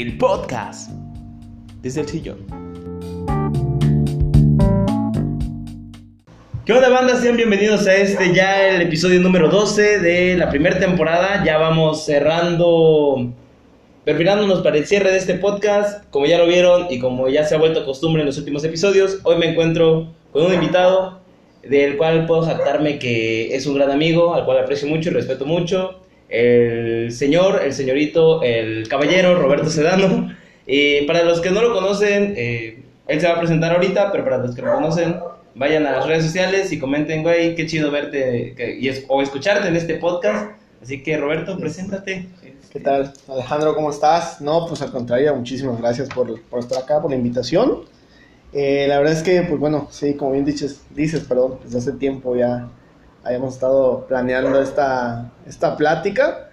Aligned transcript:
el 0.00 0.18
podcast 0.18 0.90
desde 1.80 2.00
el 2.00 2.08
sillón. 2.08 2.38
¿Qué 6.64 6.72
onda 6.72 6.88
banda? 6.88 7.14
Sean 7.14 7.36
bienvenidos 7.36 7.86
a 7.86 7.94
este 7.94 8.34
ya 8.34 8.70
el 8.70 8.82
episodio 8.82 9.20
número 9.20 9.48
12 9.48 10.00
de 10.00 10.36
la 10.36 10.50
primera 10.50 10.80
temporada. 10.80 11.44
Ya 11.44 11.58
vamos 11.58 12.04
cerrando, 12.04 13.32
perfilándonos 14.04 14.62
para 14.62 14.78
el 14.78 14.86
cierre 14.86 15.12
de 15.12 15.18
este 15.18 15.34
podcast. 15.34 16.04
Como 16.10 16.26
ya 16.26 16.38
lo 16.38 16.48
vieron 16.48 16.88
y 16.90 16.98
como 16.98 17.28
ya 17.28 17.44
se 17.44 17.54
ha 17.54 17.58
vuelto 17.58 17.84
costumbre 17.84 18.22
en 18.22 18.26
los 18.26 18.38
últimos 18.38 18.64
episodios, 18.64 19.20
hoy 19.22 19.36
me 19.36 19.50
encuentro 19.50 20.08
con 20.32 20.46
un 20.46 20.54
invitado 20.54 21.20
del 21.62 21.96
cual 21.96 22.26
puedo 22.26 22.42
jactarme 22.42 22.98
que 22.98 23.54
es 23.54 23.64
un 23.66 23.76
gran 23.76 23.92
amigo, 23.92 24.34
al 24.34 24.44
cual 24.44 24.58
aprecio 24.58 24.88
mucho 24.88 25.10
y 25.10 25.12
respeto 25.12 25.46
mucho 25.46 26.03
el 26.34 27.12
señor, 27.12 27.62
el 27.64 27.72
señorito, 27.72 28.42
el 28.42 28.88
caballero 28.88 29.40
Roberto 29.40 29.70
Sedano. 29.70 30.34
Y 30.66 31.02
para 31.02 31.22
los 31.24 31.40
que 31.40 31.50
no 31.50 31.62
lo 31.62 31.72
conocen, 31.72 32.34
eh, 32.36 32.82
él 33.06 33.20
se 33.20 33.28
va 33.28 33.34
a 33.34 33.38
presentar 33.38 33.72
ahorita, 33.72 34.10
pero 34.10 34.24
para 34.24 34.38
los 34.38 34.54
que 34.54 34.62
lo 34.62 34.72
conocen, 34.72 35.16
vayan 35.54 35.86
a 35.86 35.92
las 35.92 36.06
redes 36.06 36.24
sociales 36.24 36.72
y 36.72 36.78
comenten, 36.78 37.22
güey, 37.22 37.54
qué 37.54 37.66
chido 37.66 37.90
verte 37.90 38.78
y 38.80 38.90
o 39.08 39.22
escucharte 39.22 39.68
en 39.68 39.76
este 39.76 39.94
podcast. 39.96 40.52
Así 40.82 41.02
que 41.02 41.16
Roberto, 41.16 41.56
preséntate. 41.58 42.26
¿Qué 42.72 42.80
tal? 42.80 43.12
Alejandro, 43.28 43.74
¿cómo 43.74 43.90
estás? 43.90 44.40
No, 44.40 44.66
pues 44.66 44.82
al 44.82 44.90
contrario, 44.90 45.34
muchísimas 45.36 45.80
gracias 45.80 46.08
por, 46.08 46.40
por 46.42 46.58
estar 46.58 46.82
acá, 46.82 47.00
por 47.00 47.10
la 47.10 47.16
invitación. 47.16 47.82
Eh, 48.52 48.86
la 48.88 48.98
verdad 48.98 49.14
es 49.14 49.22
que, 49.22 49.42
pues 49.42 49.60
bueno, 49.60 49.88
sí, 49.90 50.14
como 50.14 50.32
bien 50.32 50.44
dices, 50.44 50.82
dices, 50.90 51.20
perdón, 51.20 51.58
desde 51.64 51.78
hace 51.78 51.92
tiempo 51.92 52.34
ya 52.36 52.68
habíamos 53.24 53.54
estado 53.54 54.06
planeando 54.06 54.60
esta, 54.60 55.30
esta 55.46 55.76
plática 55.76 56.50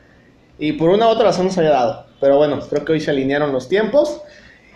y 0.58 0.74
por 0.74 0.90
una 0.90 1.08
u 1.08 1.10
otra 1.10 1.26
razón 1.26 1.46
nos 1.46 1.58
había 1.58 1.72
dado. 1.72 2.06
Pero 2.20 2.38
bueno, 2.38 2.60
creo 2.70 2.86
que 2.86 2.94
hoy 2.94 3.00
se 3.00 3.12
alinearon 3.12 3.52
los 3.52 3.68
tiempos. 3.68 4.22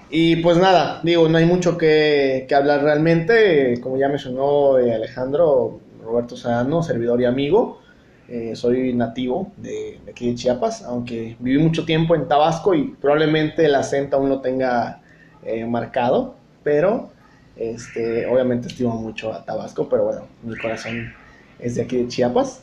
Y 0.09 0.37
pues 0.37 0.57
nada, 0.57 0.99
digo, 1.03 1.27
no 1.29 1.37
hay 1.37 1.45
mucho 1.45 1.77
que, 1.77 2.45
que 2.47 2.55
hablar 2.55 2.83
realmente. 2.83 3.79
Como 3.81 3.97
ya 3.97 4.07
mencionó 4.07 4.79
eh, 4.79 4.93
Alejandro, 4.93 5.79
Roberto 6.03 6.37
Sadano, 6.37 6.83
servidor 6.83 7.21
y 7.21 7.25
amigo. 7.25 7.79
Eh, 8.27 8.55
soy 8.55 8.93
nativo 8.93 9.51
de, 9.57 9.99
aquí 10.09 10.29
de 10.29 10.35
Chiapas, 10.35 10.83
aunque 10.83 11.35
viví 11.39 11.61
mucho 11.61 11.85
tiempo 11.85 12.15
en 12.15 12.27
Tabasco 12.27 12.73
y 12.73 12.95
probablemente 12.99 13.65
el 13.65 13.75
acento 13.75 14.17
aún 14.17 14.29
lo 14.29 14.41
tenga 14.41 15.01
eh, 15.43 15.63
marcado, 15.65 16.35
pero 16.63 17.11
este, 17.55 18.25
obviamente 18.25 18.67
estimo 18.67 18.95
mucho 18.95 19.31
a 19.31 19.45
Tabasco, 19.45 19.87
pero 19.87 20.05
bueno, 20.05 20.21
mi 20.41 20.57
corazón 20.57 21.13
es 21.59 21.75
de 21.75 21.83
aquí 21.83 21.97
de 21.97 22.07
Chiapas. 22.07 22.61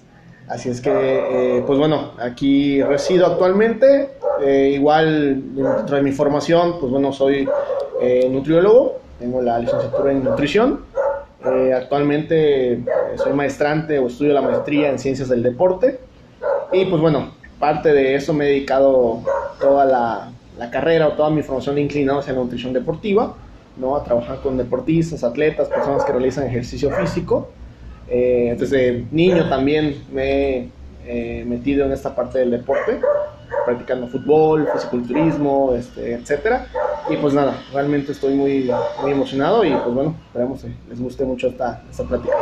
Así 0.48 0.68
es 0.68 0.80
que, 0.80 0.90
eh, 0.90 1.62
pues 1.66 1.78
bueno, 1.78 2.12
aquí 2.18 2.82
resido 2.82 3.26
actualmente. 3.26 4.10
Eh, 4.44 4.72
igual 4.74 5.54
dentro 5.54 5.96
de 5.96 6.02
mi 6.02 6.12
formación, 6.12 6.80
pues 6.80 6.90
bueno, 6.90 7.12
soy 7.12 7.48
eh, 8.00 8.28
nutriólogo, 8.30 8.98
tengo 9.18 9.40
la 9.40 9.58
licenciatura 9.58 10.12
en 10.12 10.24
nutrición. 10.24 10.80
actualmente 11.74 12.82
soy 13.16 13.32
maestrante 13.32 13.98
o 13.98 14.06
estudio 14.06 14.32
la 14.32 14.42
maestría 14.42 14.90
en 14.90 14.98
ciencias 14.98 15.28
del 15.28 15.42
deporte. 15.42 16.00
Y 16.72 16.86
pues 16.86 17.00
bueno, 17.00 17.32
parte 17.58 17.92
de 17.92 18.14
eso 18.14 18.32
me 18.32 18.44
he 18.44 18.48
dedicado 18.48 19.20
toda 19.60 19.84
la, 19.84 20.28
carrera 20.70 21.08
o 21.08 21.12
toda 21.12 21.30
mi 21.30 21.42
formación 21.42 21.78
inclinada 21.78 22.20
hacia 22.20 22.32
la 22.32 22.40
nutrición 22.40 22.72
deportiva, 22.72 23.34
¿no? 23.76 23.96
A 23.96 24.04
trabajar 24.04 24.40
con 24.42 24.56
deportistas, 24.56 25.24
atletas, 25.24 25.68
personas 25.68 26.04
que 26.04 26.12
realizan 26.12 26.46
ejercicio 26.46 26.90
físico. 26.90 27.48
Eh, 28.08 28.56
desde 28.58 29.04
niño 29.10 29.48
también 29.48 30.02
me 30.12 30.58
he 30.58 30.68
eh, 31.06 31.44
metido 31.46 31.84
en 31.86 31.92
esta 31.92 32.14
parte 32.14 32.38
del 32.38 32.50
deporte, 32.50 33.00
practicando 33.64 34.06
fútbol, 34.08 34.68
fisiculturismo, 34.72 35.74
este, 35.74 36.14
etcétera. 36.14 36.66
Y 37.10 37.16
pues 37.16 37.34
nada, 37.34 37.56
realmente 37.72 38.12
estoy 38.12 38.34
muy, 38.34 38.70
muy 39.00 39.10
emocionado 39.10 39.64
y 39.64 39.70
pues 39.70 39.94
bueno, 39.94 40.16
esperemos 40.26 40.62
que 40.62 40.68
les 40.88 41.00
guste 41.00 41.24
mucho 41.24 41.48
esta, 41.48 41.82
esta 41.90 42.04
plática. 42.04 42.34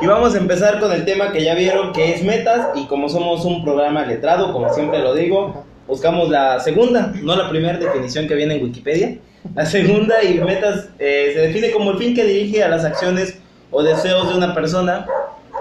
Y 0.00 0.06
vamos 0.06 0.34
a 0.34 0.38
empezar 0.38 0.80
con 0.80 0.90
el 0.92 1.04
tema 1.04 1.32
que 1.32 1.44
ya 1.44 1.54
vieron 1.54 1.92
que 1.92 2.14
es 2.14 2.24
metas 2.24 2.70
y 2.74 2.86
como 2.86 3.08
somos 3.08 3.44
un 3.44 3.62
programa 3.62 4.04
letrado, 4.04 4.52
como 4.52 4.72
siempre 4.72 5.00
lo 5.00 5.14
digo, 5.14 5.64
buscamos 5.86 6.28
la 6.28 6.58
segunda, 6.60 7.12
no 7.22 7.36
la 7.36 7.48
primera 7.48 7.78
definición 7.78 8.26
que 8.26 8.34
viene 8.34 8.56
en 8.56 8.64
Wikipedia. 8.64 9.18
La 9.54 9.66
segunda 9.66 10.22
y 10.22 10.38
metas 10.40 10.88
eh, 10.98 11.32
se 11.34 11.40
define 11.40 11.70
como 11.72 11.92
el 11.92 11.98
fin 11.98 12.14
que 12.14 12.24
dirige 12.24 12.62
a 12.62 12.68
las 12.68 12.84
acciones 12.84 13.41
o 13.72 13.82
deseos 13.82 14.28
de 14.28 14.36
una 14.36 14.54
persona, 14.54 15.06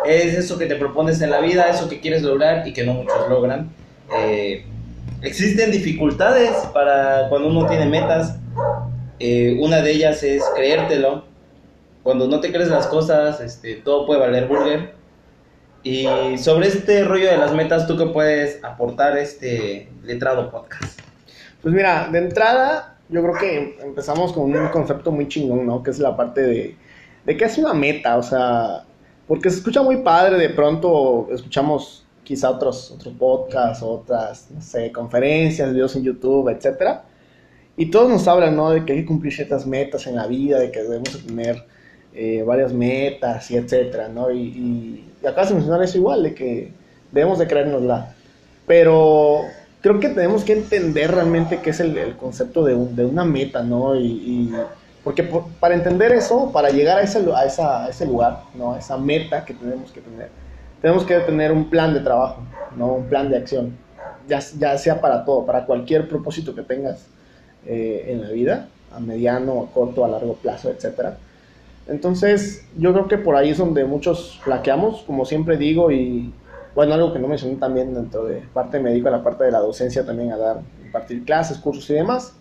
es 0.05 0.35
eso 0.35 0.57
que 0.57 0.67
te 0.67 0.75
propones 0.75 1.21
en 1.21 1.31
la 1.31 1.39
vida, 1.39 1.69
eso 1.69 1.89
que 1.89 1.99
quieres 1.99 2.21
lograr 2.21 2.67
y 2.67 2.73
que 2.73 2.83
no 2.83 2.93
muchos 2.93 3.27
logran. 3.29 3.71
Eh, 4.19 4.65
existen 5.21 5.71
dificultades 5.71 6.51
para 6.73 7.29
cuando 7.29 7.47
uno 7.47 7.65
tiene 7.65 7.85
metas. 7.87 8.35
Eh, 9.19 9.57
una 9.59 9.81
de 9.81 9.91
ellas 9.91 10.21
es 10.23 10.43
creértelo. 10.55 11.25
Cuando 12.03 12.27
no 12.27 12.39
te 12.39 12.51
crees 12.51 12.69
las 12.69 12.87
cosas, 12.87 13.39
este, 13.41 13.75
todo 13.75 14.05
puede 14.05 14.19
valer 14.19 14.47
burger. 14.47 14.93
Y 15.83 16.05
sobre 16.37 16.67
este 16.67 17.03
rollo 17.05 17.29
de 17.29 17.37
las 17.37 17.53
metas, 17.53 17.87
¿tú 17.87 17.97
qué 17.97 18.05
puedes 18.05 18.63
aportar 18.63 19.17
este 19.17 19.89
letrado 20.03 20.51
podcast? 20.51 20.99
Pues 21.61 21.73
mira, 21.73 22.07
de 22.11 22.19
entrada, 22.19 22.97
yo 23.09 23.21
creo 23.21 23.35
que 23.35 23.77
empezamos 23.81 24.33
con 24.33 24.55
un 24.55 24.67
concepto 24.69 25.11
muy 25.11 25.27
chingón, 25.27 25.65
¿no? 25.65 25.81
Que 25.81 25.91
es 25.91 25.99
la 25.99 26.15
parte 26.15 26.41
de 26.41 26.75
de 27.25 27.37
qué 27.37 27.45
es 27.45 27.57
una 27.57 27.73
meta, 27.73 28.17
o 28.17 28.23
sea, 28.23 28.83
porque 29.27 29.49
se 29.49 29.57
escucha 29.57 29.81
muy 29.81 29.97
padre, 29.97 30.37
de 30.37 30.49
pronto 30.49 31.27
escuchamos 31.31 32.05
quizá 32.23 32.49
otros, 32.49 32.91
otros 32.91 33.13
podcasts, 33.17 33.83
otras, 33.83 34.49
no 34.51 34.61
sé, 34.61 34.91
conferencias, 34.91 35.71
videos 35.73 35.95
en 35.95 36.03
YouTube, 36.03 36.49
etcétera, 36.49 37.03
y 37.77 37.87
todos 37.87 38.09
nos 38.09 38.27
hablan, 38.27 38.55
¿no? 38.55 38.71
De 38.71 38.85
que 38.85 38.93
hay 38.93 38.99
que 38.99 39.05
cumplir 39.05 39.33
ciertas 39.33 39.65
metas 39.65 40.07
en 40.07 40.15
la 40.15 40.27
vida, 40.27 40.59
de 40.59 40.71
que 40.71 40.83
debemos 40.83 41.25
tener 41.25 41.63
eh, 42.13 42.43
varias 42.45 42.73
metas 42.73 43.49
y 43.51 43.57
etcétera, 43.57 44.07
¿no? 44.07 44.31
Y, 44.31 44.41
y, 44.41 45.27
acá 45.27 45.45
se 45.45 45.53
menciona 45.53 45.83
eso 45.83 45.97
igual, 45.97 46.23
de 46.23 46.33
que 46.33 46.71
debemos 47.11 47.39
de 47.39 47.47
creérnosla, 47.47 48.15
pero 48.67 49.41
creo 49.81 49.99
que 49.99 50.09
tenemos 50.09 50.43
que 50.43 50.53
entender 50.53 51.11
realmente 51.11 51.59
qué 51.61 51.71
es 51.71 51.79
el, 51.79 52.15
concepto 52.17 52.63
de, 52.63 52.75
de, 52.75 53.05
una 53.05 53.25
meta, 53.25 53.63
¿no? 53.63 53.95
y 53.95 54.51
porque 55.03 55.27
para 55.59 55.73
entender 55.73 56.11
eso, 56.11 56.51
para 56.51 56.69
llegar 56.69 56.99
a 56.99 57.01
ese, 57.01 57.25
a, 57.33 57.45
esa, 57.45 57.89
ese 57.89 58.05
lugar, 58.05 58.43
¿no? 58.53 58.73
a 58.73 58.79
esa 58.79 58.97
meta 58.97 59.43
que 59.45 59.53
tenemos 59.53 59.91
que 59.91 60.01
tener, 60.01 60.29
tenemos 60.81 61.05
que 61.05 61.19
tener 61.19 61.51
un 61.51 61.69
plan 61.69 61.93
de 61.93 62.01
trabajo, 62.01 62.41
¿no? 62.75 62.93
un 62.93 63.05
plan 63.05 63.29
de 63.29 63.37
acción, 63.37 63.75
ya, 64.27 64.39
ya 64.59 64.77
sea 64.77 65.01
para 65.01 65.25
todo, 65.25 65.45
para 65.45 65.65
cualquier 65.65 66.07
propósito 66.07 66.53
que 66.53 66.61
tengas 66.61 67.07
eh, 67.65 68.05
en 68.09 68.21
la 68.21 68.29
vida, 68.29 68.67
a 68.91 68.99
mediano, 68.99 69.61
a 69.63 69.73
corto, 69.73 70.05
a 70.05 70.07
largo 70.07 70.35
plazo, 70.35 70.69
etc. 70.69 71.15
Entonces, 71.87 72.67
yo 72.77 72.93
creo 72.93 73.07
que 73.07 73.17
por 73.17 73.35
ahí 73.35 73.49
es 73.49 73.57
donde 73.57 73.85
muchos 73.85 74.39
flaqueamos, 74.43 75.01
como 75.01 75.25
siempre 75.25 75.57
digo, 75.57 75.91
y 75.91 76.31
bueno, 76.75 76.93
algo 76.93 77.11
que 77.11 77.19
no 77.19 77.27
mencioné 77.27 77.55
también 77.55 77.93
dentro 77.95 78.25
de 78.25 78.43
parte 78.53 78.79
médica, 78.79 79.09
la 79.09 79.23
parte 79.23 79.45
de 79.45 79.51
la 79.51 79.59
docencia 79.59 80.05
también 80.05 80.31
a 80.31 80.37
dar, 80.37 80.61
impartir 80.85 81.25
clases, 81.25 81.57
cursos 81.57 81.89
y 81.89 81.93
demás 81.95 82.35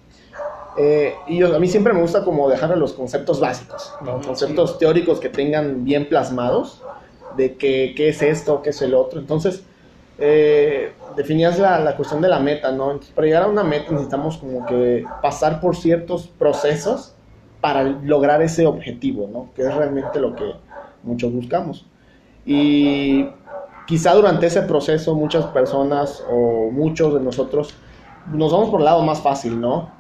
eh, 0.76 1.14
y 1.26 1.42
a 1.42 1.58
mí 1.58 1.68
siempre 1.68 1.92
me 1.92 2.00
gusta 2.00 2.24
como 2.24 2.48
dejar 2.48 2.76
los 2.78 2.92
conceptos 2.92 3.40
básicos, 3.40 3.92
conceptos 4.24 4.78
teóricos 4.78 5.20
que 5.20 5.28
tengan 5.28 5.84
bien 5.84 6.08
plasmados 6.08 6.82
de 7.36 7.56
qué, 7.56 7.94
qué 7.96 8.08
es 8.08 8.22
esto, 8.22 8.62
qué 8.62 8.70
es 8.70 8.82
el 8.82 8.94
otro. 8.94 9.20
Entonces, 9.20 9.64
eh, 10.18 10.92
definías 11.16 11.58
la, 11.58 11.80
la, 11.80 11.96
cuestión 11.96 12.20
de 12.20 12.28
la 12.28 12.38
meta, 12.38 12.72
¿no? 12.72 13.00
para 13.14 13.26
llegar 13.26 13.44
a 13.44 13.46
una 13.48 13.64
meta 13.64 13.90
necesitamos 13.90 14.36
como 14.36 14.66
que 14.66 15.04
pasar 15.22 15.60
por 15.60 15.76
ciertos 15.76 16.28
procesos 16.28 17.14
para 17.60 17.82
lograr 17.82 18.42
ese 18.42 18.66
objetivo, 18.66 19.28
¿no? 19.30 19.50
Que 19.54 19.62
es 19.62 19.74
realmente 19.74 20.18
lo 20.18 20.34
que 20.34 20.44
muchos 21.02 21.32
buscamos. 21.32 21.86
Y 22.46 23.28
quizá 23.86 24.14
durante 24.14 24.46
ese 24.46 24.62
proceso 24.62 25.14
muchas 25.14 25.46
personas 25.46 26.24
o 26.30 26.70
muchos 26.70 27.14
de 27.14 27.20
nosotros 27.20 27.74
nos 28.32 28.52
vamos 28.52 28.70
por 28.70 28.80
el 28.80 28.86
lado 28.86 29.02
más 29.02 29.20
fácil, 29.20 29.60
¿no? 29.60 29.90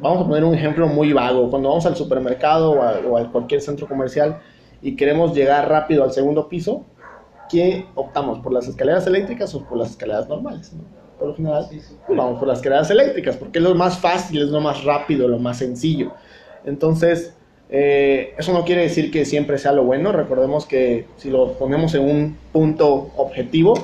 Vamos 0.00 0.24
a 0.24 0.28
poner 0.28 0.44
un 0.44 0.54
ejemplo 0.54 0.86
muy 0.88 1.12
vago, 1.12 1.48
cuando 1.50 1.68
vamos 1.68 1.86
al 1.86 1.96
supermercado 1.96 2.72
o 2.72 3.16
a, 3.16 3.30
cualquier 3.30 3.60
centro 3.60 3.86
comercial 3.86 4.38
y 4.82 4.96
queremos 4.96 5.34
llegar 5.34 5.68
rápido 5.68 6.02
al 6.02 6.12
segundo 6.12 6.48
piso, 6.48 6.84
¿qué 7.48 7.86
optamos? 7.94 8.40
¿Por 8.40 8.52
las 8.52 8.66
escaleras 8.66 9.06
eléctricas 9.06 9.54
o 9.54 9.64
por 9.64 9.78
las 9.78 9.90
escaleras 9.90 10.28
normales? 10.28 10.72
Por 11.18 11.28
lo 11.28 11.34
general, 11.36 11.66
pues 11.70 12.18
vamos 12.18 12.38
por 12.38 12.48
las 12.48 12.58
escaleras 12.58 12.90
eléctricas, 12.90 13.36
porque 13.36 13.58
es 13.58 13.64
lo 13.64 13.74
más 13.74 13.98
fácil, 13.98 14.42
es 14.42 14.48
lo 14.48 14.60
más 14.60 14.82
rápido, 14.82 15.28
lo 15.28 15.38
más 15.38 15.58
sencillo. 15.58 16.12
Entonces, 16.64 17.36
eh, 17.74 18.34
eso 18.36 18.52
no 18.52 18.64
quiere 18.64 18.82
decir 18.82 19.10
que 19.10 19.24
siempre 19.24 19.56
sea 19.56 19.72
lo 19.72 19.84
bueno. 19.84 20.12
Recordemos 20.12 20.66
que 20.66 21.06
si 21.16 21.30
lo 21.30 21.52
ponemos 21.52 21.94
en 21.94 22.02
un 22.02 22.36
punto 22.52 23.10
objetivo, 23.16 23.74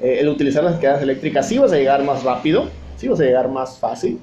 eh, 0.00 0.18
el 0.20 0.28
utilizar 0.28 0.62
las 0.62 0.74
escaleras 0.74 1.02
eléctricas 1.02 1.48
sí 1.48 1.58
vas 1.58 1.72
a 1.72 1.76
llegar 1.76 2.04
más 2.04 2.22
rápido, 2.22 2.66
sí 2.96 3.08
vas 3.08 3.18
a 3.20 3.24
llegar 3.24 3.48
más 3.48 3.78
fácil, 3.78 4.20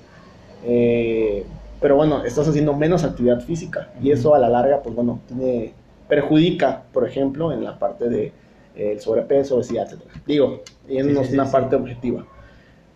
eh, 0.66 1.46
pero 1.82 1.96
bueno, 1.96 2.24
estás 2.24 2.48
haciendo 2.48 2.74
menos 2.74 3.04
actividad 3.04 3.42
física 3.42 3.90
y 4.02 4.12
eso 4.12 4.34
a 4.34 4.40
la 4.40 4.50
larga, 4.50 4.82
pues 4.82 4.96
bueno, 4.96 5.20
tiene, 5.28 5.74
perjudica, 6.08 6.84
por 6.94 7.08
ejemplo, 7.08 7.52
en 7.52 7.64
la 7.64 7.80
parte 7.80 8.10
de 8.10 8.32
eh, 8.76 8.98
sobrepeso, 9.00 9.56
obesidad, 9.56 9.92
etc. 9.92 10.02
Digo, 10.26 10.62
y 10.88 10.98
es 10.98 11.32
una 11.32 11.50
parte 11.50 11.76
objetiva. 11.76 12.26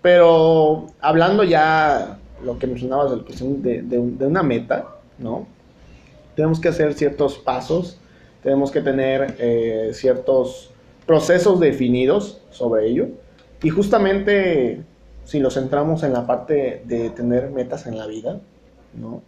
Pero 0.02 0.88
hablando 1.02 1.44
ya 1.44 2.20
lo 2.44 2.58
que 2.60 2.68
mencionabas 2.68 3.12
de, 3.12 3.18
la 3.18 3.24
cuestión 3.24 3.62
de, 3.62 3.82
de 3.82 4.00
de 4.00 4.28
una 4.28 4.44
meta, 4.44 4.88
¿no? 5.18 5.48
Tenemos 6.36 6.60
que 6.60 6.68
hacer 6.68 6.94
ciertos 6.94 7.38
pasos, 7.40 8.00
tenemos 8.44 8.72
que 8.72 8.82
tener 8.82 9.36
eh, 9.40 9.90
ciertos 9.94 10.72
procesos 11.06 11.60
definidos 11.60 12.40
sobre 12.52 12.88
ello. 12.88 13.08
Y 13.64 13.70
justamente 13.70 14.84
si 15.28 15.42
nos 15.42 15.56
centramos 15.56 16.04
en 16.04 16.14
la 16.14 16.26
parte 16.26 16.82
de 16.86 17.10
tener 17.10 17.50
metas 17.50 17.86
en 17.86 17.98
la 17.98 18.08
vida, 18.08 18.38
¿no? 18.94 19.22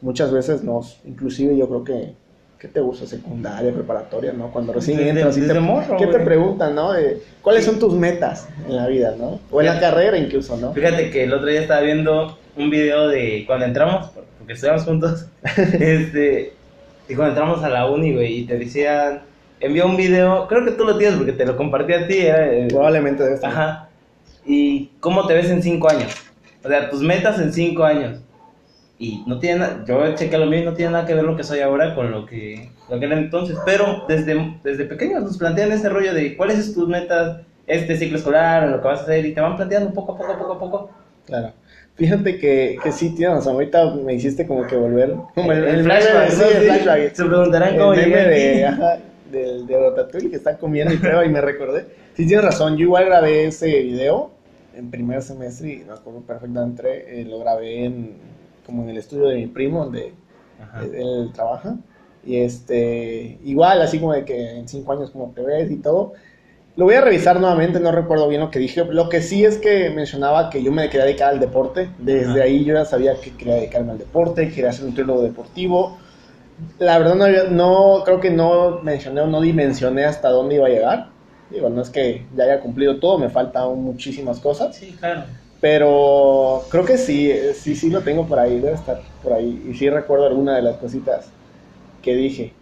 Muchas 0.00 0.30
veces 0.32 0.62
nos, 0.62 0.98
inclusive 1.04 1.56
yo 1.56 1.68
creo 1.68 1.82
que, 1.84 2.12
¿qué 2.60 2.68
te 2.68 2.78
gusta? 2.80 3.04
Secundaria, 3.06 3.72
preparatoria, 3.74 4.32
¿no? 4.32 4.52
Cuando 4.52 4.72
recién 4.72 4.98
Desde- 4.98 5.10
entras 5.10 5.36
y 5.36 5.46
te, 5.46 5.58
morro, 5.58 5.96
¿qué 5.96 6.06
te 6.06 6.20
preguntan, 6.20 6.76
¿no? 6.76 6.92
De, 6.92 7.20
¿Cuáles 7.42 7.64
Sí. 7.64 7.70
son 7.70 7.80
tus 7.80 7.94
metas 7.94 8.48
en 8.68 8.76
la 8.76 8.86
vida, 8.86 9.16
¿no? 9.18 9.40
O 9.50 9.60
en 9.60 9.66
la 9.66 9.80
carrera 9.80 10.16
incluso, 10.16 10.56
¿no? 10.56 10.72
Fíjate 10.72 11.10
que 11.10 11.24
el 11.24 11.32
otro 11.34 11.48
día 11.48 11.60
estaba 11.62 11.80
viendo 11.80 12.38
un 12.56 12.70
video 12.70 13.08
de 13.08 13.42
cuando 13.46 13.66
entramos, 13.66 14.10
porque 14.38 14.52
estudiamos 14.52 14.84
juntos, 14.84 15.26
este, 15.80 16.52
y 17.08 17.14
cuando 17.16 17.30
entramos 17.34 17.64
a 17.64 17.68
la 17.68 17.90
uni, 17.90 18.14
güey, 18.14 18.38
y 18.38 18.46
te 18.46 18.56
decían, 18.56 19.22
envió 19.58 19.86
un 19.86 19.96
video, 19.96 20.46
creo 20.48 20.64
que 20.64 20.70
tú 20.72 20.84
lo 20.84 20.96
tienes 20.96 21.16
porque 21.16 21.32
te 21.32 21.44
lo 21.44 21.56
compartí 21.56 21.92
a 21.92 22.06
ti, 22.06 22.18
era, 22.18 22.52
eh, 22.52 22.68
Probablemente 22.70 23.22
debe 23.24 23.34
estar. 23.34 23.50
ajá, 23.50 23.88
y 24.44 24.90
cómo 25.00 25.26
te 25.26 25.34
ves 25.34 25.50
en 25.50 25.62
cinco 25.62 25.90
años, 25.90 26.14
o 26.64 26.68
sea, 26.68 26.90
tus 26.90 27.02
metas 27.02 27.38
en 27.40 27.52
cinco 27.52 27.84
años, 27.84 28.20
y 28.98 29.22
no 29.26 29.38
tiene 29.38 29.60
nada, 29.60 29.84
yo 29.86 30.14
chequé 30.14 30.36
lo 30.36 30.46
mío 30.46 30.60
y 30.60 30.64
no 30.64 30.74
tiene 30.74 30.92
nada 30.92 31.06
que 31.06 31.14
ver 31.14 31.24
lo 31.24 31.36
que 31.36 31.44
soy 31.44 31.60
ahora 31.60 31.94
con 31.94 32.10
lo 32.10 32.26
que, 32.26 32.70
lo 32.90 32.98
que 32.98 33.06
era 33.06 33.18
entonces, 33.18 33.56
pero 33.64 34.04
desde, 34.08 34.58
desde 34.62 34.84
pequeños 34.84 35.22
nos 35.22 35.38
plantean 35.38 35.72
ese 35.72 35.88
rollo 35.88 36.12
de 36.12 36.36
cuáles 36.36 36.64
son 36.64 36.74
tus 36.74 36.88
metas, 36.88 37.38
este 37.66 37.96
ciclo 37.96 38.18
escolar, 38.18 38.64
o 38.64 38.70
lo 38.70 38.82
que 38.82 38.88
vas 38.88 39.00
a 39.00 39.02
hacer, 39.04 39.24
y 39.24 39.32
te 39.32 39.40
van 39.40 39.56
planteando 39.56 39.92
poco 39.94 40.12
a 40.12 40.18
poco, 40.18 40.38
poco 40.38 40.52
a 40.52 40.58
poco. 40.58 40.90
Claro. 41.26 41.52
Fíjate 42.00 42.38
que, 42.38 42.78
que 42.82 42.92
sí 42.92 43.14
tienes 43.14 43.36
razón. 43.36 43.54
Ahorita 43.54 43.94
me 43.94 44.14
hiciste 44.14 44.46
como 44.46 44.66
que 44.66 44.74
volver. 44.74 45.14
Como 45.34 45.52
el, 45.52 45.64
El 45.64 45.74
el 45.76 45.84
flashback, 45.84 46.30
sí, 46.30 46.42
el 46.56 46.62
flashback. 46.62 47.14
Se 47.14 47.24
preguntarán 47.24 47.76
cómo 47.76 47.94
llegué 47.94 48.24
de, 48.24 48.66
ajá, 48.66 48.98
del 49.30 49.66
de 49.66 49.78
Ratatouille 49.78 50.30
que 50.30 50.36
está 50.36 50.56
comiendo 50.56 50.94
y 50.94 50.96
prueba 50.96 51.24
y 51.24 51.28
me 51.28 51.40
recordé. 51.40 51.86
Sí 52.16 52.26
tienes 52.26 52.44
razón. 52.44 52.76
Yo 52.76 52.84
igual 52.84 53.06
grabé 53.06 53.46
ese 53.46 53.66
video 53.82 54.30
en 54.74 54.90
primer 54.90 55.22
semestre 55.22 55.72
y 55.72 55.76
me 55.78 55.92
acuerdo 55.92 56.20
perfectamente. 56.20 57.20
eh, 57.20 57.24
lo 57.24 57.38
grabé 57.40 57.84
en, 57.84 58.16
como 58.66 58.82
en 58.82 58.90
el 58.90 58.98
estudio 58.98 59.26
de 59.28 59.36
mi 59.36 59.46
primo 59.46 59.84
donde 59.84 60.12
Ajá. 60.60 60.82
él 60.84 61.30
trabaja. 61.32 61.76
Y 62.24 62.36
este, 62.36 63.38
igual, 63.44 63.80
así 63.80 63.98
como 63.98 64.12
de 64.12 64.24
que 64.24 64.58
en 64.58 64.68
cinco 64.68 64.92
años 64.92 65.10
como 65.10 65.30
te 65.32 65.42
ves 65.42 65.70
y 65.70 65.76
todo. 65.76 66.12
Lo 66.76 66.84
voy 66.84 66.94
a 66.94 67.00
revisar 67.00 67.40
nuevamente, 67.40 67.80
no 67.80 67.90
recuerdo 67.92 68.28
bien 68.28 68.40
lo 68.40 68.50
que 68.50 68.58
dije. 68.58 68.84
Lo 68.84 69.08
que 69.08 69.22
sí 69.22 69.44
es 69.44 69.58
que 69.58 69.90
mencionaba 69.90 70.50
que 70.50 70.62
yo 70.62 70.70
me 70.72 70.88
quería 70.88 71.04
dedicar 71.04 71.30
al 71.30 71.40
deporte. 71.40 71.88
Desde 71.98 72.30
Ajá. 72.30 72.42
ahí 72.42 72.64
yo 72.64 72.74
ya 72.74 72.84
sabía 72.84 73.14
que 73.20 73.32
quería 73.36 73.54
dedicarme 73.54 73.92
al 73.92 73.98
deporte, 73.98 74.48
quería 74.50 74.72
ser 74.72 74.86
un 74.86 74.94
teólogo 74.94 75.22
deportivo. 75.22 75.98
La 76.78 76.98
verdad 76.98 77.14
no, 77.14 77.26
no 77.50 78.04
creo 78.04 78.20
que 78.20 78.30
no 78.30 78.80
mencioné 78.82 79.22
o 79.22 79.26
no 79.26 79.40
dimensioné 79.40 80.04
hasta 80.04 80.28
dónde 80.30 80.56
iba 80.56 80.66
a 80.66 80.70
llegar. 80.70 81.08
Digo, 81.50 81.68
no 81.68 81.82
es 81.82 81.90
que 81.90 82.26
ya 82.36 82.44
haya 82.44 82.60
cumplido 82.60 82.98
todo, 83.00 83.18
me 83.18 83.28
faltan 83.28 83.76
muchísimas 83.82 84.38
cosas. 84.40 84.76
Sí, 84.76 84.96
claro. 84.98 85.24
Pero 85.60 86.62
creo 86.70 86.84
que 86.84 86.96
sí, 86.96 87.32
sí, 87.54 87.74
sí 87.76 87.90
lo 87.90 88.00
tengo 88.02 88.26
por 88.26 88.38
ahí, 88.38 88.60
debe 88.60 88.74
estar 88.74 89.02
por 89.22 89.32
ahí. 89.34 89.62
Y 89.68 89.74
sí 89.74 89.90
recuerdo 89.90 90.26
alguna 90.26 90.56
de 90.56 90.62
las 90.62 90.76
cositas 90.78 91.28
que 92.02 92.14
dije. 92.14 92.54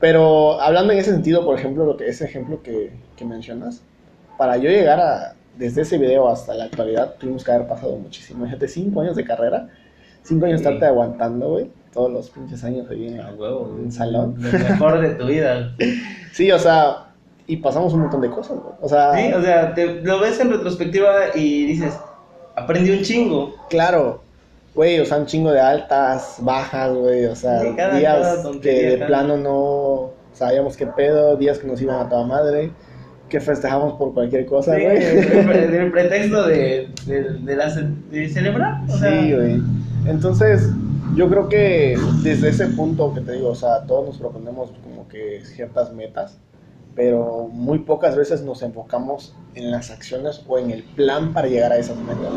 Pero 0.00 0.60
hablando 0.60 0.92
en 0.92 0.98
ese 1.00 1.10
sentido, 1.12 1.44
por 1.44 1.58
ejemplo, 1.58 1.84
lo 1.84 1.96
que 1.96 2.06
ese 2.08 2.24
ejemplo 2.26 2.62
que, 2.62 2.92
que 3.16 3.24
mencionas, 3.24 3.82
para 4.38 4.56
yo 4.56 4.70
llegar 4.70 5.00
a, 5.00 5.34
desde 5.56 5.82
ese 5.82 5.98
video 5.98 6.28
hasta 6.28 6.54
la 6.54 6.64
actualidad, 6.64 7.14
tuvimos 7.18 7.42
que 7.44 7.52
haber 7.52 7.66
pasado 7.66 7.96
muchísimo. 7.96 8.44
Fíjate, 8.44 8.68
cinco 8.68 9.00
años 9.00 9.16
de 9.16 9.24
carrera, 9.24 9.68
cinco 10.22 10.46
años 10.46 10.60
Sí. 10.60 10.66
estarte 10.66 10.86
aguantando, 10.86 11.48
güey, 11.50 11.70
todos 11.92 12.12
los 12.12 12.30
pinches 12.30 12.62
años 12.64 12.88
ahí 12.90 13.08
en 13.08 13.20
A 13.20 13.30
el 13.30 13.36
huevo. 13.36 13.76
en 13.82 13.90
salón. 13.90 14.36
Lo 14.38 14.52
mejor 14.52 15.00
de 15.00 15.10
tu 15.10 15.26
vida. 15.26 15.74
Sí, 16.32 16.50
o 16.50 16.58
sea, 16.58 17.13
y 17.46 17.56
pasamos 17.58 17.92
un 17.92 18.00
montón 18.00 18.20
de 18.20 18.30
cosas, 18.30 18.56
güey. 18.58 18.74
O 18.80 18.88
sea, 18.88 19.14
Sí, 19.16 19.32
o 19.32 19.42
sea, 19.42 19.74
te, 19.74 20.00
lo 20.02 20.20
ves 20.20 20.38
en 20.40 20.50
retrospectiva 20.50 21.12
y 21.34 21.66
dices, 21.66 21.94
aprendí 22.56 22.90
un 22.90 23.02
chingo. 23.02 23.54
Claro, 23.68 24.22
güey, 24.74 24.98
o 25.00 25.04
sea, 25.04 25.18
un 25.18 25.26
chingo 25.26 25.52
de 25.52 25.60
altas, 25.60 26.36
bajas, 26.40 26.92
güey, 26.94 27.26
o 27.26 27.36
sea, 27.36 27.60
Sí, 27.60 27.68
cada- 27.76 27.98
días 27.98 28.38
cada 28.42 28.60
que 28.60 28.72
de 28.90 28.94
cada- 28.98 29.06
plano 29.06 29.36
no 29.36 30.10
sabíamos 30.32 30.76
qué 30.76 30.86
pedo, 30.86 31.36
días 31.36 31.58
que 31.58 31.66
nos 31.66 31.80
iban 31.82 32.04
a 32.04 32.08
toda 32.08 32.26
madre, 32.26 32.70
que 33.28 33.40
festejamos 33.40 33.94
por 33.98 34.14
cualquier 34.14 34.46
cosa, 34.46 34.74
Sí, 34.76 34.82
güey. 34.82 34.96
el, 35.02 35.46
pre- 35.46 35.76
el 35.84 35.92
pretexto 35.92 36.46
de, 36.46 36.88
de, 37.06 37.22
de, 37.40 37.56
la 37.56 37.70
ce- 37.70 37.88
de 38.10 38.28
celebrar. 38.28 38.80
O 38.88 38.96
sea, 38.96 39.10
Sí, 39.22 39.32
güey. 39.34 39.62
Entonces, 40.06 40.68
yo 41.14 41.28
creo 41.28 41.48
que 41.48 41.96
desde 42.22 42.48
ese 42.48 42.66
punto 42.68 43.12
que 43.14 43.20
te 43.20 43.32
digo, 43.32 43.50
o 43.50 43.54
sea, 43.54 43.82
todos 43.86 44.06
nos 44.06 44.18
proponemos 44.18 44.70
como 44.82 45.06
que 45.08 45.40
ciertas 45.44 45.92
metas, 45.92 46.38
pero 46.94 47.48
muy 47.52 47.80
pocas 47.80 48.16
veces 48.16 48.42
nos 48.42 48.62
enfocamos 48.62 49.34
en 49.54 49.70
las 49.70 49.90
acciones 49.90 50.42
o 50.46 50.58
en 50.58 50.70
el 50.70 50.82
plan 50.84 51.32
para 51.32 51.48
llegar 51.48 51.72
a 51.72 51.76
esas 51.78 51.96
metas. 51.96 52.30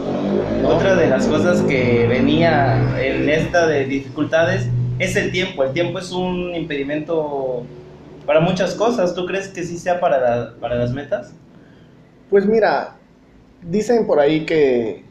¿no? 0.62 0.70
Otra 0.70 0.96
de 0.96 1.08
las 1.08 1.28
cosas 1.28 1.62
que 1.62 2.08
venía 2.08 2.76
en 3.00 3.30
esta 3.30 3.68
de 3.68 3.86
dificultades 3.86 4.68
es 5.00 5.16
el 5.16 5.32
tiempo. 5.32 5.64
El 5.64 5.74
tiempo 5.74 6.00
es 6.00 6.12
un 6.12 6.56
impedimento 6.56 7.64
para 8.26 8.40
muchas 8.40 8.74
cosas. 8.74 9.14
¿Tú 9.14 9.26
crees 9.26 9.48
que 9.50 9.64
sí 9.64 9.78
sea 9.78 10.00
para, 10.00 10.20
la- 10.20 10.54
para 10.60 10.76
las 10.76 10.92
metas? 10.92 11.34
Pues 12.30 12.46
mira, 12.46 12.96
dicen 13.62 14.08
por 14.08 14.20
ahí 14.20 14.46
que 14.46 15.06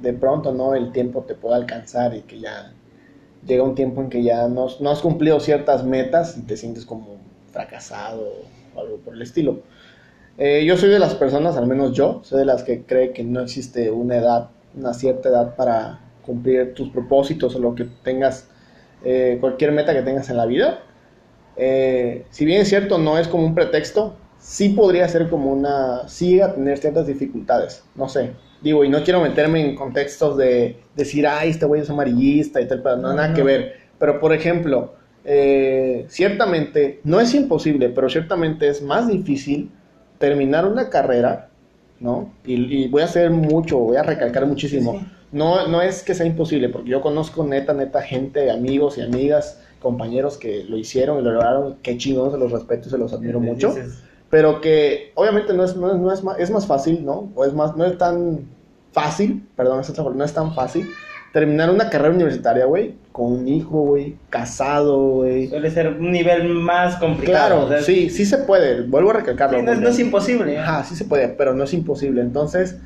de 0.00 0.12
pronto 0.12 0.52
no 0.52 0.74
el 0.74 0.92
tiempo 0.92 1.22
te 1.22 1.34
puede 1.34 1.56
alcanzar 1.56 2.14
y 2.14 2.22
que 2.22 2.40
ya 2.40 2.72
llega 3.46 3.62
un 3.62 3.74
tiempo 3.74 4.00
en 4.02 4.08
que 4.08 4.22
ya 4.22 4.48
no, 4.48 4.66
no 4.80 4.90
has 4.90 5.00
cumplido 5.00 5.40
ciertas 5.40 5.84
metas 5.84 6.36
y 6.38 6.42
te 6.42 6.56
sientes 6.56 6.86
como 6.86 7.16
fracasado 7.52 8.24
o 8.74 8.80
algo 8.80 8.96
por 8.98 9.14
el 9.14 9.22
estilo. 9.22 9.60
Eh, 10.38 10.64
yo 10.66 10.76
soy 10.76 10.90
de 10.90 10.98
las 10.98 11.14
personas, 11.14 11.56
al 11.56 11.66
menos 11.66 11.92
yo, 11.92 12.20
soy 12.24 12.40
de 12.40 12.44
las 12.44 12.64
que 12.64 12.82
cree 12.82 13.12
que 13.12 13.22
no 13.22 13.40
existe 13.40 13.90
una 13.90 14.16
edad, 14.16 14.50
una 14.76 14.92
cierta 14.94 15.28
edad 15.28 15.54
para 15.56 16.00
cumplir 16.26 16.74
tus 16.74 16.88
propósitos 16.90 17.54
o 17.54 17.58
lo 17.60 17.74
que 17.74 17.86
tengas, 18.02 18.48
eh, 19.04 19.38
cualquier 19.40 19.72
meta 19.72 19.92
que 19.94 20.02
tengas 20.02 20.28
en 20.30 20.36
la 20.36 20.46
vida. 20.46 20.80
Eh, 21.56 22.26
si 22.30 22.44
bien 22.44 22.60
es 22.62 22.68
cierto, 22.68 22.98
no 22.98 23.16
es 23.18 23.28
como 23.28 23.44
un 23.44 23.54
pretexto, 23.54 24.16
sí 24.38 24.70
podría 24.70 25.06
ser 25.08 25.28
como 25.28 25.52
una, 25.52 26.08
sí 26.08 26.40
a 26.40 26.52
tener 26.54 26.78
ciertas 26.78 27.06
dificultades, 27.06 27.84
no 27.94 28.08
sé. 28.08 28.32
Digo, 28.60 28.82
y 28.84 28.88
no 28.88 29.02
quiero 29.04 29.20
meterme 29.20 29.60
en 29.64 29.76
contextos 29.76 30.36
de 30.36 30.80
decir, 30.96 31.26
ay, 31.26 31.50
este 31.50 31.66
güey 31.66 31.82
es 31.82 31.90
amarillista 31.90 32.60
y 32.60 32.66
tal, 32.66 32.82
pero 32.82 32.96
no, 32.96 33.08
No, 33.08 33.14
nada 33.14 33.28
no. 33.28 33.34
que 33.34 33.42
ver. 33.42 33.74
Pero, 33.98 34.18
por 34.20 34.32
ejemplo, 34.32 34.94
eh, 35.24 36.06
ciertamente, 36.08 37.00
no 37.04 37.20
es 37.20 37.34
imposible, 37.34 37.88
pero 37.88 38.08
ciertamente 38.08 38.68
es 38.68 38.82
más 38.82 39.08
difícil 39.08 39.70
terminar 40.18 40.66
una 40.66 40.90
carrera, 40.90 41.48
¿no? 42.00 42.30
Y, 42.44 42.84
y 42.84 42.88
voy 42.88 43.02
a 43.02 43.06
hacer 43.06 43.30
mucho, 43.30 43.78
voy 43.78 43.96
a 43.96 44.02
recalcar 44.02 44.46
muchísimo. 44.46 44.92
Sí. 44.92 45.06
No, 45.32 45.66
no 45.66 45.82
es 45.82 46.02
que 46.02 46.14
sea 46.14 46.26
imposible, 46.26 46.68
porque 46.68 46.90
yo 46.90 47.00
conozco 47.00 47.44
neta, 47.44 47.72
neta 47.72 48.02
gente, 48.02 48.50
amigos 48.52 48.98
y 48.98 49.00
amigas, 49.00 49.60
compañeros 49.80 50.38
que 50.38 50.64
lo 50.64 50.78
hicieron 50.78 51.18
y 51.18 51.22
lo 51.22 51.32
lograron, 51.32 51.76
qué 51.82 51.98
chingón, 51.98 52.30
se 52.30 52.38
los 52.38 52.52
respeto 52.52 52.88
y 52.88 52.90
se 52.90 52.98
los 52.98 53.12
admiro 53.12 53.40
mucho, 53.40 53.74
Dices, 53.74 54.02
pero 54.30 54.60
que 54.60 55.12
obviamente 55.14 55.52
no 55.52 55.64
es, 55.64 55.76
no 55.76 55.92
es, 55.92 55.98
no 55.98 56.12
es, 56.12 56.22
más, 56.22 56.38
es 56.38 56.50
más 56.50 56.66
fácil, 56.66 57.04
¿no? 57.04 57.30
O 57.34 57.44
es 57.44 57.52
más, 57.52 57.76
no 57.76 57.84
es 57.84 57.98
tan 57.98 58.48
fácil, 58.92 59.46
perdón, 59.56 59.80
es 59.80 59.90
otra 59.90 60.04
palabra, 60.04 60.18
no 60.18 60.24
es 60.24 60.32
tan 60.32 60.54
fácil 60.54 60.88
terminar 61.32 61.68
una 61.68 61.90
carrera 61.90 62.14
universitaria, 62.14 62.64
güey, 62.64 62.94
con 63.14 63.32
un 63.32 63.46
hijo, 63.48 63.82
güey, 63.82 64.18
casado, 64.28 64.98
güey. 65.18 65.48
Suele 65.48 65.70
ser 65.70 65.88
un 65.88 66.10
nivel 66.10 66.48
más 66.48 66.96
complicado. 66.96 67.36
Claro, 67.46 67.64
o 67.66 67.68
sea, 67.68 67.82
sí, 67.82 68.10
sí 68.10 68.24
se 68.26 68.38
puede, 68.38 68.82
vuelvo 68.88 69.10
a 69.10 69.14
recalcarlo. 69.14 69.58
sí, 69.58 69.64
no, 69.64 69.72
es- 69.72 69.80
no 69.80 69.88
es 69.88 69.98
imposible. 70.00 70.58
Ajá, 70.58 70.84
sí 70.84 70.96
se 70.96 71.04
puede, 71.04 71.28
pero 71.28 71.54
no 71.54 71.64
es 71.64 71.72
imposible. 71.74 72.20
Entonces, 72.22 72.80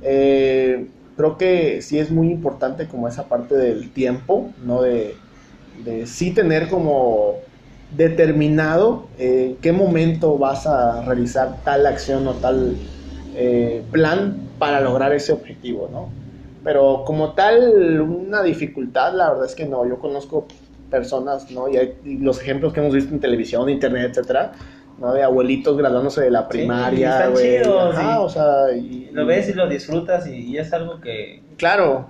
eh, 0.00 0.92
creo 1.16 1.36
que 1.36 1.82
sí 1.82 1.98
es 1.98 2.10
muy 2.12 2.30
importante 2.30 2.88
como 2.88 3.08
esa 3.08 3.28
parte 3.28 3.56
del 3.56 3.92
tiempo, 3.92 4.54
¿no? 4.58 4.82
De, 4.82 5.26
de 5.72 6.06
sí 6.06 6.32
tener 6.34 6.68
como 6.68 7.42
determinado 7.88 9.12
eh, 9.18 9.58
qué 9.62 9.72
momento 9.72 10.38
vas 10.38 10.66
a 10.66 11.02
realizar 11.02 11.62
tal 11.64 11.86
acción 11.86 12.26
o 12.28 12.40
tal 12.40 12.86
eh, 13.32 13.88
plan 13.92 14.54
para 14.58 14.80
lograr 14.80 15.12
ese 15.12 15.32
objetivo, 15.32 15.88
¿no? 15.90 16.21
Pero 16.64 17.02
como 17.04 17.32
tal, 17.32 18.00
una 18.00 18.42
dificultad, 18.42 19.14
la 19.14 19.30
verdad 19.30 19.46
es 19.46 19.54
que 19.54 19.66
no. 19.66 19.86
Yo 19.86 19.98
conozco 19.98 20.46
personas, 20.90 21.50
¿no? 21.50 21.68
Y, 21.68 21.76
hay- 21.76 21.94
y 22.04 22.18
los 22.18 22.40
ejemplos 22.40 22.72
que 22.72 22.80
hemos 22.80 22.94
visto 22.94 23.12
en 23.12 23.20
televisión, 23.20 23.68
internet, 23.68 24.10
etcétera, 24.10 24.52
¿no? 24.98 25.12
De 25.12 25.22
abuelitos 25.22 25.76
graduándose 25.76 26.20
de 26.22 26.30
la 26.30 26.48
primaria, 26.48 27.10
están 27.16 27.32
güey. 27.32 27.58
chidos, 27.62 27.96
Ajá, 27.96 28.20
o 28.20 28.28
sea, 28.28 28.72
y- 28.76 29.08
Lo 29.12 29.26
ves 29.26 29.48
y 29.48 29.54
lo 29.54 29.68
disfrutas 29.68 30.26
y, 30.26 30.36
y 30.36 30.58
es 30.58 30.72
algo 30.72 31.00
que... 31.00 31.42
Claro, 31.56 32.06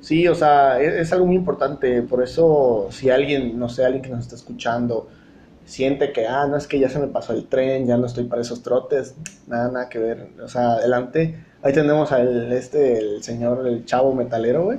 sí, 0.00 0.26
o 0.28 0.34
sea, 0.34 0.80
es, 0.80 0.94
es 0.94 1.12
algo 1.12 1.26
muy 1.26 1.36
importante. 1.36 2.02
Por 2.02 2.22
eso, 2.22 2.88
si 2.90 3.10
alguien, 3.10 3.58
no 3.58 3.68
sé, 3.68 3.84
alguien 3.84 4.02
que 4.02 4.10
nos 4.10 4.20
está 4.20 4.34
escuchando, 4.34 5.08
siente 5.64 6.12
que, 6.12 6.26
ah, 6.26 6.46
no 6.46 6.56
es 6.56 6.66
que 6.66 6.78
ya 6.78 6.88
se 6.88 6.98
me 6.98 7.06
pasó 7.06 7.32
el 7.32 7.46
tren, 7.46 7.86
ya 7.86 7.96
no 7.96 8.06
estoy 8.06 8.24
para 8.24 8.42
esos 8.42 8.62
trotes, 8.62 9.14
nada, 9.46 9.70
nada 9.70 9.88
que 9.88 9.98
ver. 9.98 10.28
O 10.42 10.48
sea, 10.48 10.72
adelante, 10.72 11.44
ahí 11.62 11.72
tenemos 11.72 12.12
al, 12.12 12.52
este, 12.52 12.98
el 12.98 13.22
señor, 13.22 13.66
el 13.66 13.84
chavo 13.84 14.14
metalero, 14.14 14.64
güey. 14.64 14.78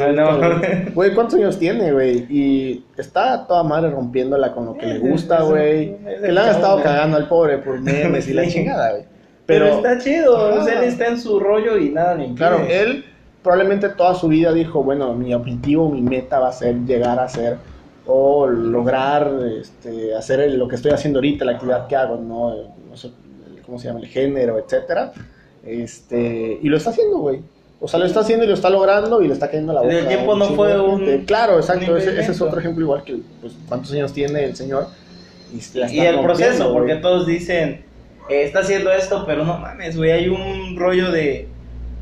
Ah, 0.00 0.10
no. 0.12 0.60
Güey, 0.92 1.14
¿cuántos 1.14 1.38
años 1.38 1.58
tiene, 1.58 1.92
güey? 1.92 2.26
Y 2.28 2.84
está 2.96 3.46
toda 3.46 3.62
madre 3.62 3.90
rompiéndola 3.90 4.52
con 4.52 4.66
lo 4.66 4.76
que 4.76 4.86
le 4.86 4.98
gusta, 4.98 5.42
güey. 5.42 5.96
Que 6.20 6.32
le 6.32 6.40
han 6.40 6.48
estado 6.48 6.82
cagando 6.82 7.16
al 7.16 7.28
pobre 7.28 7.58
por 7.58 7.80
memes 7.80 8.28
y 8.28 8.32
la 8.32 8.46
chingada, 8.48 8.90
güey. 8.90 9.04
Pero, 9.46 9.66
está 9.66 9.98
chido, 9.98 10.58
o 10.58 10.64
sea, 10.64 10.82
él 10.82 10.88
está 10.88 11.06
en 11.06 11.20
su 11.20 11.38
rollo 11.38 11.78
y 11.78 11.90
nada 11.90 12.14
le 12.14 12.24
impide. 12.24 12.38
Claro, 12.38 12.64
él 12.68 13.04
probablemente 13.42 13.90
toda 13.90 14.14
su 14.14 14.28
vida 14.28 14.52
dijo, 14.52 14.82
bueno, 14.82 15.12
mi 15.14 15.34
objetivo, 15.34 15.90
mi 15.90 16.00
meta 16.00 16.40
va 16.40 16.48
a 16.48 16.52
ser 16.52 16.76
llegar 16.86 17.20
a 17.20 17.28
ser 17.28 17.58
o 18.06 18.46
lograr 18.46 19.32
este, 19.60 20.14
hacer 20.14 20.52
lo 20.52 20.68
que 20.68 20.76
estoy 20.76 20.92
haciendo 20.92 21.18
ahorita, 21.18 21.44
la 21.44 21.52
actividad 21.52 21.86
que 21.86 21.96
hago, 21.96 22.16
no, 22.16 22.54
no 22.88 22.96
sé 22.96 23.10
cómo 23.64 23.78
se 23.78 23.88
llama, 23.88 24.00
el 24.00 24.06
género, 24.06 24.58
etcétera. 24.58 25.12
Este, 25.64 26.58
y 26.62 26.68
lo 26.68 26.76
está 26.76 26.90
haciendo, 26.90 27.18
güey. 27.18 27.40
O 27.80 27.88
sea, 27.88 27.98
lo 27.98 28.06
está 28.06 28.20
haciendo 28.20 28.44
y 28.44 28.48
lo 28.48 28.54
está 28.54 28.70
logrando 28.70 29.20
y 29.20 29.28
le 29.28 29.34
está 29.34 29.48
cayendo 29.48 29.72
la 29.72 29.82
boca. 29.82 29.98
El 29.98 30.08
tiempo 30.08 30.36
no 30.36 30.46
fue 30.50 30.80
un-. 30.80 31.24
Claro, 31.24 31.56
exacto. 31.56 31.92
un 31.92 31.98
Ese, 31.98 32.18
ese 32.18 32.32
es 32.32 32.40
otro 32.40 32.58
ejemplo 32.58 32.82
igual 32.82 33.04
que, 33.04 33.18
pues, 33.40 33.54
cuántos 33.68 33.92
años 33.92 34.12
tiene 34.12 34.44
el 34.44 34.56
señor. 34.56 34.88
Y, 35.90 36.00
el 36.00 36.20
proceso, 36.20 36.72
porque 36.72 36.96
todos 36.96 37.26
dicen, 37.26 37.84
eh, 38.28 38.44
está 38.44 38.60
haciendo 38.60 38.90
esto, 38.90 39.24
pero 39.26 39.44
no 39.44 39.58
mames, 39.58 39.96
güey, 39.96 40.10
hay 40.10 40.28
un 40.28 40.76
rollo 40.76 41.12
de... 41.12 41.48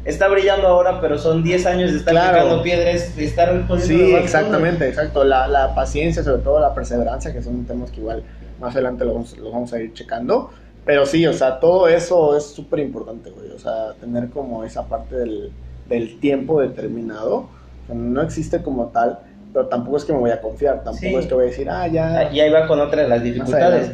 Está 0.05 0.27
brillando 0.29 0.67
ahora, 0.67 1.01
pero 1.01 1.17
son 1.17 1.43
10 1.45 1.65
años 1.67 1.93
de 1.93 1.99
estar 1.99 2.13
Claro. 2.13 2.33
picando 2.43 2.63
piedras, 2.63 3.15
de 3.15 3.25
estar 3.25 3.49
poniendo 3.69 3.79
Sí, 4.05 4.15
exactamente, 4.15 4.89
exacto. 4.89 5.23
La, 5.23 5.47
la 5.47 5.75
paciencia, 5.77 6.25
sobre 6.25 6.43
todo 6.43 6.59
la 6.61 6.75
perseverancia, 6.75 7.33
que 7.33 7.41
son 7.43 7.65
temas 7.67 7.91
que 7.93 8.01
igual 8.01 8.25
más 8.61 8.75
adelante 8.75 9.05
los, 9.05 9.15
vamos- 9.15 9.39
los 9.39 9.53
vamos 9.53 9.73
a 9.73 9.81
ir 9.81 9.93
checando. 9.93 10.51
Pero 10.85 11.07
sí, 11.07 11.25
o 11.29 11.33
sea, 11.33 11.61
todo 11.61 11.87
eso 11.87 12.37
es 12.37 12.45
súper 12.47 12.81
importante, 12.81 13.31
güey. 13.31 13.51
O 13.53 13.59
sea, 13.61 13.93
tener 14.01 14.31
como 14.31 14.65
esa 14.65 14.89
parte 14.89 15.15
del, 15.15 15.53
del 15.89 16.19
tiempo 16.19 16.61
determinado. 16.61 17.35
O 17.37 17.87
sea, 17.87 17.95
no 17.95 18.21
existe 18.23 18.61
como 18.63 18.87
tal, 18.87 19.21
pero 19.53 19.69
tampoco 19.69 19.99
es 19.99 20.05
que 20.05 20.13
me 20.13 20.19
voy 20.19 20.31
a 20.31 20.41
confiar. 20.41 20.79
Tampoco 20.83 20.99
Sí. 20.99 21.15
es 21.15 21.27
que 21.27 21.35
voy 21.35 21.45
a 21.45 21.47
decir, 21.47 21.71
ah, 21.71 21.87
ya. 21.87 22.09
cosas. 22.09 22.35
Y 22.35 22.41
ahí 22.41 22.51
va 22.51 22.67
con 22.67 22.81
otra 22.81 23.03
de 23.03 23.09
las 23.09 23.23
dificultades. 23.23 23.93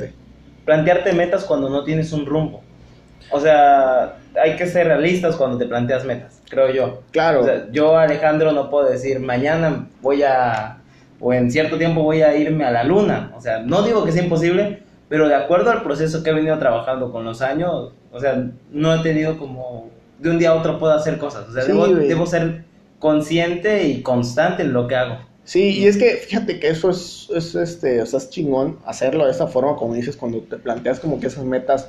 Plantearte 0.65 1.13
metas 1.13 1.45
cuando 1.45 1.69
no 1.69 1.85
tienes 1.85 2.13
un 2.15 2.25
rumbo. 2.25 2.63
O 3.31 3.41
sea, 3.41 4.17
hay 4.41 4.57
que 4.57 4.67
ser 4.67 4.87
realistas 4.87 5.37
cuando 5.37 5.59
te 5.59 5.67
planteas 5.67 6.05
metas, 6.05 6.41
creo 6.49 6.71
yo. 6.71 7.03
Claro. 7.11 7.41
O 7.41 7.45
sea, 7.45 7.67
yo, 7.71 7.97
Alejandro, 7.97 8.53
no 8.53 8.71
puedo 8.71 8.89
decir 8.89 9.21
mañana 9.21 9.87
voy 10.01 10.23
a, 10.23 10.79
o 11.21 11.33
en 11.33 11.51
cierto 11.51 11.79
tiempo 11.79 12.03
voy 12.03 12.23
a 12.23 12.37
irme 12.37 12.65
a 12.65 12.71
la 12.71 12.85
luna. 12.85 13.33
O 13.37 13.41
sea, 13.41 13.61
no 13.61 13.83
digo 13.83 14.05
que 14.05 14.13
sea 14.13 14.23
imposible, 14.23 14.83
pero 15.09 15.29
de 15.29 15.35
acuerdo 15.35 15.71
al 15.71 15.83
proceso 15.83 16.23
que 16.23 16.31
he 16.31 16.35
venido 16.35 16.59
trabajando 16.59 17.13
con 17.13 17.25
los 17.25 17.43
años, 17.43 17.93
o 18.13 18.21
sea, 18.21 18.47
no 18.71 18.95
he 18.95 19.03
tenido 19.03 19.39
como 19.39 19.91
de 20.19 20.31
un 20.31 20.39
día 20.39 20.51
a 20.51 20.55
otro 20.55 20.79
puedo 20.79 20.93
hacer 20.93 21.19
cosas. 21.19 21.49
O 21.49 21.53
sea, 21.53 21.63
Sí, 21.63 21.73
debo, 21.73 21.87
debo 21.87 22.27
ser 22.27 22.65
consciente 22.99 23.85
y 23.85 24.03
constante 24.03 24.63
en 24.63 24.73
lo 24.73 24.89
que 24.89 24.97
hago. 24.97 25.19
Sí, 25.45 25.79
y 25.79 25.87
es 25.87 25.97
que 25.97 26.17
fíjate 26.17 26.61
que 26.61 26.69
eso 26.69 26.91
es, 26.91 27.29
es, 27.35 27.55
este, 27.55 28.03
o 28.03 28.07
sea, 28.07 28.19
es 28.19 28.29
chingón 28.29 28.79
hacerlo 28.85 29.25
de 29.25 29.31
esa 29.31 29.47
forma, 29.47 29.77
como 29.77 29.95
dices, 29.95 30.15
cuando 30.15 30.41
te 30.41 30.59
planteas 30.59 31.01
como 31.01 31.21
que 31.21 31.29
esas 31.29 31.45
metas, 31.45 31.89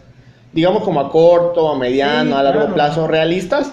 digamos 0.54 0.84
como 0.84 1.00
a 1.00 1.10
corto, 1.12 1.70
a 1.70 1.78
mediano, 1.78 2.32
Sí, 2.32 2.38
a 2.38 2.44
largo 2.44 2.60
claro. 2.62 2.74
plazo, 2.74 3.08
realistas, 3.08 3.72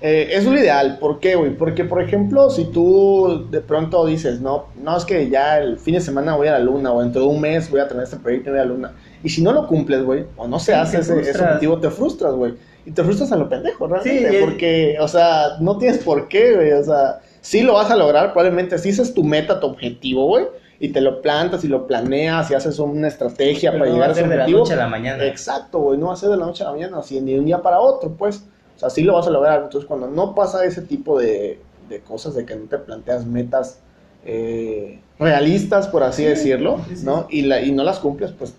eh, 0.00 0.30
es 0.32 0.44
lo 0.44 0.54
ideal. 0.58 0.98
¿Por 0.98 1.20
qué, 1.20 1.36
güey? 1.36 1.56
Porque, 1.56 1.84
por 1.84 2.02
ejemplo, 2.02 2.50
si 2.50 2.64
tú 2.64 3.46
de 3.50 3.60
pronto 3.60 4.04
dices, 4.04 4.40
no, 4.40 4.66
no, 4.82 4.96
es 4.96 5.04
que 5.04 5.30
ya 5.30 5.58
el 5.58 5.78
fin 5.78 5.94
de 5.94 6.00
semana 6.00 6.34
voy 6.36 6.48
a 6.48 6.52
la 6.52 6.58
luna, 6.58 6.92
o 6.92 7.00
dentro 7.00 7.22
de 7.22 7.28
un 7.28 7.40
mes 7.40 7.70
voy 7.70 7.80
a 7.80 7.86
tener 7.88 8.02
este 8.02 8.16
proyecto 8.16 8.50
y 8.50 8.52
voy 8.52 8.60
a 8.60 8.64
la 8.64 8.68
luna, 8.72 8.92
y 9.22 9.28
si 9.28 9.42
no 9.42 9.52
lo 9.52 9.66
cumples, 9.68 10.02
güey, 10.02 10.24
o 10.36 10.48
no 10.48 10.58
se 10.58 10.72
Sí, 10.72 10.78
hace 10.78 10.98
ese, 10.98 11.12
objetivo, 11.40 11.78
te 11.78 11.88
frustras, 11.90 12.34
güey. 12.34 12.54
Y 12.84 12.90
te 12.90 13.04
frustras 13.04 13.30
a 13.30 13.36
lo 13.36 13.48
pendejo, 13.48 13.86
realmente, 13.86 14.30
Sí, 14.30 14.36
porque, 14.40 14.96
o 15.00 15.06
sea, 15.06 15.58
no 15.60 15.78
tienes 15.78 15.98
por 15.98 16.26
qué, 16.26 16.56
güey, 16.56 16.72
o 16.72 16.82
sea, 16.82 17.20
sí 17.40 17.62
lo 17.62 17.74
vas 17.74 17.88
a 17.92 17.96
lograr, 17.96 18.32
probablemente, 18.32 18.76
si 18.78 18.88
esa 18.88 19.02
es 19.02 19.14
tu 19.14 19.22
meta, 19.22 19.60
tu 19.60 19.68
objetivo, 19.68 20.26
güey, 20.26 20.46
y 20.82 20.90
te 20.92 21.00
lo 21.00 21.22
plantas 21.22 21.64
y 21.64 21.68
lo 21.68 21.86
planeas 21.86 22.50
y 22.50 22.54
haces 22.54 22.78
una 22.80 23.08
estrategia 23.08 23.70
Pero 23.70 23.78
para 23.78 23.90
no 23.90 23.94
llegar 23.94 24.08
va 24.08 24.10
a 24.10 24.14
ese 24.14 24.20
ser 24.20 24.28
de 24.28 24.36
la 24.36 24.46
objetivo. 24.46 24.58
noche 24.60 24.74
a 24.74 24.76
la 24.76 24.88
mañana. 24.88 25.24
Exacto, 25.24 25.78
güey, 25.80 25.98
no 25.98 26.08
va 26.08 26.14
a 26.14 26.16
ser 26.16 26.30
de 26.30 26.36
la 26.36 26.46
noche 26.46 26.64
a 26.64 26.66
la 26.66 26.72
mañana, 26.72 26.98
así, 26.98 27.20
ni 27.20 27.34
de 27.34 27.38
un 27.40 27.46
día 27.46 27.62
para 27.62 27.80
otro, 27.80 28.16
pues, 28.16 28.44
o 28.76 28.78
sea, 28.78 28.90
sí 28.90 29.02
lo 29.04 29.14
vas 29.14 29.26
a 29.28 29.30
lograr, 29.30 29.62
entonces 29.62 29.86
cuando 29.88 30.08
no 30.08 30.34
pasa 30.34 30.64
ese 30.64 30.82
tipo 30.82 31.18
de, 31.20 31.60
de 31.88 32.00
cosas, 32.02 32.34
de 32.34 32.44
que 32.44 32.56
no 32.56 32.66
te 32.68 32.78
planteas 32.78 33.26
metas 33.26 33.78
eh, 34.24 35.00
realistas, 35.18 35.88
por 35.88 36.02
así 36.02 36.24
Sí, 36.24 36.28
decirlo, 36.28 36.80
sí, 36.88 36.96
sí, 36.96 37.04
¿no? 37.04 37.26
Y, 37.30 37.42
la, 37.42 37.62
y 37.62 37.72
no 37.72 37.84
las 37.84 38.00
cumples, 38.00 38.32
pues, 38.32 38.54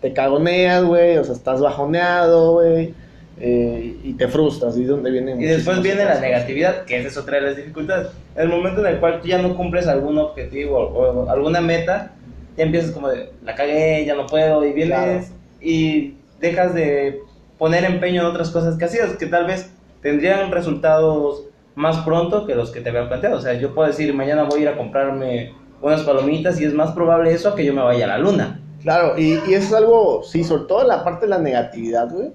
te 0.00 0.12
cagoneas, 0.14 0.84
güey, 0.84 1.18
o 1.18 1.24
sea, 1.24 1.34
estás 1.34 1.60
bajoneado, 1.60 2.54
güey, 2.54 2.94
eh, 3.38 3.96
y 4.02 4.14
te 4.14 4.28
frustras, 4.28 4.78
y 4.78 4.82
es 4.82 4.88
donde 4.88 5.10
Y 5.10 5.44
después 5.44 5.82
viene 5.82 6.04
la 6.04 6.18
negatividad, 6.20 6.84
que 6.84 6.98
esa 6.98 7.08
es 7.08 7.16
otra 7.18 7.36
de 7.36 7.42
las 7.42 7.56
dificultades. 7.56 8.08
El 8.34 8.48
momento 8.48 8.80
en 8.80 8.94
el 8.94 9.00
cual 9.00 9.20
tú 9.20 9.28
ya 9.28 9.38
no 9.38 9.54
cumples 9.54 9.86
algún 9.86 10.16
objetivo 10.18 10.78
o, 10.78 11.28
alguna 11.28 11.60
meta, 11.60 12.12
ya 12.56 12.64
empiezas 12.64 12.92
como 12.92 13.08
de, 13.08 13.30
la 13.44 13.54
cagué, 13.54 14.04
ya 14.06 14.14
no 14.14 14.26
puedo, 14.26 14.64
y 14.64 14.72
vienes 14.72 15.26
Claro. 15.26 15.36
y 15.60 16.14
dejas 16.40 16.74
de 16.74 17.20
poner 17.58 17.84
empeño 17.84 18.22
en 18.22 18.26
otras 18.26 18.50
cosas 18.50 18.78
que 18.78 18.86
hacías, 18.86 19.12
que 19.16 19.26
tal 19.26 19.46
vez 19.46 19.70
tendrían 20.00 20.50
resultados 20.50 21.44
más 21.74 21.98
pronto 21.98 22.46
que 22.46 22.54
los 22.54 22.70
que 22.70 22.80
te 22.80 22.88
habían 22.88 23.08
planteado. 23.08 23.36
O 23.36 23.40
sea, 23.40 23.52
yo 23.54 23.74
puedo 23.74 23.88
decir, 23.88 24.14
mañana 24.14 24.44
voy 24.44 24.60
a 24.60 24.62
ir 24.62 24.68
a 24.68 24.76
comprarme 24.78 25.52
unas 25.82 26.02
palomitas 26.02 26.58
y 26.58 26.64
es 26.64 26.72
más 26.72 26.92
probable 26.92 27.32
eso 27.32 27.50
a 27.50 27.54
que 27.54 27.66
yo 27.66 27.74
me 27.74 27.82
vaya 27.82 28.06
a 28.06 28.08
la 28.08 28.18
luna. 28.18 28.60
Claro, 28.82 29.18
y, 29.18 29.38
y 29.46 29.54
eso 29.54 29.66
es 29.66 29.74
algo, 29.74 30.22
sí, 30.22 30.42
sobre 30.42 30.64
todo 30.64 30.86
la 30.86 31.04
parte 31.04 31.26
de 31.26 31.30
la 31.30 31.38
negatividad, 31.38 32.10
güey. 32.10 32.30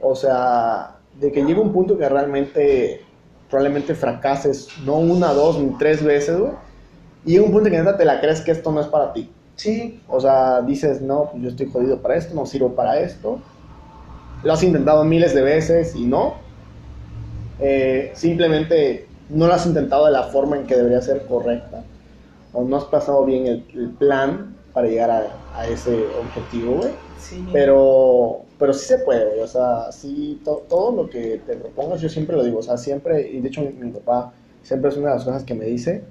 O 0.00 0.14
sea, 0.16 1.00
de 1.12 1.32
que 1.32 1.44
llega 1.44 1.60
un 1.60 1.72
punto 1.72 1.98
que 1.98 2.08
realmente 2.08 3.10
probablemente 3.48 3.94
fracases, 3.94 4.78
no 4.78 4.98
una, 4.98 5.32
dos, 5.34 5.58
ni 5.58 5.76
tres 5.78 6.02
veces, 6.04 6.38
güey. 6.38 6.52
Y 7.24 7.32
llega 7.32 7.44
un 7.44 7.52
punto 7.52 7.70
que 7.70 7.78
neta 7.78 7.96
te 7.96 8.04
la 8.04 8.20
crees 8.20 8.42
que 8.42 8.52
esto 8.52 8.72
no 8.72 8.80
es 8.80 8.88
para 8.88 9.12
ti. 9.12 9.36
Sí, 9.54 10.02
O 10.06 10.20
sea, 10.20 10.62
dices, 10.62 11.02
no, 11.02 11.30
pues 11.30 11.42
yo 11.42 11.48
estoy 11.50 11.70
jodido 11.70 12.02
para 12.02 12.16
esto, 12.16 12.34
no 12.34 12.46
sirvo 12.46 12.74
para 12.74 13.00
esto. 13.00 13.48
Lo 14.42 14.52
has 14.52 14.62
intentado 14.62 15.04
miles 15.04 15.34
de 15.34 15.42
veces 15.42 15.94
y 15.94 16.06
no. 16.06 16.48
Eh, 17.58 18.12
simplemente 18.14 19.14
no 19.28 19.46
lo 19.46 19.54
has 19.54 19.66
intentado 19.66 20.06
de 20.06 20.12
la 20.12 20.24
forma 20.24 20.56
en 20.58 20.66
que 20.66 20.76
debería 20.76 21.02
ser 21.02 21.26
correcta. 21.26 21.90
O 22.52 22.64
no 22.64 22.76
has 22.76 22.86
pasado 22.86 23.24
bien 23.24 23.46
el, 23.46 23.68
el 23.74 23.96
plan 23.96 24.64
para 24.72 24.88
llegar 24.88 25.10
a, 25.10 25.44
a 25.52 25.68
ese 25.68 26.10
objetivo, 26.14 26.76
güey. 26.76 27.00
sí. 27.14 27.46
Pero, 27.52 28.49
pero 28.60 28.72
sí 28.72 28.86
se 28.86 28.98
puede, 28.98 29.24
güey. 29.26 29.40
O 29.40 29.46
sea, 29.48 29.90
sí, 29.90 30.40
to- 30.44 30.62
todo 30.68 30.92
lo 30.92 31.10
que 31.10 31.40
te 31.44 31.56
propongas, 31.56 32.00
yo 32.00 32.08
siempre 32.08 32.36
lo 32.36 32.44
digo. 32.44 32.58
O 32.58 32.62
sea, 32.62 32.76
siempre, 32.76 33.28
y 33.28 33.40
de 33.40 33.48
hecho 33.48 33.62
mi, 33.62 33.70
mi 33.72 33.90
papá 33.90 34.32
siempre 34.62 34.90
es 34.90 34.96
una 34.96 35.08
de 35.08 35.14
las 35.16 35.24
cosas 35.24 35.42
que 35.42 35.54
me 35.54 35.64
dice, 35.64 36.04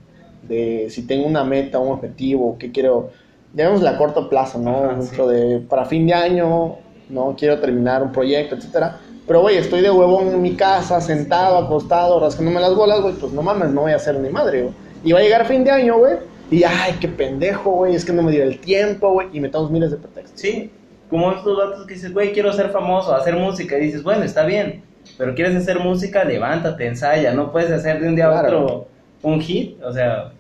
de 0.48 0.88
si 0.90 1.04
tengo 1.08 1.26
una 1.28 1.44
meta, 1.46 1.80
un 1.80 1.94
objetivo, 1.94 2.58
que 2.58 2.72
quiero, 2.72 3.12
llamémosle 3.54 3.88
a 3.90 3.98
corto 3.98 4.28
plazo, 4.30 4.58
¿no? 4.60 4.90
Ajá, 4.90 5.26
de, 5.28 5.60
para 5.60 5.86
fin 5.86 6.08
de 6.08 6.14
año, 6.14 6.76
¿no? 7.10 7.36
Quiero 7.38 7.60
terminar 7.60 8.04
un 8.04 8.12
proyecto, 8.12 8.56
etcétera. 8.56 9.00
Pero, 9.28 9.42
güey, 9.42 9.58
estoy 9.58 9.82
de 9.82 9.92
huevón 9.92 10.30
en 10.30 10.42
mi 10.42 10.56
casa, 10.56 11.00
sentado, 11.02 11.58
acostado, 11.60 12.20
rascándome 12.20 12.60
las 12.60 12.74
bolas, 12.74 13.02
güey, 13.02 13.14
pues 13.14 13.32
no 13.32 13.44
mames, 13.44 13.70
no 13.70 13.82
voy 13.82 13.92
a 13.92 13.98
hacer 13.98 14.20
ni 14.20 14.30
madre, 14.30 14.64
güey. 14.64 14.74
Y 15.04 15.12
va 15.12 15.20
a 15.20 15.22
llegar 15.22 15.46
fin 15.46 15.64
de 15.64 15.70
año, 15.72 16.00
güey, 16.00 16.16
y 16.50 16.64
ay, 16.64 16.94
qué 17.00 17.08
pendejo, 17.08 17.70
güey, 17.70 17.94
es 17.94 18.04
que 18.04 18.12
no 18.12 18.24
me 18.24 18.32
dio 18.32 18.44
el 18.44 18.60
tiempo, 18.60 19.12
güey, 19.14 19.28
y 19.32 19.40
metamos 19.40 19.70
miles 19.70 19.92
de 19.92 19.98
pretextos. 19.98 20.40
Sí, 20.42 20.72
como 21.10 21.32
estos 21.32 21.58
datos 21.58 21.86
que 21.88 21.96
dices, 21.96 22.14
güey, 22.14 22.32
quiero 22.34 22.54
ser 22.54 22.70
famoso, 22.70 23.14
hacer 23.16 23.36
música, 23.36 23.78
y 23.78 23.82
dices, 23.86 24.04
bueno, 24.04 24.24
está 24.24 24.46
bien, 24.46 24.84
pero 25.18 25.34
quieres 25.36 25.56
hacer 25.56 25.80
música, 25.80 26.24
levántate, 26.24 26.86
ensaya, 26.88 27.34
no 27.34 27.52
puedes 27.52 27.72
hacer 27.72 28.00
de 28.00 28.08
un 28.08 28.16
día 28.16 28.28
a 28.28 28.42
Claro. 28.42 28.64
otro 28.64 28.88
un 29.24 29.42
hit, 29.42 29.82
o 29.84 29.92
sea, 29.92 30.32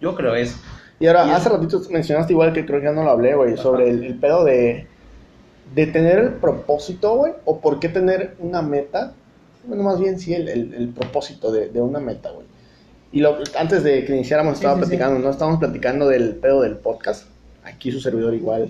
yo 0.00 0.14
creo 0.14 0.34
eso. 0.34 0.56
Y 1.00 1.06
ahora, 1.06 1.26
Y 1.26 1.30
hace 1.30 1.48
ratito 1.48 1.80
mencionaste 1.90 2.32
igual 2.32 2.52
que 2.52 2.66
creo 2.66 2.80
que 2.80 2.86
ya 2.86 2.92
no 2.92 3.04
lo 3.04 3.10
hablé, 3.10 3.34
güey, 3.34 3.56
sobre 3.56 3.88
el, 3.88 4.04
el 4.04 4.14
pedo 4.18 4.44
de, 4.44 4.86
de 5.74 5.86
tener 5.86 6.18
el 6.18 6.28
propósito, 6.34 7.16
güey, 7.16 7.32
o 7.44 7.60
por 7.60 7.78
qué 7.80 7.88
tener 7.88 8.34
una 8.38 8.62
meta. 8.62 9.12
Bueno, 9.64 9.82
más 9.84 10.00
bien 10.00 10.18
sí, 10.18 10.34
el, 10.34 10.48
el- 10.48 10.74
el 10.74 10.88
propósito 10.88 11.50
de, 11.52 11.68
de 11.68 11.80
una 11.80 12.00
meta, 12.00 12.30
güey. 12.30 12.46
Y 13.12 13.20
lo, 13.20 13.38
antes 13.58 13.82
de 13.84 14.04
que 14.04 14.12
iniciáramos, 14.14 14.54
estaba 14.54 14.74
sí, 14.74 14.80
sí. 14.80 14.86
platicando, 14.88 15.18
¿no? 15.20 15.30
Estábamos 15.30 15.58
platicando 15.60 16.08
del 16.08 16.34
pedo 16.36 16.62
del 16.62 16.76
podcast. 16.76 17.26
Aquí 17.64 17.90
su 17.92 18.00
servidor 18.00 18.34
igual 18.34 18.68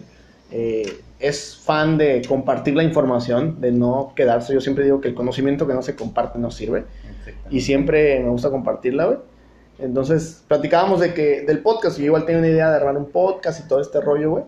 eh, 0.50 1.00
es 1.18 1.56
fan 1.56 1.98
de 1.98 2.22
compartir 2.26 2.74
la 2.74 2.84
información, 2.84 3.60
de 3.60 3.72
no 3.72 4.12
quedarse. 4.14 4.54
Yo 4.54 4.60
siempre 4.60 4.84
digo 4.84 5.00
que 5.00 5.08
el 5.08 5.14
conocimiento 5.14 5.66
que 5.66 5.74
no 5.74 5.82
se 5.82 5.96
comparte 5.96 6.38
no 6.38 6.50
sirve 6.50 6.84
y 7.50 7.60
siempre 7.60 8.20
me 8.20 8.30
gusta 8.30 8.50
compartirla, 8.50 9.06
güey. 9.06 9.18
Entonces, 9.78 10.44
platicábamos 10.48 11.00
de 11.00 11.14
que 11.14 11.42
del 11.42 11.60
podcast, 11.60 11.98
yo 11.98 12.06
igual 12.06 12.24
tenía 12.24 12.40
una 12.40 12.48
idea 12.48 12.70
de 12.70 12.76
armar 12.76 12.96
un 12.96 13.10
podcast 13.10 13.64
y 13.64 13.68
todo 13.68 13.80
este 13.80 14.00
rollo, 14.00 14.30
güey. 14.30 14.44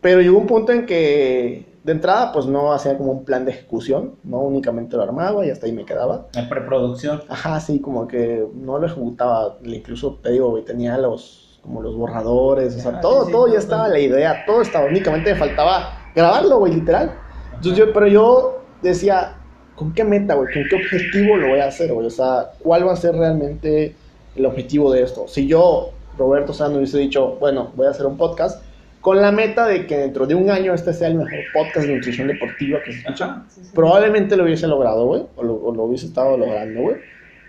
Pero 0.00 0.20
llegó 0.20 0.38
un 0.38 0.46
punto 0.46 0.72
en 0.72 0.86
que 0.86 1.66
de 1.82 1.92
entrada 1.92 2.32
pues 2.32 2.46
no 2.46 2.72
hacía 2.72 2.96
como 2.96 3.12
un 3.12 3.24
plan 3.24 3.44
de 3.44 3.52
ejecución, 3.52 4.16
no 4.24 4.40
únicamente 4.40 4.96
lo 4.96 5.02
armaba 5.02 5.46
y 5.46 5.50
hasta 5.50 5.66
ahí 5.66 5.72
me 5.72 5.84
quedaba. 5.84 6.26
La 6.34 6.48
preproducción. 6.48 7.22
Ajá, 7.28 7.60
sí, 7.60 7.80
como 7.80 8.08
que 8.08 8.44
no 8.54 8.78
lo 8.78 8.86
ejecutaba, 8.86 9.58
incluso 9.62 10.18
te 10.22 10.32
digo, 10.32 10.50
güey, 10.50 10.64
tenía 10.64 10.98
los 10.98 11.45
como 11.66 11.82
los 11.82 11.96
borradores, 11.96 12.76
o 12.76 12.78
sea, 12.78 12.92
Ah, 12.96 13.00
todo, 13.00 13.20
sí, 13.22 13.26
sí, 13.26 13.32
todo 13.32 13.46
ya 13.48 13.52
todo. 13.54 13.58
estaba 13.60 13.88
la 13.88 13.98
idea, 13.98 14.44
todo 14.46 14.62
estaba, 14.62 14.86
únicamente 14.86 15.32
me 15.32 15.38
faltaba 15.38 15.98
grabarlo, 16.14 16.58
güey, 16.60 16.74
literal. 16.74 17.12
Entonces 17.54 17.76
yo, 17.76 17.92
pero 17.92 18.06
yo 18.06 18.62
decía, 18.82 19.34
¿con 19.74 19.92
qué 19.92 20.04
meta, 20.04 20.34
güey? 20.34 20.52
¿Con 20.54 20.62
qué 20.70 20.76
objetivo 20.76 21.36
lo 21.36 21.48
voy 21.48 21.58
a 21.58 21.66
hacer, 21.66 21.92
güey? 21.92 22.06
O 22.06 22.10
sea, 22.10 22.50
¿cuál 22.60 22.86
va 22.86 22.92
a 22.92 22.96
ser 22.96 23.16
realmente 23.16 23.94
el 24.36 24.46
objetivo 24.46 24.92
de 24.92 25.02
esto? 25.02 25.26
Si 25.26 25.46
yo, 25.48 25.90
Roberto 26.16 26.52
Sano, 26.52 26.76
hubiese 26.76 26.98
dicho, 26.98 27.36
bueno, 27.40 27.72
voy 27.74 27.88
a 27.88 27.90
hacer 27.90 28.06
un 28.06 28.16
podcast 28.16 28.62
con 29.00 29.20
la 29.20 29.32
meta 29.32 29.66
de 29.66 29.86
que 29.86 29.96
dentro 29.98 30.26
de 30.26 30.34
un 30.34 30.50
año 30.50 30.72
este 30.74 30.92
sea 30.92 31.08
el 31.08 31.14
mejor 31.16 31.38
podcast 31.52 31.86
de 31.86 31.94
nutrición 31.96 32.28
deportiva 32.28 32.78
que 32.84 32.92
se 32.92 32.98
escucha, 33.00 33.42
sí, 33.48 33.60
sí. 33.64 33.70
probablemente 33.74 34.36
lo 34.36 34.44
hubiese 34.44 34.66
logrado, 34.68 35.06
güey, 35.06 35.22
o 35.36 35.42
o 35.42 35.74
lo 35.74 35.82
hubiese 35.84 36.06
estado 36.06 36.36
logrando, 36.36 36.80
güey, 36.80 36.96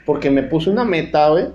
porque 0.05 0.29
me 0.31 0.43
puse 0.43 0.69
una 0.69 0.83
meta, 0.85 1.29
güey, 1.29 1.45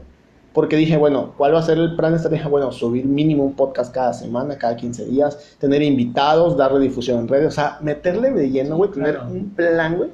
porque 0.53 0.77
dije, 0.77 0.97
bueno, 0.97 1.33
¿cuál 1.37 1.55
va 1.55 1.61
a 1.61 1.63
ser 1.63 1.79
el 1.79 1.97
plan 1.97 2.13
de 2.13 2.17
estrategia? 2.17 2.49
Bueno, 2.49 2.71
subir 2.73 3.07
mínimo 3.07 3.45
un 3.45 3.55
podcast 3.55 3.93
cada 3.95 4.13
semana, 4.13 4.59
cada 4.59 4.77
15 4.77 5.07
días, 5.07 5.57
tener 5.59 5.83
invitados, 5.83 6.57
darle 6.57 6.81
difusión 6.81 7.21
en 7.21 7.29
redes, 7.29 7.49
o 7.49 7.51
sea, 7.51 7.79
meterle 7.81 8.31
de 8.33 8.51
lleno, 8.51 8.77
güey, 8.77 8.91
tener 8.91 9.15
claro. 9.17 9.31
un 9.31 9.51
plan, 9.51 9.97
güey, 9.97 10.11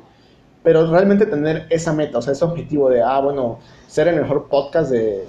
pero 0.62 0.90
realmente 0.90 1.26
tener 1.26 1.66
esa 1.71 1.92
meta, 1.92 2.18
o 2.18 2.23
sea, 2.23 2.33
ese 2.33 2.45
objetivo 2.45 2.88
de, 2.90 3.02
ah, 3.02 3.21
bueno, 3.21 3.59
ser 3.87 4.09
el 4.09 4.16
mejor 4.21 4.49
podcast 4.49 4.90
de, 4.90 5.25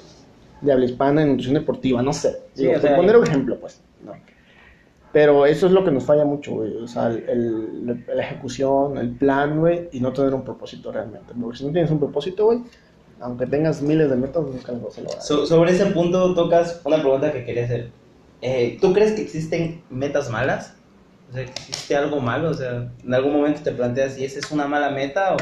de 0.61 0.71
habla 0.71 0.85
hispana 0.85 1.21
en 1.23 1.29
nutrición 1.29 1.55
deportiva, 1.55 2.01
no 2.01 2.13
sé, 2.13 2.41
Sí, 2.53 2.63
digo, 2.63 2.71
o 2.71 2.73
por 2.75 2.81
sea, 2.81 2.95
poner 2.97 3.17
un 3.17 3.23
ejemplo, 3.27 3.57
pues, 3.59 3.81
no. 4.05 4.11
Pero 5.11 5.47
eso 5.47 5.65
es 5.65 5.71
lo 5.71 5.83
que 5.83 5.89
nos 5.89 6.03
falla 6.03 6.23
mucho, 6.23 6.51
güey. 6.51 6.75
O 6.77 6.87
sea, 6.87 7.07
el- 7.07 7.23
el- 7.27 8.05
la 8.15 8.21
ejecución, 8.21 8.95
el 8.99 9.09
plan, 9.09 9.59
güey, 9.59 9.89
y 9.91 10.01
no 10.01 10.13
tener 10.13 10.35
un 10.35 10.43
propósito 10.43 10.91
realmente. 10.91 11.33
Porque 11.41 11.57
si 11.57 11.65
no 11.65 11.71
tienes 11.71 11.89
un 11.89 11.97
propósito, 11.97 12.45
güey, 12.45 12.59
aunque 13.21 13.45
tengas 13.45 13.81
miles 13.81 14.09
de 14.09 14.15
metas, 14.15 14.43
nunca 14.43 14.71
las 14.71 14.81
vas 14.83 14.97
a 14.97 15.01
lograr. 15.01 15.21
So- 15.21 15.45
sobre 15.45 15.71
ese 15.71 15.85
punto 15.87 16.33
tocas 16.33 16.81
una 16.85 16.97
pregunta 17.01 17.31
que 17.31 17.43
quería 17.45 17.65
hacer. 17.65 17.91
Eh, 18.41 18.77
¿Tú 18.81 18.93
crees 18.93 19.13
que 19.13 19.21
existen 19.21 19.83
metas 19.89 20.29
malas? 20.29 20.75
O 21.29 21.33
sea, 21.33 21.43
¿existe 21.43 21.95
algo 21.95 22.19
malo? 22.19 22.49
O 22.49 22.53
sea, 22.53 22.89
¿en 23.03 23.13
algún 23.13 23.33
momento 23.33 23.61
te 23.63 23.71
planteas 23.71 24.13
si 24.13 24.25
esa 24.25 24.39
es 24.39 24.49
una 24.51 24.67
mala 24.67 24.89
meta 24.89 25.33
o...? 25.35 25.37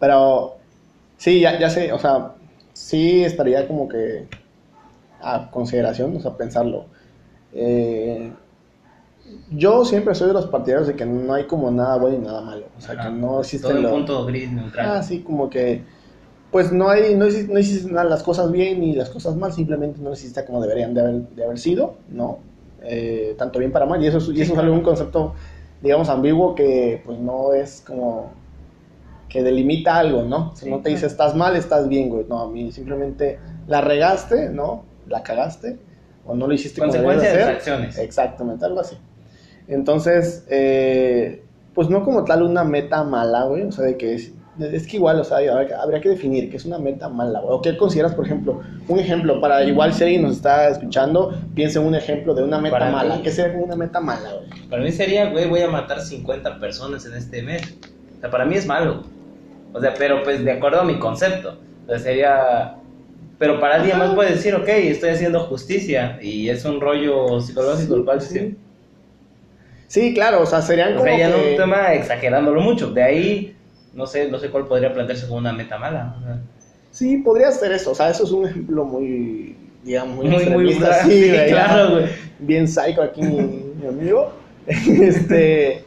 Pero 0.00 0.56
sí, 1.16 1.40
ya, 1.40 1.58
ya 1.58 1.70
sé, 1.70 1.92
o 1.92 1.98
sea, 1.98 2.32
sí 2.72 3.24
estaría 3.24 3.66
como 3.66 3.88
que 3.88 4.26
a 5.22 5.50
consideración, 5.50 6.14
o 6.16 6.20
sea, 6.20 6.36
pensarlo. 6.36 6.86
Eh, 7.54 8.30
yo 9.50 9.84
siempre 9.84 10.14
soy 10.14 10.28
de 10.28 10.34
los 10.34 10.46
partidarios 10.46 10.88
de 10.88 10.94
que 10.94 11.06
no 11.06 11.32
hay 11.32 11.44
como 11.44 11.70
nada 11.70 11.96
bueno 11.96 12.16
y 12.16 12.20
nada 12.20 12.42
malo. 12.42 12.66
O 12.76 12.80
sea, 12.80 13.00
que 13.00 13.08
no 13.10 13.40
existe 13.40 13.68
Todo 13.68 13.80
lo- 13.80 13.90
punto 13.90 14.24
gris, 14.26 14.50
neutral. 14.52 14.86
Ah, 14.98 15.02
sí, 15.02 15.20
como 15.22 15.48
que, 15.48 15.82
pues 16.50 16.72
no 16.72 16.88
hay, 16.88 17.14
no 17.16 17.24
existen, 17.26 17.52
no 17.54 17.58
existen 17.60 17.94
las 17.94 18.22
cosas 18.22 18.50
bien 18.52 18.80
ni 18.80 18.94
las 18.94 19.10
cosas 19.10 19.36
mal, 19.36 19.52
simplemente 19.52 20.00
no 20.00 20.12
existe 20.12 20.44
como 20.44 20.60
deberían 20.62 20.94
de 20.94 21.00
haber, 21.00 21.14
de 21.28 21.44
haber 21.44 21.58
sido, 21.58 21.96
¿no? 22.08 22.38
Eh, 22.82 23.34
tanto 23.36 23.58
bien 23.58 23.72
para 23.72 23.84
mal, 23.86 24.02
y 24.02 24.06
eso, 24.06 24.18
es- 24.18 24.28
y 24.28 24.40
eso 24.42 24.52
es 24.52 24.58
algún 24.58 24.80
concepto, 24.82 25.34
digamos, 25.82 26.08
ambiguo 26.08 26.54
que 26.54 27.02
pues 27.04 27.18
no 27.18 27.52
es 27.52 27.82
como 27.86 28.30
que 29.28 29.42
delimita 29.42 29.98
algo, 29.98 30.22
¿no? 30.22 30.52
Si 30.54 30.64
Sí, 30.66 30.70
no 30.70 30.80
te 30.80 30.90
dice 30.90 31.06
estás 31.06 31.34
mal, 31.34 31.56
estás 31.56 31.88
bien, 31.88 32.08
güey, 32.08 32.24
no, 32.28 32.40
a 32.40 32.48
mí 32.50 32.70
simplemente 32.70 33.38
la 33.66 33.80
regaste, 33.80 34.48
¿no? 34.50 34.84
La 35.08 35.22
cagaste, 35.22 35.78
o 36.24 36.34
no 36.34 36.46
lo 36.46 36.54
hiciste 36.54 36.80
como 36.80 36.92
debías 36.92 37.06
Consecuencia 37.14 37.36
de 37.38 37.42
hacer. 37.42 37.56
acciones. 37.56 37.98
Exactamente, 37.98 38.64
algo 38.64 38.80
así. 38.80 38.96
Entonces, 39.68 40.44
eh, 40.48 41.42
pues 41.74 41.90
no 41.90 42.04
como 42.04 42.24
tal 42.24 42.42
una 42.44 42.64
meta 42.64 43.02
mala, 43.04 43.44
güey. 43.44 43.62
O 43.64 43.72
sea, 43.72 43.84
de 43.84 43.96
que 43.96 44.14
es, 44.58 44.86
que 44.86 44.96
igual, 44.96 45.20
o 45.20 45.24
sea, 45.24 45.38
habría, 45.38 45.80
habría 45.80 46.00
que 46.00 46.08
definir 46.08 46.50
qué 46.50 46.56
es 46.56 46.64
una 46.64 46.78
meta 46.78 47.08
mala, 47.08 47.40
güey. 47.40 47.54
O 47.54 47.60
qué 47.62 47.76
consideras, 47.76 48.14
por 48.14 48.24
ejemplo, 48.26 48.60
un 48.88 48.98
ejemplo 48.98 49.40
para 49.40 49.62
igual 49.64 49.92
si 49.92 50.04
alguien 50.04 50.22
nos 50.22 50.36
está 50.36 50.68
escuchando, 50.68 51.34
piensa 51.54 51.80
en 51.80 51.86
un 51.86 51.94
ejemplo 51.94 52.34
de 52.34 52.42
una 52.42 52.58
meta 52.58 52.78
Para 52.78 52.90
mala. 52.90 53.16
mí- 53.16 53.22
¿Qué 53.22 53.30
sería 53.30 53.58
una 53.58 53.76
meta 53.76 54.00
mala, 54.00 54.32
güey? 54.32 54.68
Para 54.68 54.82
mí 54.82 54.92
sería, 54.92 55.30
güey, 55.30 55.48
voy 55.48 55.60
a 55.60 55.68
matar 55.68 56.00
50 56.00 56.58
personas 56.58 57.04
en 57.06 57.14
este 57.14 57.42
mes. 57.42 57.62
O 58.16 58.20
sea, 58.20 58.30
para 58.30 58.44
mí 58.44 58.54
es 58.56 58.66
malo. 58.66 59.02
O 59.72 59.80
sea, 59.80 59.92
pero 59.98 60.22
pues 60.22 60.44
de 60.44 60.52
acuerdo 60.52 60.80
a 60.80 60.84
mi 60.84 60.98
concepto. 60.98 61.58
O 61.84 61.88
sea, 61.88 61.98
sería... 61.98 62.74
Pero 63.38 63.60
para 63.60 63.74
alguien 63.74 63.98
más 63.98 64.14
puede 64.14 64.30
decir, 64.32 64.54
ok, 64.54 64.66
estoy 64.68 65.10
haciendo 65.10 65.40
justicia. 65.40 66.18
Y 66.22 66.48
es 66.48 66.64
un 66.64 66.80
rollo 66.80 67.38
psicológico 67.40 68.02
Sí. 68.20 68.26
sí. 68.38 68.56
Sí, 69.88 70.14
claro, 70.14 70.42
o 70.42 70.46
sea, 70.46 70.62
serían 70.62 70.94
O 70.94 70.96
como 70.96 71.04
sea, 71.04 71.18
ya 71.18 71.28
no 71.28 71.36
un 71.36 71.56
tema 71.56 71.92
exagerándolo 71.94 72.60
mucho. 72.60 72.90
De 72.90 73.02
ahí, 73.02 73.55
no 73.96 74.06
sé, 74.06 74.28
no 74.30 74.38
sé 74.38 74.50
cuál 74.50 74.66
podría 74.66 74.92
plantearse 74.92 75.26
como 75.26 75.38
una 75.38 75.52
meta 75.52 75.78
mala. 75.78 76.14
O 76.20 76.22
sea, 76.24 76.38
Sí, 76.92 77.18
podría 77.18 77.50
ser 77.52 77.72
eso. 77.72 77.90
O 77.90 77.94
sea, 77.94 78.08
eso 78.08 78.24
es 78.24 78.30
un 78.30 78.46
ejemplo 78.46 78.84
muy, 78.84 79.54
digamos, 79.84 80.16
muy, 80.16 80.28
muy, 80.28 80.46
muy, 80.46 80.70
extremista, 80.72 81.04
sí, 81.04 81.30
claro, 81.48 81.90
güey. 81.90 82.06
bien 82.38 82.66
psycho 82.66 83.02
aquí 83.02 83.20
mi, 83.22 83.72
mi 83.80 83.86
amigo. 83.86 84.32
Este, 84.66 85.84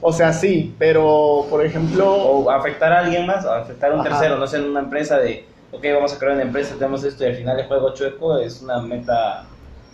o 0.00 0.12
sea, 0.12 0.32
sí, 0.32 0.74
pero 0.78 1.46
por 1.48 1.64
ejemplo, 1.64 2.12
O 2.12 2.50
afectar 2.50 2.92
a 2.92 2.98
alguien 3.00 3.24
más, 3.24 3.44
o 3.44 3.52
afectar 3.52 3.92
a 3.92 3.94
un 3.94 4.00
Ajá. 4.00 4.10
tercero, 4.10 4.36
no 4.36 4.46
sé, 4.48 4.56
en 4.56 4.64
una 4.64 4.80
empresa 4.80 5.18
de, 5.18 5.44
ok, 5.70 5.82
vamos 5.94 6.12
a 6.12 6.18
crear 6.18 6.34
una 6.34 6.42
empresa, 6.42 6.74
tenemos 6.74 7.04
esto 7.04 7.22
y 7.24 7.28
al 7.28 7.36
final 7.36 7.60
el 7.60 7.66
juego 7.66 7.94
chueco, 7.94 8.38
es 8.38 8.62
una 8.62 8.82
meta 8.82 9.44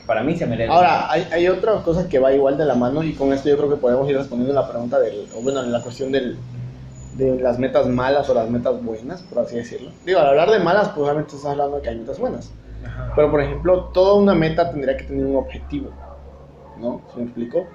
para 0.07 0.23
mí 0.23 0.35
se 0.35 0.47
merece. 0.47 0.73
ahora 0.73 1.13
hay, 1.13 1.29
hay 1.31 1.49
otra 1.49 1.75
cosa 1.83 2.09
que 2.09 2.19
va 2.19 2.33
igual 2.33 2.57
de 2.57 2.65
la 2.65 2.75
mano 2.75 3.03
y 3.03 3.13
con 3.13 3.35
esto 3.35 3.51
yo 3.51 3.59
creo 3.59 3.69
que 3.69 3.77
podemos 3.77 4.09
ir 4.09 4.17
respondiendo 4.17 4.55
la 4.55 4.67
pregunta 4.67 4.99
del, 4.99 5.27
o 5.37 5.43
bueno, 5.43 5.63
en 5.63 5.71
la 5.71 5.83
cuestión 5.83 6.11
del, 6.11 6.39
de 7.19 7.41
las 7.41 7.59
metas 7.59 7.87
malas 7.89 8.31
o 8.31 8.35
las 8.35 8.49
metas 8.49 8.83
buenas, 8.83 9.23
por 9.23 9.41
así 9.41 9.57
decirlo. 9.57 9.91
Digo, 10.07 10.21
al 10.21 10.29
hablar 10.29 10.51
de 10.51 10.61
malas, 10.61 10.89
pues 10.91 11.01
obviamente 11.05 11.35
estás 11.35 11.51
hablando 11.51 11.77
de 11.77 11.83
que 11.83 11.89
hay 11.91 11.97
metas 11.97 12.19
buenas. 12.19 12.51
Ajá. 12.87 13.13
Pero, 13.17 13.31
por 13.31 13.41
ejemplo, 13.43 13.85
toda 13.93 14.15
una 14.15 14.35
meta 14.35 14.71
tendría 14.71 14.97
que 14.97 15.05
tener 15.05 15.27
un 15.27 15.37
objetivo, 15.37 15.91
¿no? 16.79 17.03
¿Se 17.13 17.19
me 17.19 17.25
explico? 17.25 17.67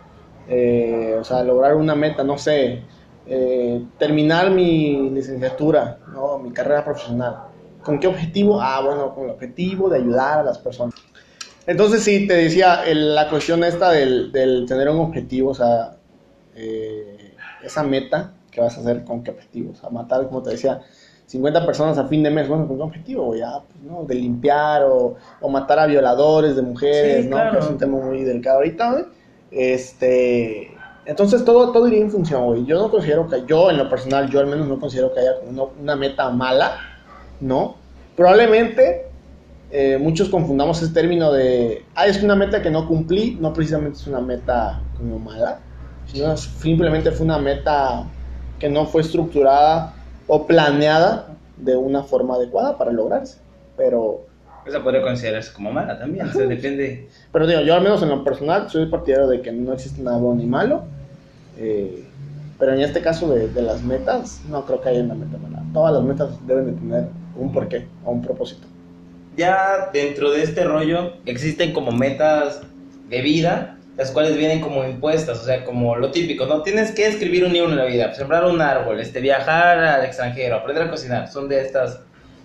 Eh, 0.48 1.18
o 1.20 1.24
sea, 1.24 1.44
lograr 1.44 1.76
una 1.76 1.94
meta, 1.94 2.24
no 2.24 2.38
sé, 2.38 2.84
eh, 3.26 3.84
terminar 3.98 4.50
mi 4.50 5.10
licenciatura, 5.10 6.00
¿no? 6.14 6.40
Mi 6.40 6.52
carrera 6.52 6.84
profesional. 6.86 7.36
¿Con 7.84 8.00
qué 8.00 8.08
objetivo? 8.08 8.62
Ah, 8.62 8.82
bueno, 8.84 9.14
con 9.14 9.26
el 9.26 9.32
objetivo 9.32 9.90
de 9.90 9.98
ayudar 9.98 10.40
a 10.40 10.44
las 10.44 10.58
personas. 10.58 10.94
Entonces, 11.68 12.02
sí, 12.04 12.28
te 12.28 12.34
decía, 12.36 12.84
el- 12.86 13.14
la 13.14 13.30
cuestión 13.30 13.64
esta 13.64 13.92
del, 13.92 14.32
del 14.32 14.66
tener 14.68 14.90
un 14.90 15.00
objetivo, 15.02 15.52
o 15.52 15.56
sea, 15.56 15.98
eh, 16.56 17.36
esa 17.62 17.84
meta 17.84 18.34
que 18.54 18.62
vas 18.62 18.78
a 18.78 18.82
hacer 18.82 19.04
con 19.04 19.24
qué 19.24 19.32
objetivo, 19.32 19.72
o 19.72 19.76
sea, 19.76 19.90
matar, 19.90 20.28
como 20.28 20.44
te 20.44 20.52
decía, 20.52 20.82
50 21.26 21.66
personas 21.66 21.98
a 21.98 22.08
fin 22.08 22.22
de 22.22 22.30
mes, 22.30 22.48
bueno, 22.48 22.68
con 22.68 22.78
qué 22.78 22.84
objetivo, 22.84 23.36
ya, 23.36 23.62
pues, 23.68 23.84
¿no? 23.84 24.04
De 24.04 24.16
limpiar 24.16 24.84
o, 24.84 25.16
o 25.42 25.50
matar 25.50 25.80
a 25.80 25.86
violadores 25.88 26.56
de 26.56 26.62
mujeres, 26.62 27.24
Sí, 27.24 27.30
¿no? 27.30 27.38
claro. 27.38 27.52
Que 27.54 27.60
es 27.60 27.70
un 27.70 27.78
tema 27.78 27.98
muy 27.98 28.24
delicado 28.24 28.58
ahorita. 28.58 29.06
Este, 29.52 30.72
entonces 31.06 31.44
todo, 31.44 31.72
todo 31.72 31.88
iría 31.88 32.02
en 32.02 32.12
función, 32.12 32.46
güey. 32.46 32.66
Yo 32.66 32.78
no 32.78 32.92
considero 32.92 33.28
que, 33.28 33.44
yo 33.48 33.70
en 33.72 33.78
lo 33.78 33.90
personal, 33.90 34.30
yo 34.30 34.40
al 34.40 34.48
menos 34.48 34.68
no 34.68 34.80
considero 34.80 35.14
que 35.14 35.22
haya 35.22 35.34
una, 35.48 35.64
una 35.64 35.96
meta 35.96 36.30
mala, 36.30 36.78
¿no? 37.40 37.76
Probablemente 38.16 39.08
eh, 39.72 39.98
muchos 40.00 40.30
confundamos 40.30 40.82
ese 40.84 40.94
término 40.94 41.32
de, 41.32 41.84
ah, 41.96 42.06
es 42.06 42.22
una 42.22 42.36
meta 42.36 42.62
que 42.62 42.70
no 42.70 42.88
cumplí, 42.88 43.38
no 43.42 43.54
precisamente 43.54 43.98
es 43.98 44.08
una 44.08 44.22
meta 44.22 44.82
como 44.98 45.18
mala, 45.18 45.60
sino 46.06 46.38
simplemente 46.38 47.12
fue 47.12 47.26
una 47.26 47.40
meta 47.40 48.06
que 48.64 48.70
no 48.70 48.86
fue 48.86 49.02
estructurada 49.02 49.92
o 50.26 50.48
planeada 50.48 51.28
de 51.58 51.76
una 51.76 52.02
forma 52.02 52.36
adecuada 52.36 52.78
para 52.78 52.94
lograrse. 52.94 53.40
Pero, 53.76 54.22
Esa 54.66 54.82
podría 54.82 55.02
considerarse 55.02 55.52
como 55.52 55.70
mala 55.70 56.00
también, 56.00 56.30
o 56.30 56.32
sea, 56.32 56.48
depende. 56.48 57.10
pero 57.34 57.46
digo, 57.46 57.60
yo 57.60 57.74
al 57.76 57.82
menos 57.82 58.02
en 58.04 58.08
lo 58.08 58.24
personal 58.24 58.70
soy 58.70 58.86
partidario 58.86 59.28
de 59.28 59.42
que 59.42 59.52
no 59.52 59.74
existe 59.74 60.02
nada 60.02 60.18
bueno 60.18 60.40
ni 60.42 60.46
malo. 60.48 60.84
eh, 61.58 62.06
pero 62.58 62.74
en 62.74 62.80
este 62.80 63.02
caso 63.02 63.30
de, 63.34 63.50
de 63.50 63.62
las 63.64 63.82
metas, 63.84 64.40
no 64.48 64.66
creo 64.66 64.80
que 64.80 64.88
haya 64.88 65.02
una 65.04 65.16
meta 65.16 65.38
mala. 65.40 65.62
Todas 65.74 65.96
las 65.96 66.04
metas 66.04 66.30
deben 66.48 66.68
de 66.68 66.72
tener 66.72 67.08
un 67.36 67.52
porqué 67.52 67.86
o 68.06 68.12
un 68.12 68.22
propósito. 68.22 68.66
Ya 69.36 69.90
dentro 69.92 70.32
de 70.32 70.44
este 70.44 70.64
rollo 70.64 71.16
existen 71.26 71.74
como 71.74 71.92
metas 71.92 72.62
de 73.10 73.22
vida, 73.22 73.78
las 73.98 74.12
cuales 74.12 74.36
vienen 74.38 74.60
como 74.62 74.84
impuestas, 74.84 75.40
o 75.40 75.46
sea, 75.46 75.64
como 75.66 75.96
lo 75.96 76.12
típico, 76.12 76.46
¿no? 76.48 76.64
Tienes 76.64 76.92
que 76.92 77.06
escribir 77.08 77.46
un 77.46 77.54
libro 77.54 77.70
en 77.70 77.78
la 77.78 77.86
vida, 77.86 78.14
sembrar 78.16 78.46
un 78.46 78.60
árbol, 78.62 79.00
este, 79.00 79.20
viajar 79.20 79.78
al 79.80 80.06
extranjero, 80.06 80.56
aprender 80.56 80.84
a 80.86 80.90
cocinar, 80.90 81.32
son 81.32 81.48
de 81.48 81.62
estas 81.62 82.00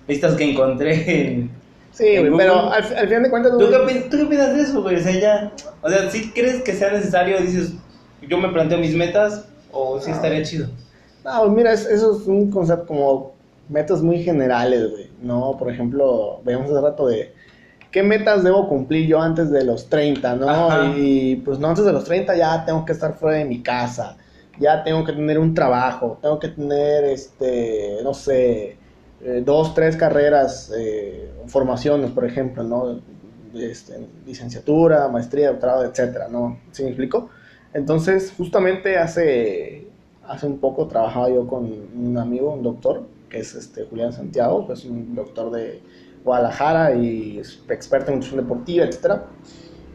listas 0.06 0.34
que 0.34 0.50
encontré 0.50 0.92
en... 1.32 1.50
Sí, 1.92 2.06
En 2.06 2.36
pero 2.36 2.70
al, 2.70 2.82
al 2.82 3.06
final 3.08 3.22
de 3.22 3.30
cuentas... 3.30 3.52
¿Tú 3.52 3.58
qué, 3.58 3.78
güey, 3.78 3.96
opin- 3.96 4.10
tú 4.10 4.16
qué 4.18 4.22
opinas 4.24 4.54
de 4.54 4.60
eso, 4.62 4.82
güey? 4.82 4.96
O 4.96 5.00
sea, 5.00 5.12
ya, 5.18 5.52
o 5.80 5.88
sea, 5.88 6.10
¿sí 6.10 6.30
crees 6.34 6.62
que 6.62 6.72
sea 6.74 6.92
necesario, 6.92 7.38
dices, 7.40 7.72
yo 8.28 8.36
me 8.38 8.50
planteo 8.50 8.78
mis 8.78 8.94
metas, 8.94 9.46
o 9.72 10.00
sí 10.00 10.10
estaría 10.10 10.42
chido? 10.42 10.68
No, 11.24 11.48
mira, 11.48 11.72
es- 11.72 11.86
eso 11.86 12.16
es 12.20 12.26
un 12.26 12.50
concepto 12.50 12.86
como 12.86 13.32
metas 13.68 14.02
muy 14.02 14.22
generales, 14.22 14.90
güey. 14.90 15.08
No, 15.22 15.56
por 15.58 15.72
ejemplo, 15.72 16.40
veíamos 16.44 16.70
hace 16.70 16.80
rato 16.80 17.08
de 17.08 17.32
qué 17.90 18.02
metas 18.02 18.44
debo 18.44 18.68
cumplir 18.68 19.06
yo 19.06 19.20
antes 19.20 19.50
de 19.50 19.64
los 19.64 19.88
30, 19.88 20.36
¿no? 20.36 20.48
Ajá. 20.48 20.94
Y 20.96 21.36
pues 21.36 21.58
no, 21.58 21.68
antes 21.68 21.84
de 21.84 21.92
los 21.92 22.04
30 22.04 22.36
ya 22.36 22.64
tengo 22.64 22.84
que 22.84 22.92
estar 22.92 23.14
fuera 23.14 23.38
de 23.38 23.44
mi 23.44 23.62
casa, 23.62 24.16
ya 24.58 24.82
tengo 24.82 25.04
que 25.04 25.12
tener 25.12 25.38
un 25.38 25.54
trabajo, 25.54 26.18
tengo 26.20 26.38
que 26.38 26.48
tener, 26.48 27.04
este, 27.04 27.98
no 28.02 28.14
sé, 28.14 28.76
eh, 29.20 29.42
dos, 29.44 29.74
tres 29.74 29.96
carreras, 29.96 30.72
eh, 30.76 31.30
formaciones, 31.46 32.10
por 32.10 32.24
ejemplo, 32.24 32.62
¿no? 32.62 33.00
este, 33.54 34.06
licenciatura, 34.26 35.08
maestría, 35.08 35.50
doctorado, 35.50 35.84
etcétera, 35.84 36.28
¿no? 36.28 36.58
¿Sí 36.72 36.82
me 36.82 36.90
explico? 36.90 37.30
Entonces, 37.72 38.32
justamente 38.36 38.98
hace, 38.98 39.86
hace 40.26 40.46
un 40.46 40.58
poco 40.58 40.86
trabajaba 40.86 41.30
yo 41.30 41.46
con 41.46 41.64
un 41.64 42.18
amigo, 42.18 42.52
un 42.52 42.62
doctor, 42.62 43.06
que 43.28 43.38
es 43.38 43.54
este 43.54 43.84
Julián 43.84 44.12
Santiago, 44.12 44.66
que 44.66 44.72
es 44.72 44.84
un 44.84 45.14
doctor 45.14 45.50
de 45.50 45.80
Guadalajara 46.28 46.94
y 46.94 47.38
es 47.38 47.60
experto 47.68 48.10
en 48.10 48.16
nutrición 48.16 48.40
deportiva, 48.40 48.84
etcétera. 48.84 49.24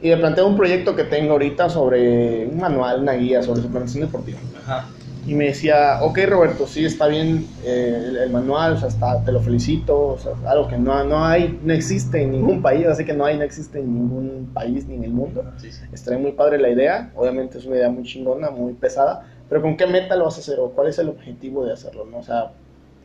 Y 0.01 0.09
le 0.09 0.17
planteé 0.17 0.43
un 0.43 0.57
proyecto 0.57 0.95
que 0.95 1.05
tengo 1.05 1.31
ahorita 1.33 1.69
sobre 1.69 2.45
un 2.47 2.57
manual, 2.57 3.01
una 3.01 3.13
guía 3.13 3.41
sobre 3.41 3.61
suplementación 3.61 4.05
deportiva. 4.05 4.39
Ajá. 4.61 4.87
Y 5.25 5.35
me 5.35 5.45
decía, 5.45 5.99
ok 6.01 6.19
Roberto, 6.27 6.67
sí, 6.67 6.83
está 6.83 7.07
bien 7.07 7.47
eh, 7.63 8.07
el, 8.09 8.17
el 8.17 8.29
manual, 8.29 8.73
o 8.73 8.77
sea, 8.77 8.89
está, 8.89 9.23
te 9.23 9.31
lo 9.31 9.39
felicito, 9.39 9.97
o 9.97 10.17
sea, 10.19 10.33
algo 10.45 10.67
que 10.67 10.77
no, 10.77 11.01
no 11.05 11.23
hay, 11.23 11.57
no 11.63 11.71
existe 11.71 12.21
en 12.21 12.31
ningún 12.31 12.61
país, 12.61 12.85
así 12.87 13.05
que 13.05 13.13
no 13.13 13.23
hay, 13.23 13.37
no 13.37 13.43
existe 13.43 13.79
en 13.79 13.93
ningún 13.93 14.51
país 14.53 14.85
ni 14.85 14.95
en 14.95 15.05
el 15.05 15.11
mundo. 15.11 15.45
Sí, 15.57 15.71
sí. 15.71 15.81
Estaría 15.93 16.19
muy 16.19 16.33
padre 16.33 16.57
la 16.57 16.69
idea, 16.69 17.09
obviamente 17.15 17.57
es 17.57 17.65
una 17.65 17.77
idea 17.77 17.89
muy 17.89 18.03
chingona, 18.03 18.49
muy 18.49 18.73
pesada, 18.73 19.25
pero 19.47 19.61
¿con 19.61 19.77
qué 19.77 19.87
meta 19.87 20.17
lo 20.17 20.25
vas 20.25 20.35
a 20.35 20.41
hacer 20.41 20.59
o 20.59 20.71
cuál 20.71 20.89
es 20.89 20.99
el 20.99 21.07
objetivo 21.07 21.63
de 21.63 21.71
hacerlo? 21.71 22.05
¿no? 22.05 22.17
O 22.17 22.23
sea, 22.23 22.51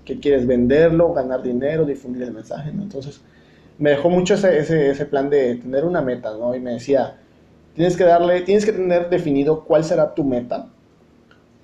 ¿qué 0.08 0.18
quieres 0.18 0.46
venderlo, 0.46 1.12
ganar 1.12 1.42
dinero, 1.42 1.84
difundir 1.84 2.22
el 2.22 2.32
mensaje? 2.32 2.72
¿no? 2.72 2.82
Entonces, 2.82 3.20
me 3.78 3.90
dejó 3.90 4.08
mucho 4.10 4.34
ese, 4.34 4.58
ese, 4.58 4.90
ese 4.90 5.04
plan 5.06 5.28
de 5.30 5.56
tener 5.56 5.84
una 5.84 6.00
meta, 6.00 6.32
¿no? 6.36 6.54
Y 6.54 6.60
me 6.60 6.72
decía, 6.72 7.18
tienes 7.74 7.96
que 7.96 8.04
darle, 8.04 8.40
tienes 8.40 8.64
que 8.64 8.72
tener 8.72 9.10
definido 9.10 9.64
cuál 9.64 9.84
será 9.84 10.14
tu 10.14 10.24
meta, 10.24 10.68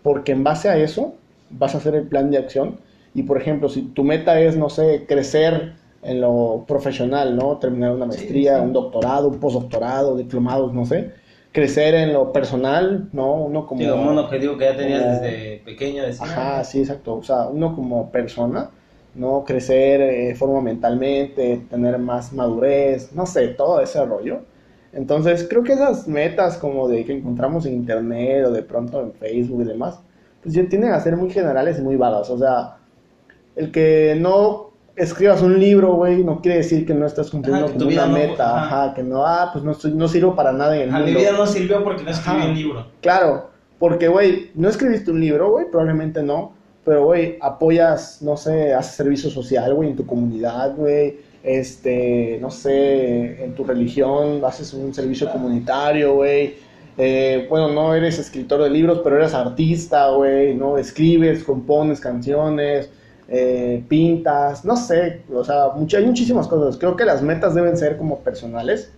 porque 0.02 0.32
en 0.32 0.44
base 0.44 0.68
a 0.68 0.76
eso 0.76 1.14
vas 1.50 1.74
a 1.74 1.78
hacer 1.78 1.94
el 1.94 2.06
plan 2.06 2.30
de 2.30 2.38
acción. 2.38 2.78
Y 3.14 3.22
por 3.22 3.38
ejemplo, 3.40 3.68
si 3.68 3.82
tu 3.82 4.04
meta 4.04 4.40
es, 4.40 4.56
no 4.56 4.68
sé, 4.68 5.06
crecer 5.08 5.72
en 6.02 6.20
lo 6.20 6.64
profesional, 6.68 7.36
¿no? 7.36 7.56
Terminar 7.58 7.92
una 7.92 8.06
maestría, 8.06 8.56
Sí, 8.56 8.60
sí. 8.60 8.66
un 8.66 8.72
doctorado, 8.72 9.28
un 9.28 9.40
postdoctorado, 9.40 10.16
diplomados, 10.16 10.74
no 10.74 10.84
sé. 10.84 11.12
Crecer 11.54 11.94
en 11.94 12.12
lo 12.12 12.32
personal, 12.32 13.08
¿no? 13.12 13.32
Uno 13.34 13.64
como... 13.64 13.80
Sí, 13.80 13.88
como 13.88 14.10
un 14.10 14.18
objetivo 14.18 14.58
que 14.58 14.64
ya 14.64 14.76
tenías 14.76 15.02
como- 15.02 15.12
desde 15.20 15.62
pequeño. 15.64 16.02
Decir, 16.02 16.22
Ajá, 16.26 16.64
sí, 16.64 16.80
exacto. 16.80 17.14
O 17.14 17.22
sea, 17.22 17.46
uno 17.46 17.76
como 17.76 18.10
persona, 18.10 18.70
¿no? 19.14 19.44
Crecer 19.44 20.00
eh, 20.00 20.34
forma 20.34 20.60
mentalmente, 20.60 21.62
tener 21.70 21.96
más 21.98 22.32
madurez, 22.32 23.12
no 23.12 23.24
sé, 23.24 23.48
todo 23.48 23.80
ese 23.80 24.04
rollo. 24.04 24.40
Entonces, 24.92 25.46
creo 25.48 25.62
que 25.62 25.74
esas 25.74 26.08
metas 26.08 26.56
como 26.56 26.88
de 26.88 27.04
que 27.04 27.12
encontramos 27.12 27.66
en 27.66 27.74
internet 27.74 28.46
o 28.46 28.50
de 28.50 28.62
pronto 28.64 29.00
en 29.00 29.12
Facebook 29.12 29.62
y 29.62 29.64
demás, 29.66 30.00
pues 30.42 30.54
ya 30.56 30.68
tienden 30.68 30.90
a 30.92 31.00
ser 31.00 31.16
muy 31.16 31.30
generales 31.30 31.78
y 31.78 31.82
muy 31.82 31.94
vagas. 31.94 32.30
O 32.30 32.36
sea, 32.38 32.78
el 33.54 33.70
que 33.70 34.16
no 34.18 34.70
escribas 34.96 35.42
un 35.42 35.58
libro, 35.58 35.94
güey, 35.94 36.22
no 36.24 36.40
quiere 36.40 36.58
decir 36.58 36.86
que 36.86 36.94
no 36.94 37.06
estás 37.06 37.30
cumpliendo 37.30 37.66
Ajá, 37.66 37.74
con 37.74 37.86
una 37.86 38.06
no- 38.06 38.12
meta. 38.14 38.56
ajá. 38.64 38.84
Ajá. 38.84 38.94
que 38.94 39.02
no, 39.02 39.26
ah, 39.26 39.50
pues 39.52 39.64
no, 39.64 39.72
estoy- 39.72 39.92
no 39.94 40.06
sirvo 40.08 40.34
para 40.36 40.52
nada 40.52 40.76
en 40.76 40.82
el 40.82 40.88
Ajá, 40.90 40.98
mi 41.00 41.04
mundo. 41.06 41.20
vida 41.20 41.32
no 41.32 41.46
sirvió 41.46 41.82
porque 41.82 42.04
no 42.04 42.10
escribí 42.10 42.42
un 42.46 42.54
libro. 42.54 42.86
Claro, 43.00 43.50
porque, 43.78 44.08
güey, 44.08 44.50
no 44.54 44.68
escribiste 44.68 45.10
un 45.10 45.20
libro, 45.20 45.50
güey, 45.50 45.66
probablemente 45.70 46.22
no, 46.22 46.52
pero, 46.84 47.04
güey, 47.06 47.38
apoyas, 47.40 48.20
no 48.22 48.36
sé, 48.36 48.72
haces 48.74 48.94
servicio 48.94 49.30
social, 49.30 49.74
güey, 49.74 49.90
en 49.90 49.96
tu 49.96 50.06
comunidad, 50.06 50.74
güey, 50.76 51.16
este, 51.42 52.38
no 52.40 52.50
sé, 52.50 53.44
en 53.44 53.54
tu 53.54 53.64
religión, 53.64 54.42
haces 54.44 54.72
un 54.74 54.94
servicio 54.94 55.30
comunitario, 55.30 56.14
güey, 56.14 56.54
eh, 56.96 57.46
bueno, 57.50 57.68
no 57.72 57.94
eres 57.94 58.18
escritor 58.18 58.62
de 58.62 58.70
libros, 58.70 59.00
pero 59.02 59.16
eres 59.16 59.34
artista, 59.34 60.10
güey, 60.10 60.54
¿no? 60.54 60.78
Escribes, 60.78 61.42
compones 61.42 62.00
canciones, 62.00 62.90
eh, 63.28 63.82
pintas, 63.88 64.64
no 64.64 64.76
sé, 64.76 65.22
o 65.32 65.44
sea, 65.44 65.66
hay 65.74 66.06
muchísimas 66.06 66.46
cosas. 66.46 66.76
Creo 66.76 66.96
que 66.96 67.04
las 67.04 67.22
metas 67.22 67.54
deben 67.54 67.76
ser 67.76 67.96
como 67.96 68.18
personales, 68.20 68.90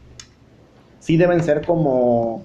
sí 1.00 1.16
deben 1.16 1.42
ser 1.42 1.64
como 1.64 2.42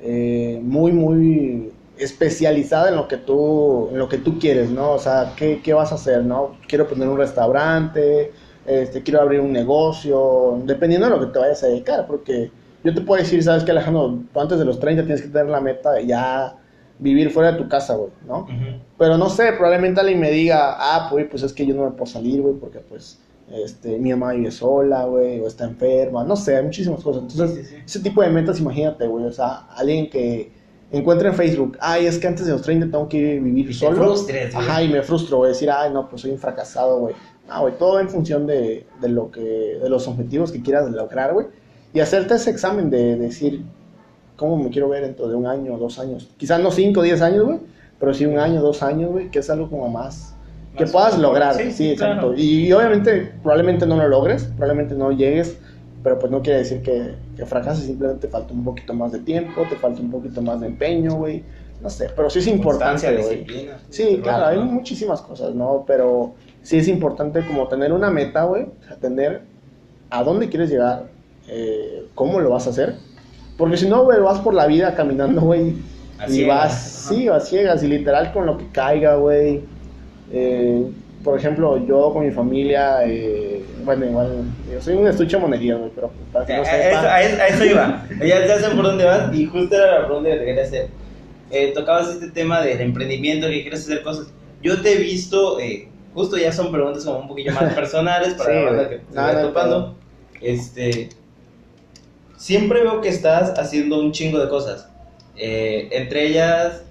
eh, 0.00 0.60
muy, 0.62 0.92
muy 0.92 1.72
especializada 1.98 2.90
en 2.90 2.96
lo 2.96 3.08
que 3.08 3.16
tú, 3.16 3.88
en 3.90 3.98
lo 3.98 4.08
que 4.08 4.18
tú 4.18 4.38
quieres, 4.38 4.70
¿no? 4.70 4.92
O 4.92 4.98
sea, 4.98 5.32
¿qué, 5.36 5.60
qué 5.62 5.74
vas 5.74 5.92
a 5.92 5.96
hacer, 5.96 6.24
no? 6.24 6.56
Quiero 6.68 6.86
poner 6.88 7.08
un 7.08 7.18
restaurante, 7.18 8.32
este, 8.66 9.02
quiero 9.02 9.20
abrir 9.20 9.40
un 9.40 9.52
negocio, 9.52 10.60
dependiendo 10.64 11.08
de 11.08 11.16
lo 11.16 11.20
que 11.20 11.32
te 11.32 11.38
vayas 11.38 11.62
a 11.64 11.68
dedicar, 11.68 12.06
porque 12.06 12.50
yo 12.84 12.94
te 12.94 13.00
puedo 13.00 13.20
decir, 13.20 13.42
¿sabes 13.42 13.64
qué, 13.64 13.72
Alejandro? 13.72 14.20
Antes 14.34 14.58
de 14.58 14.64
los 14.64 14.78
30 14.78 15.04
tienes 15.04 15.22
que 15.22 15.28
tener 15.28 15.48
la 15.48 15.60
meta 15.60 16.00
ya 16.00 16.56
vivir 16.98 17.30
fuera 17.30 17.52
de 17.52 17.58
tu 17.58 17.68
casa, 17.68 17.94
güey, 17.94 18.10
¿no? 18.26 18.40
Ujú. 18.40 18.80
Pero 18.98 19.16
no 19.18 19.28
sé, 19.30 19.52
probablemente 19.52 20.00
alguien 20.00 20.20
me 20.20 20.30
diga, 20.30 20.74
ah, 20.78 21.08
pues, 21.10 21.26
pues 21.30 21.42
es 21.42 21.52
que 21.52 21.64
yo 21.66 21.74
no 21.74 21.84
me 21.84 21.90
puedo 21.92 22.06
salir, 22.06 22.42
güey, 22.42 22.54
porque 22.54 22.80
pues 22.80 23.20
este, 23.50 23.98
mi 23.98 24.10
mamá 24.10 24.32
vive 24.32 24.50
sola, 24.50 25.04
güey, 25.04 25.40
o 25.40 25.46
está 25.46 25.64
enferma, 25.64 26.24
no 26.24 26.36
sé, 26.36 26.56
hay 26.56 26.64
muchísimas 26.64 27.02
cosas. 27.02 27.22
Entonces, 27.22 27.56
Sí, 27.56 27.62
sí, 27.64 27.76
sí. 27.76 27.82
ese 27.86 28.00
tipo 28.00 28.22
de 28.22 28.30
metas, 28.30 28.60
imagínate, 28.60 29.06
güey, 29.06 29.24
o 29.26 29.32
sea, 29.32 29.66
alguien 29.76 30.10
que 30.10 30.50
encuentre 30.90 31.28
en 31.28 31.34
Facebook, 31.34 31.76
ay, 31.80 32.06
es 32.06 32.18
que 32.18 32.26
antes 32.26 32.46
de 32.46 32.52
los 32.52 32.62
30 32.62 32.86
tengo 32.90 33.08
que 33.08 33.38
vivir 33.40 33.66
Y 33.66 33.68
te 33.68 33.74
solo. 33.74 33.96
frustres, 33.96 34.54
güey. 34.54 34.66
Ajá, 34.66 34.82
y 34.82 34.88
me 34.88 35.02
frustro, 35.02 35.38
güey, 35.38 35.50
decir, 35.52 35.70
ay, 35.70 35.92
no, 35.92 36.08
pues 36.08 36.22
soy 36.22 36.32
un 36.32 36.38
fracasado, 36.38 36.98
güey. 36.98 37.14
No, 37.48 37.60
güey, 37.62 37.74
todo 37.78 38.00
en 38.00 38.08
función 38.10 38.46
de, 38.46 38.86
de 39.00 39.08
lo 39.08 39.30
que, 39.30 39.40
de 39.40 39.88
los 39.88 40.06
objetivos 40.08 40.50
que 40.52 40.60
quieras 40.62 40.90
lograr, 40.90 41.32
güey. 41.32 41.46
Y 41.94 42.00
hacerte 42.00 42.34
ese 42.34 42.50
examen 42.50 42.90
de 42.90 43.16
decir, 43.16 43.62
¿cómo 44.38 44.56
me 44.56 44.70
quiero 44.70 44.88
ver 44.88 45.02
dentro 45.02 45.28
de 45.28 45.34
un 45.34 45.46
año, 45.46 45.76
dos 45.76 45.98
años? 45.98 46.28
Quizás 46.38 46.60
no 46.60 46.70
cinco, 46.70 47.02
diez 47.02 47.20
años, 47.20 47.44
güey, 47.44 47.58
pero 47.98 48.14
sí 48.14 48.24
un 48.24 48.38
año, 48.38 48.62
dos 48.62 48.82
años, 48.82 49.10
güey, 49.10 49.30
que 49.30 49.40
es 49.40 49.50
algo 49.50 49.68
como 49.68 49.88
más 49.88 50.34
que 50.76 50.84
Más 50.84 50.92
puedas 50.92 51.18
lograr. 51.18 51.56
Sí, 51.56 51.64
Sí, 51.64 51.72
sí, 51.72 51.90
exacto. 51.90 52.28
claro. 52.28 52.34
Y, 52.38 52.68
y 52.68 52.72
obviamente, 52.72 53.32
probablemente 53.42 53.84
no 53.84 53.96
lo 53.96 54.06
logres, 54.08 54.44
probablemente 54.44 54.94
no 54.94 55.10
llegues, 55.10 55.58
pero 56.04 56.18
pues 56.20 56.30
no 56.30 56.40
quiere 56.40 56.60
decir 56.60 56.82
que, 56.82 57.16
que 57.36 57.44
fracases, 57.46 57.84
simplemente 57.84 58.28
te 58.28 58.32
falta 58.32 58.54
un 58.54 58.64
poquito 58.64 58.94
más 58.94 59.10
de 59.10 59.18
tiempo, 59.18 59.62
te 59.68 59.74
falta 59.76 60.00
un 60.00 60.10
poquito 60.10 60.40
más 60.40 60.60
de 60.60 60.68
empeño, 60.68 61.14
güey. 61.16 61.42
No 61.82 61.90
sé, 61.90 62.08
pero 62.14 62.30
sí 62.30 62.38
es 62.38 62.46
importante, 62.46 63.16
güey. 63.16 63.44
Sí, 63.90 64.20
claro, 64.22 64.46
hay 64.46 64.58
muchísimas 64.58 65.20
cosas, 65.20 65.54
¿no? 65.54 65.84
Pero 65.86 66.34
sí 66.62 66.78
es 66.78 66.88
importante 66.88 67.44
como 67.46 67.66
tener 67.68 67.92
una 67.92 68.10
meta, 68.10 68.44
güey, 68.44 68.66
atender 68.90 69.42
a 70.10 70.22
dónde 70.22 70.48
quieres 70.48 70.70
llegar, 70.70 71.06
eh, 71.48 72.06
cómo 72.14 72.40
lo 72.40 72.50
vas 72.50 72.66
a 72.66 72.70
hacer. 72.70 72.96
Porque 73.58 73.76
si 73.76 73.88
no, 73.88 74.04
güey, 74.04 74.20
vas 74.20 74.40
por 74.40 74.54
la 74.54 74.66
vida 74.66 74.94
caminando, 74.94 75.42
güey, 75.42 75.74
y 76.26 76.30
ciegas, 76.30 76.56
vas, 76.56 76.72
ajá. 77.06 77.08
sí, 77.14 77.28
vas 77.28 77.48
ciegas 77.48 77.82
y 77.82 77.88
literal 77.88 78.32
con 78.32 78.46
lo 78.46 78.56
que 78.56 78.70
caiga, 78.72 79.16
güey. 79.16 79.68
Eh, 80.30 80.84
por 81.24 81.38
ejemplo, 81.38 81.84
yo 81.86 82.12
con 82.12 82.24
mi 82.24 82.32
familia, 82.32 83.04
eh, 83.06 83.64
bueno, 83.84 84.06
igual, 84.06 84.44
yo 84.72 84.80
soy 84.80 84.94
un 84.94 85.06
estuche 85.08 85.36
monería, 85.38 85.76
güey, 85.76 85.90
pero 85.94 86.12
para 86.32 86.46
que 86.46 86.52
A, 86.54 86.56
no 86.58 86.62
a 86.62 86.66
sepan. 86.66 86.90
eso, 86.98 87.08
a 87.08 87.22
eso- 87.22 87.42
a 87.42 87.46
eso 87.48 87.64
iba. 87.64 88.06
Ya, 88.20 88.46
ya 88.46 88.58
sé 88.60 88.70
por 88.76 88.84
dónde 88.84 89.04
vas 89.04 89.34
y 89.34 89.46
justo 89.46 89.74
era 89.76 90.00
la 90.00 90.06
pregunta 90.06 90.30
que 90.30 90.36
te 90.38 90.44
quería 90.44 90.62
hacer. 90.62 90.90
Eh, 91.50 91.72
tocabas 91.74 92.08
este 92.10 92.30
tema 92.30 92.60
del 92.60 92.80
emprendimiento, 92.80 93.48
que 93.48 93.62
quieres 93.62 93.80
hacer 93.80 94.02
cosas. 94.02 94.34
Yo 94.62 94.80
te 94.82 94.92
he 94.92 94.98
visto, 94.98 95.58
eh, 95.60 95.88
justo 96.12 96.36
ya 96.36 96.52
son 96.52 96.70
preguntas 96.72 97.04
como 97.04 97.20
un 97.20 97.28
poquillo 97.28 97.52
más 97.52 97.74
personales 97.74 98.34
para 98.34 98.50
Sí, 98.50 98.56
la 98.56 98.64
banda 98.64 98.88
que 98.88 98.96
te 98.98 99.14
No, 99.14 99.32
no, 99.32 99.48
topando. 99.48 99.98
Este, 100.40 101.08
siempre 102.38 102.80
veo 102.82 103.02
que 103.02 103.08
estás 103.10 103.58
haciendo 103.58 104.00
un 104.00 104.12
chingo 104.12 104.38
de 104.38 104.48
cosas. 104.48 104.88
Eh, 105.36 105.88
entre 105.92 106.26
ellas, 106.26 106.82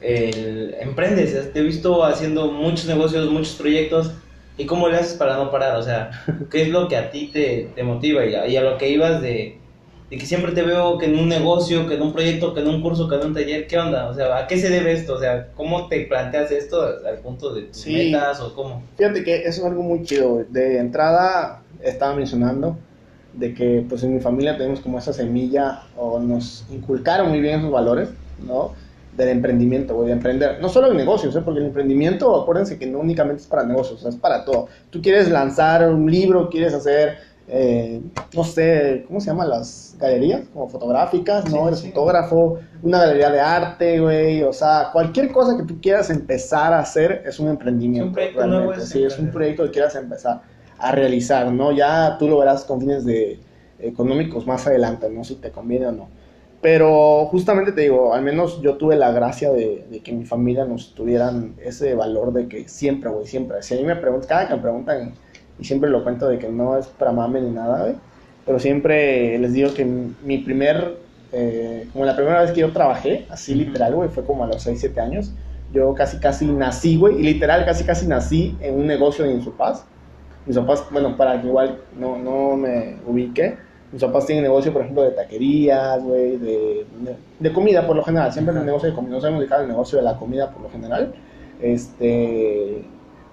el, 0.00 0.76
emprendes. 0.80 1.52
Te 1.52 1.58
he 1.58 1.62
visto 1.62 2.04
haciendo 2.04 2.52
muchos 2.52 2.86
negocios, 2.86 3.28
muchos 3.30 3.54
proyectos. 3.56 4.12
¿Y 4.58 4.64
cómo 4.64 4.88
le 4.88 4.96
haces 4.96 5.14
para 5.14 5.36
no 5.36 5.50
parar? 5.50 5.76
O 5.76 5.82
sea, 5.82 6.10
¿qué 6.50 6.62
es 6.62 6.68
lo 6.68 6.88
que 6.88 6.96
a 6.96 7.10
ti 7.10 7.30
te, 7.32 7.70
te 7.74 7.82
motiva? 7.82 8.24
Y 8.24 8.34
a, 8.34 8.46
y 8.46 8.56
a 8.56 8.62
lo 8.62 8.78
que 8.78 8.88
ibas 8.88 9.20
de, 9.20 9.58
de 10.10 10.18
que 10.18 10.24
siempre 10.24 10.52
te 10.52 10.62
veo 10.62 10.96
que 10.98 11.06
en 11.06 11.18
un 11.18 11.28
negocio, 11.28 11.86
que 11.86 11.94
en 11.94 12.02
un 12.02 12.12
proyecto, 12.12 12.54
que 12.54 12.60
en 12.60 12.68
un 12.68 12.80
curso, 12.80 13.08
que 13.08 13.16
en 13.16 13.26
un 13.26 13.34
taller. 13.34 13.66
¿Qué 13.66 13.78
onda? 13.78 14.08
O 14.08 14.14
sea, 14.14 14.36
¿a 14.36 14.46
qué 14.46 14.56
se 14.56 14.70
debe 14.70 14.92
esto? 14.92 15.14
O 15.14 15.20
sea, 15.20 15.48
¿cómo 15.56 15.88
te 15.88 16.06
planteas 16.06 16.50
esto 16.52 16.80
al 16.82 17.18
punto 17.18 17.54
de 17.54 17.62
tus 17.62 17.78
Sí. 17.78 17.92
metas 17.92 18.40
o 18.40 18.54
cómo? 18.54 18.82
Fíjate 18.96 19.24
que 19.24 19.36
eso 19.42 19.60
es 19.60 19.64
algo 19.64 19.82
muy 19.82 20.02
chido. 20.04 20.44
De 20.48 20.78
entrada, 20.78 21.62
estaba 21.82 22.14
mencionando 22.14 22.78
de 23.36 23.54
que 23.54 23.84
pues 23.88 24.02
en 24.02 24.14
mi 24.14 24.20
familia 24.20 24.56
tenemos 24.56 24.80
como 24.80 24.98
esa 24.98 25.12
semilla 25.12 25.82
o 25.96 26.18
nos 26.18 26.66
inculcaron 26.70 27.28
muy 27.28 27.40
bien 27.40 27.60
esos 27.60 27.70
valores, 27.70 28.08
¿no? 28.38 28.72
Del 29.16 29.28
emprendimiento, 29.30 29.94
güey, 29.94 30.08
de 30.08 30.12
emprender. 30.14 30.58
No 30.60 30.68
solo 30.68 30.90
en 30.90 30.96
negocios, 30.96 31.34
¿eh? 31.36 31.42
Porque 31.44 31.60
el 31.60 31.66
emprendimiento, 31.66 32.34
acuérdense 32.40 32.78
que 32.78 32.86
no 32.86 32.98
únicamente 32.98 33.42
es 33.42 33.48
para 33.48 33.64
negocios, 33.64 33.98
o 33.98 34.02
sea, 34.02 34.10
es 34.10 34.16
para 34.16 34.44
todo. 34.44 34.68
Tú 34.90 35.00
quieres 35.02 35.30
lanzar 35.30 35.88
un 35.88 36.10
libro, 36.10 36.48
quieres 36.50 36.74
hacer, 36.74 37.18
eh, 37.48 38.00
no 38.34 38.44
sé, 38.44 39.04
¿cómo 39.06 39.20
se 39.20 39.26
llaman 39.28 39.48
las 39.50 39.96
galerías? 39.98 40.42
Como 40.52 40.68
fotográficas, 40.68 41.44
¿no? 41.50 41.62
Sí, 41.62 41.66
Eres 41.68 41.78
sí. 41.80 41.88
fotógrafo, 41.88 42.58
una 42.82 42.98
galería 42.98 43.30
de 43.30 43.40
arte, 43.40 44.00
güey, 44.00 44.42
o 44.42 44.52
sea, 44.52 44.88
cualquier 44.92 45.30
cosa 45.32 45.56
que 45.56 45.62
tú 45.64 45.80
quieras 45.80 46.10
empezar 46.10 46.72
a 46.72 46.80
hacer 46.80 47.22
es 47.26 47.38
un 47.38 47.48
emprendimiento. 47.48 48.04
Es 48.04 48.08
un 48.08 48.14
proyecto 48.14 48.40
realmente. 48.40 48.66
nuevo, 48.66 48.80
Sí, 48.86 49.02
es 49.04 49.18
un 49.18 49.30
proyecto 49.30 49.64
que 49.64 49.70
quieras 49.70 49.94
empezar 49.94 50.40
a 50.78 50.92
realizar, 50.92 51.52
¿no? 51.52 51.72
Ya 51.72 52.16
tú 52.18 52.28
lo 52.28 52.38
verás 52.38 52.64
con 52.64 52.80
fines 52.80 53.04
de 53.04 53.38
económicos 53.78 54.46
más 54.46 54.66
adelante, 54.66 55.08
¿no? 55.10 55.24
Si 55.24 55.36
te 55.36 55.50
conviene 55.50 55.86
o 55.86 55.92
no. 55.92 56.08
Pero 56.62 57.26
justamente 57.26 57.72
te 57.72 57.82
digo, 57.82 58.14
al 58.14 58.22
menos 58.22 58.60
yo 58.62 58.76
tuve 58.76 58.96
la 58.96 59.12
gracia 59.12 59.52
de, 59.52 59.86
de 59.90 60.00
que 60.00 60.12
mi 60.12 60.24
familia 60.24 60.64
nos 60.64 60.94
tuvieran 60.94 61.54
ese 61.62 61.94
valor 61.94 62.32
de 62.32 62.48
que 62.48 62.68
siempre, 62.68 63.10
güey, 63.10 63.26
siempre. 63.26 63.62
Si 63.62 63.74
a 63.74 63.76
mí 63.76 63.84
me 63.84 63.96
preguntan, 63.96 64.28
cada 64.28 64.48
que 64.48 64.54
me 64.54 64.62
preguntan, 64.62 65.14
y 65.58 65.64
siempre 65.64 65.90
lo 65.90 66.02
cuento 66.02 66.28
de 66.28 66.38
que 66.38 66.48
no 66.48 66.76
es 66.76 66.86
para 66.86 67.12
mame 67.12 67.40
ni 67.40 67.50
nada, 67.50 67.82
güey. 67.82 67.94
pero 68.44 68.58
siempre 68.58 69.38
les 69.38 69.52
digo 69.52 69.74
que 69.74 69.84
mi 69.84 70.38
primer, 70.38 70.98
eh, 71.32 71.88
como 71.92 72.04
la 72.04 72.16
primera 72.16 72.42
vez 72.42 72.52
que 72.52 72.60
yo 72.60 72.72
trabajé, 72.72 73.26
así 73.30 73.54
literal, 73.54 73.94
güey, 73.94 74.08
fue 74.08 74.24
como 74.24 74.44
a 74.44 74.46
los 74.46 74.62
6, 74.62 74.78
7 74.80 75.00
años. 75.00 75.32
Yo 75.72 75.94
casi, 75.94 76.18
casi 76.18 76.46
nací, 76.46 76.96
güey, 76.96 77.18
y 77.18 77.22
literal, 77.22 77.64
casi, 77.64 77.84
casi 77.84 78.06
nací 78.06 78.56
en 78.60 78.74
un 78.74 78.86
negocio 78.86 79.24
de 79.24 79.32
Insupaz. 79.32 79.84
Mis 80.46 80.56
papás, 80.56 80.84
bueno, 80.90 81.16
para 81.16 81.40
que 81.40 81.48
igual 81.48 81.78
no, 81.98 82.16
no 82.16 82.56
me 82.56 82.96
ubique, 83.06 83.56
mis 83.92 84.02
papás 84.02 84.26
tienen 84.26 84.44
negocio, 84.44 84.72
por 84.72 84.82
ejemplo, 84.82 85.02
de 85.02 85.10
taquerías, 85.10 86.02
güey, 86.02 86.36
de, 86.36 86.86
de, 87.38 87.52
comida 87.52 87.86
por 87.86 87.96
lo 87.96 88.02
general. 88.02 88.32
Siempre 88.32 88.52
en 88.52 88.60
el 88.60 88.66
negocio 88.66 88.88
de 88.90 88.94
comida, 88.94 89.14
no 89.14 89.20
se 89.20 89.26
han 89.28 89.38
dedicado 89.38 89.62
al 89.62 89.68
negocio 89.68 89.98
de 89.98 90.04
la 90.04 90.16
comida 90.16 90.50
por 90.50 90.62
lo 90.62 90.70
general. 90.70 91.14
Este, 91.60 92.84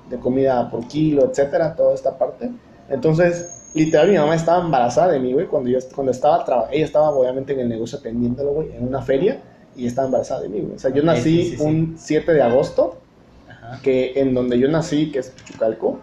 de 0.10 0.20
comida 0.20 0.70
por 0.70 0.88
kilo, 0.88 1.30
etcétera, 1.30 1.76
toda 1.76 1.94
esta 1.94 2.18
parte. 2.18 2.52
Entonces, 2.90 3.72
literal, 3.74 4.10
mi 4.10 4.18
mamá 4.18 4.36
estaba 4.36 4.64
embarazada 4.64 5.12
de 5.14 5.20
mí, 5.20 5.34
güey, 5.34 5.48
cuando 5.48 5.70
yo 5.70 5.80
cuando 5.96 6.12
estaba, 6.12 6.70
ella 6.72 6.86
estaba 6.86 7.10
obviamente 7.10 7.54
en 7.54 7.62
el 7.62 7.70
negocio 7.70 8.00
atendiéndolo, 8.00 8.54
güey, 8.54 8.76
en 8.76 8.88
una 8.88 9.02
feria, 9.02 9.42
y 9.76 9.88
estaba 9.88 10.08
embarazada 10.08 10.42
de 10.42 10.50
mí, 10.50 10.60
güey. 10.62 10.76
O 10.76 10.80
sea, 10.80 10.92
yo 10.92 11.04
nací 11.04 11.56
un 11.60 11.96
7 11.98 12.34
de 12.34 12.42
agosto, 12.42 12.98
que 13.82 14.14
en 14.16 14.34
donde 14.34 14.60
yo 14.60 14.68
nací, 14.68 15.12
que 15.12 15.20
es 15.20 15.34
Chucalco, 15.46 16.00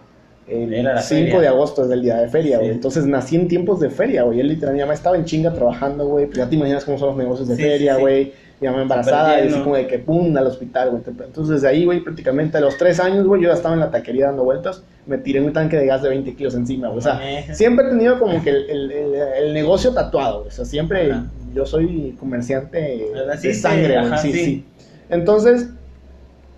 el 0.47 0.99
5 0.99 1.39
de 1.39 1.47
agosto 1.47 1.85
es 1.85 1.91
el 1.91 2.01
día 2.01 2.17
de 2.17 2.27
feria, 2.27 2.57
güey. 2.57 2.71
Entonces 2.71 3.05
nací 3.05 3.35
en 3.35 3.47
tiempos 3.47 3.79
de 3.79 3.89
feria, 3.89 4.23
güey. 4.23 4.39
Él 4.39 4.47
literal, 4.47 4.73
mi 4.75 4.81
mamá 4.81 4.93
estaba 4.93 5.15
en 5.15 5.25
chinga 5.25 5.53
trabajando, 5.53 6.07
güey. 6.07 6.25
Pues 6.25 6.37
ya 6.37 6.49
te 6.49 6.55
imaginas 6.55 6.83
cómo 6.83 6.97
son 6.97 7.09
los 7.09 7.17
negocios 7.17 7.47
de 7.47 7.55
feria, 7.55 7.97
güey. 7.97 8.33
Mi 8.59 8.67
mamá 8.67 8.83
embarazada, 8.83 9.43
y 9.43 9.47
así 9.47 9.59
como 9.59 9.75
de 9.75 9.87
que 9.87 9.97
pum, 9.97 10.35
al 10.35 10.47
hospital, 10.47 10.91
güey. 10.91 11.03
Entonces 11.07 11.55
desde 11.55 11.67
ahí, 11.67 11.85
güey, 11.85 12.01
prácticamente 12.01 12.57
a 12.57 12.61
los 12.61 12.77
3 12.77 12.99
años, 12.99 13.25
güey, 13.25 13.41
yo 13.41 13.49
ya 13.49 13.55
estaba 13.55 13.73
en 13.73 13.79
la 13.79 13.91
taquería 13.91 14.27
dando 14.27 14.43
vueltas. 14.43 14.83
Me 15.07 15.17
tiré 15.17 15.41
un 15.41 15.53
tanque 15.53 15.77
de 15.77 15.85
gas 15.85 16.03
de 16.03 16.09
20 16.09 16.35
kilos 16.35 16.53
encima, 16.53 16.87
güey. 16.89 16.99
O 16.99 17.01
sea, 17.01 17.19
siempre 17.53 17.87
he 17.87 17.89
tenido 17.89 18.19
como 18.19 18.43
que 18.43 18.49
el, 18.49 18.91
el, 18.91 19.53
negocio 19.53 19.93
tatuado, 19.93 20.39
güey. 20.39 20.49
O 20.49 20.51
sea, 20.51 20.65
siempre 20.65 21.13
yo 21.53 21.65
soy 21.65 22.15
comerciante 22.19 23.07
de 23.41 23.53
sangre, 23.53 24.07
güey. 24.07 24.19
Sí, 24.19 24.33
sí. 24.33 24.65
Entonces, 25.09 25.69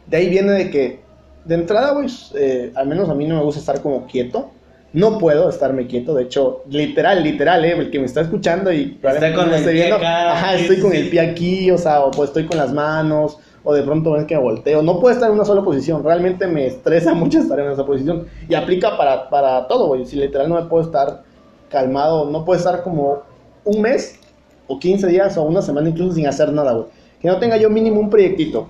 de 0.07 0.17
ahí 0.17 0.29
viene 0.29 0.51
de 0.51 0.69
que 0.69 1.02
de 1.45 1.55
entrada, 1.55 1.91
güey, 1.91 2.07
eh, 2.35 2.71
al 2.75 2.87
menos 2.87 3.09
a 3.09 3.15
mí 3.15 3.27
no 3.27 3.35
me 3.35 3.43
gusta 3.43 3.59
estar 3.59 3.81
como 3.81 4.05
quieto. 4.07 4.51
No 4.93 5.17
puedo 5.17 5.49
estarme 5.49 5.87
quieto, 5.87 6.13
de 6.13 6.23
hecho, 6.23 6.63
literal, 6.69 7.23
literal, 7.23 7.65
eh, 7.65 7.71
el 7.71 7.89
que 7.89 7.97
me 7.97 8.05
está 8.05 8.21
escuchando 8.21 8.71
y 8.71 8.99
está 9.01 9.33
con 9.33 9.51
el 9.51 9.63
pie 9.63 9.91
acá, 9.91 10.33
ajá, 10.33 10.55
estoy 10.55 10.79
con 10.79 10.93
el 10.93 11.09
pie 11.09 11.19
aquí, 11.19 11.71
o 11.71 11.79
sea, 11.79 12.01
o 12.01 12.11
pues 12.11 12.29
estoy 12.29 12.45
con 12.45 12.59
las 12.59 12.71
manos, 12.71 13.39
o 13.63 13.73
de 13.73 13.81
pronto 13.81 14.11
ven 14.11 14.27
que 14.27 14.35
me 14.35 14.41
volteo. 14.41 14.83
No 14.83 14.99
puedo 14.99 15.11
estar 15.11 15.29
en 15.29 15.35
una 15.35 15.45
sola 15.45 15.63
posición, 15.63 16.03
realmente 16.03 16.45
me 16.45 16.67
estresa 16.67 17.13
mucho 17.15 17.39
estar 17.39 17.59
en 17.59 17.71
esa 17.71 17.85
posición. 17.85 18.27
Y 18.47 18.53
aplica 18.53 18.95
para, 18.95 19.29
para 19.29 19.67
todo, 19.67 19.87
güey. 19.87 20.05
Si 20.05 20.15
literal 20.15 20.47
no 20.47 20.61
me 20.61 20.69
puedo 20.69 20.83
estar 20.83 21.23
calmado, 21.69 22.29
no 22.29 22.45
puedo 22.45 22.59
estar 22.59 22.83
como 22.83 23.23
un 23.65 23.81
mes, 23.81 24.19
o 24.67 24.77
15 24.79 25.07
días, 25.07 25.35
o 25.37 25.43
una 25.43 25.63
semana 25.63 25.89
incluso 25.89 26.13
sin 26.13 26.27
hacer 26.27 26.53
nada, 26.53 26.71
güey. 26.73 26.85
Que 27.19 27.29
no 27.29 27.39
tenga 27.39 27.57
yo 27.57 27.71
mínimo 27.71 27.99
un 27.99 28.11
proyectito. 28.11 28.67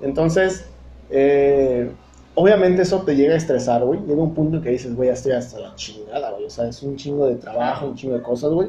Entonces, 0.00 0.64
eh 1.10 1.90
obviamente 2.36 2.82
eso 2.82 3.02
te 3.02 3.16
llega 3.16 3.34
a 3.34 3.38
estresar, 3.38 3.84
güey. 3.84 4.00
Llega 4.06 4.22
un 4.22 4.34
punto 4.34 4.58
en 4.58 4.62
que 4.62 4.70
dices, 4.70 4.94
güey, 4.94 5.08
ya 5.08 5.14
estoy 5.14 5.32
hasta 5.32 5.58
la 5.58 5.74
chingada, 5.74 6.30
güey. 6.30 6.44
O 6.44 6.50
sea, 6.50 6.68
es 6.68 6.82
un 6.82 6.96
chingo 6.96 7.26
de 7.26 7.34
trabajo, 7.36 7.86
un 7.86 7.96
chingo 7.96 8.14
de 8.14 8.22
cosas, 8.22 8.52
güey. 8.52 8.68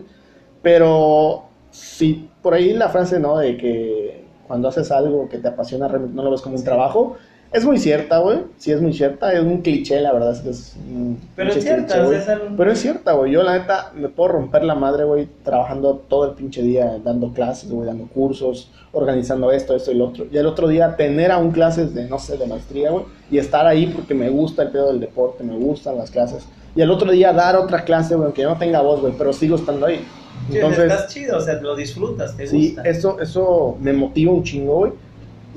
Pero 0.61 1.43
si 1.69 2.29
por 2.41 2.55
ahí 2.55 2.73
la 2.73 2.89
frase, 2.89 3.19
¿no? 3.19 3.37
De 3.37 3.57
que 3.57 4.25
cuando 4.47 4.69
haces 4.69 4.89
algo 4.91 5.29
que 5.29 5.37
te 5.37 5.49
apasiona, 5.49 5.87
no 5.87 6.23
lo 6.23 6.31
ves 6.31 6.41
como 6.41 6.55
un 6.55 6.63
trabajo. 6.63 7.17
Es 7.51 7.63
muy 7.63 7.77
cierta, 7.77 8.19
güey. 8.19 8.39
Sí, 8.57 8.71
es 8.71 8.81
muy 8.81 8.93
cierta. 8.93 9.31
Es 9.31 9.41
un 9.41 9.61
cliché, 9.61 10.01
la 10.01 10.11
verdad 10.11 10.33
es 10.33 10.39
que 10.41 10.49
es 10.49 10.75
un 10.89 11.19
Pero 11.35 11.51
es 11.51 11.63
cierta, 11.63 12.03
güey. 12.03 12.19
Pero 12.57 12.71
es 12.71 12.79
cierta, 12.79 13.13
güey. 13.13 13.31
Yo, 13.31 13.43
la 13.43 13.57
neta, 13.57 13.91
me 13.95 14.09
puedo 14.09 14.33
romper 14.33 14.63
la 14.63 14.75
madre, 14.75 15.05
güey, 15.05 15.27
trabajando 15.43 16.03
todo 16.07 16.29
el 16.29 16.35
pinche 16.35 16.61
día, 16.61 16.99
dando 17.03 17.31
clases, 17.31 17.71
güey, 17.71 17.87
dando 17.87 18.07
cursos, 18.07 18.69
organizando 18.91 19.51
esto, 19.51 19.75
esto 19.75 19.91
y 19.91 19.95
lo 19.95 20.07
otro. 20.07 20.25
Y 20.31 20.37
el 20.37 20.45
otro 20.45 20.67
día 20.67 20.95
tener 20.95 21.31
aún 21.31 21.51
clases 21.51 21.93
de, 21.93 22.09
no 22.09 22.19
sé, 22.19 22.37
de 22.37 22.47
maestría, 22.47 22.91
güey, 22.91 23.05
y 23.31 23.37
estar 23.37 23.65
ahí 23.65 23.87
porque 23.87 24.13
me 24.13 24.29
gusta 24.29 24.63
el 24.63 24.69
pedo 24.69 24.87
del 24.87 24.99
deporte, 24.99 25.43
me 25.43 25.55
gustan 25.55 25.97
las 25.97 26.11
clases. 26.11 26.45
Y 26.75 26.81
el 26.81 26.91
otro 26.91 27.11
día 27.11 27.33
dar 27.33 27.55
otra 27.55 27.83
clase, 27.85 28.15
güey, 28.15 28.25
aunque 28.25 28.41
yo 28.41 28.49
no 28.49 28.57
tenga 28.57 28.81
voz, 28.81 29.01
güey, 29.01 29.13
pero 29.17 29.31
sigo 29.33 29.55
estando 29.55 29.85
ahí. 29.85 30.05
Entonces, 30.51 30.91
estás 30.91 31.13
chido, 31.13 31.37
o 31.37 31.41
sea, 31.41 31.55
lo 31.61 31.75
disfrutas, 31.75 32.37
te 32.37 32.47
sí, 32.47 32.75
eso, 32.85 33.19
eso 33.19 33.77
me 33.79 33.93
motiva 33.93 34.31
un 34.31 34.43
chingo, 34.43 34.77
güey. 34.77 34.91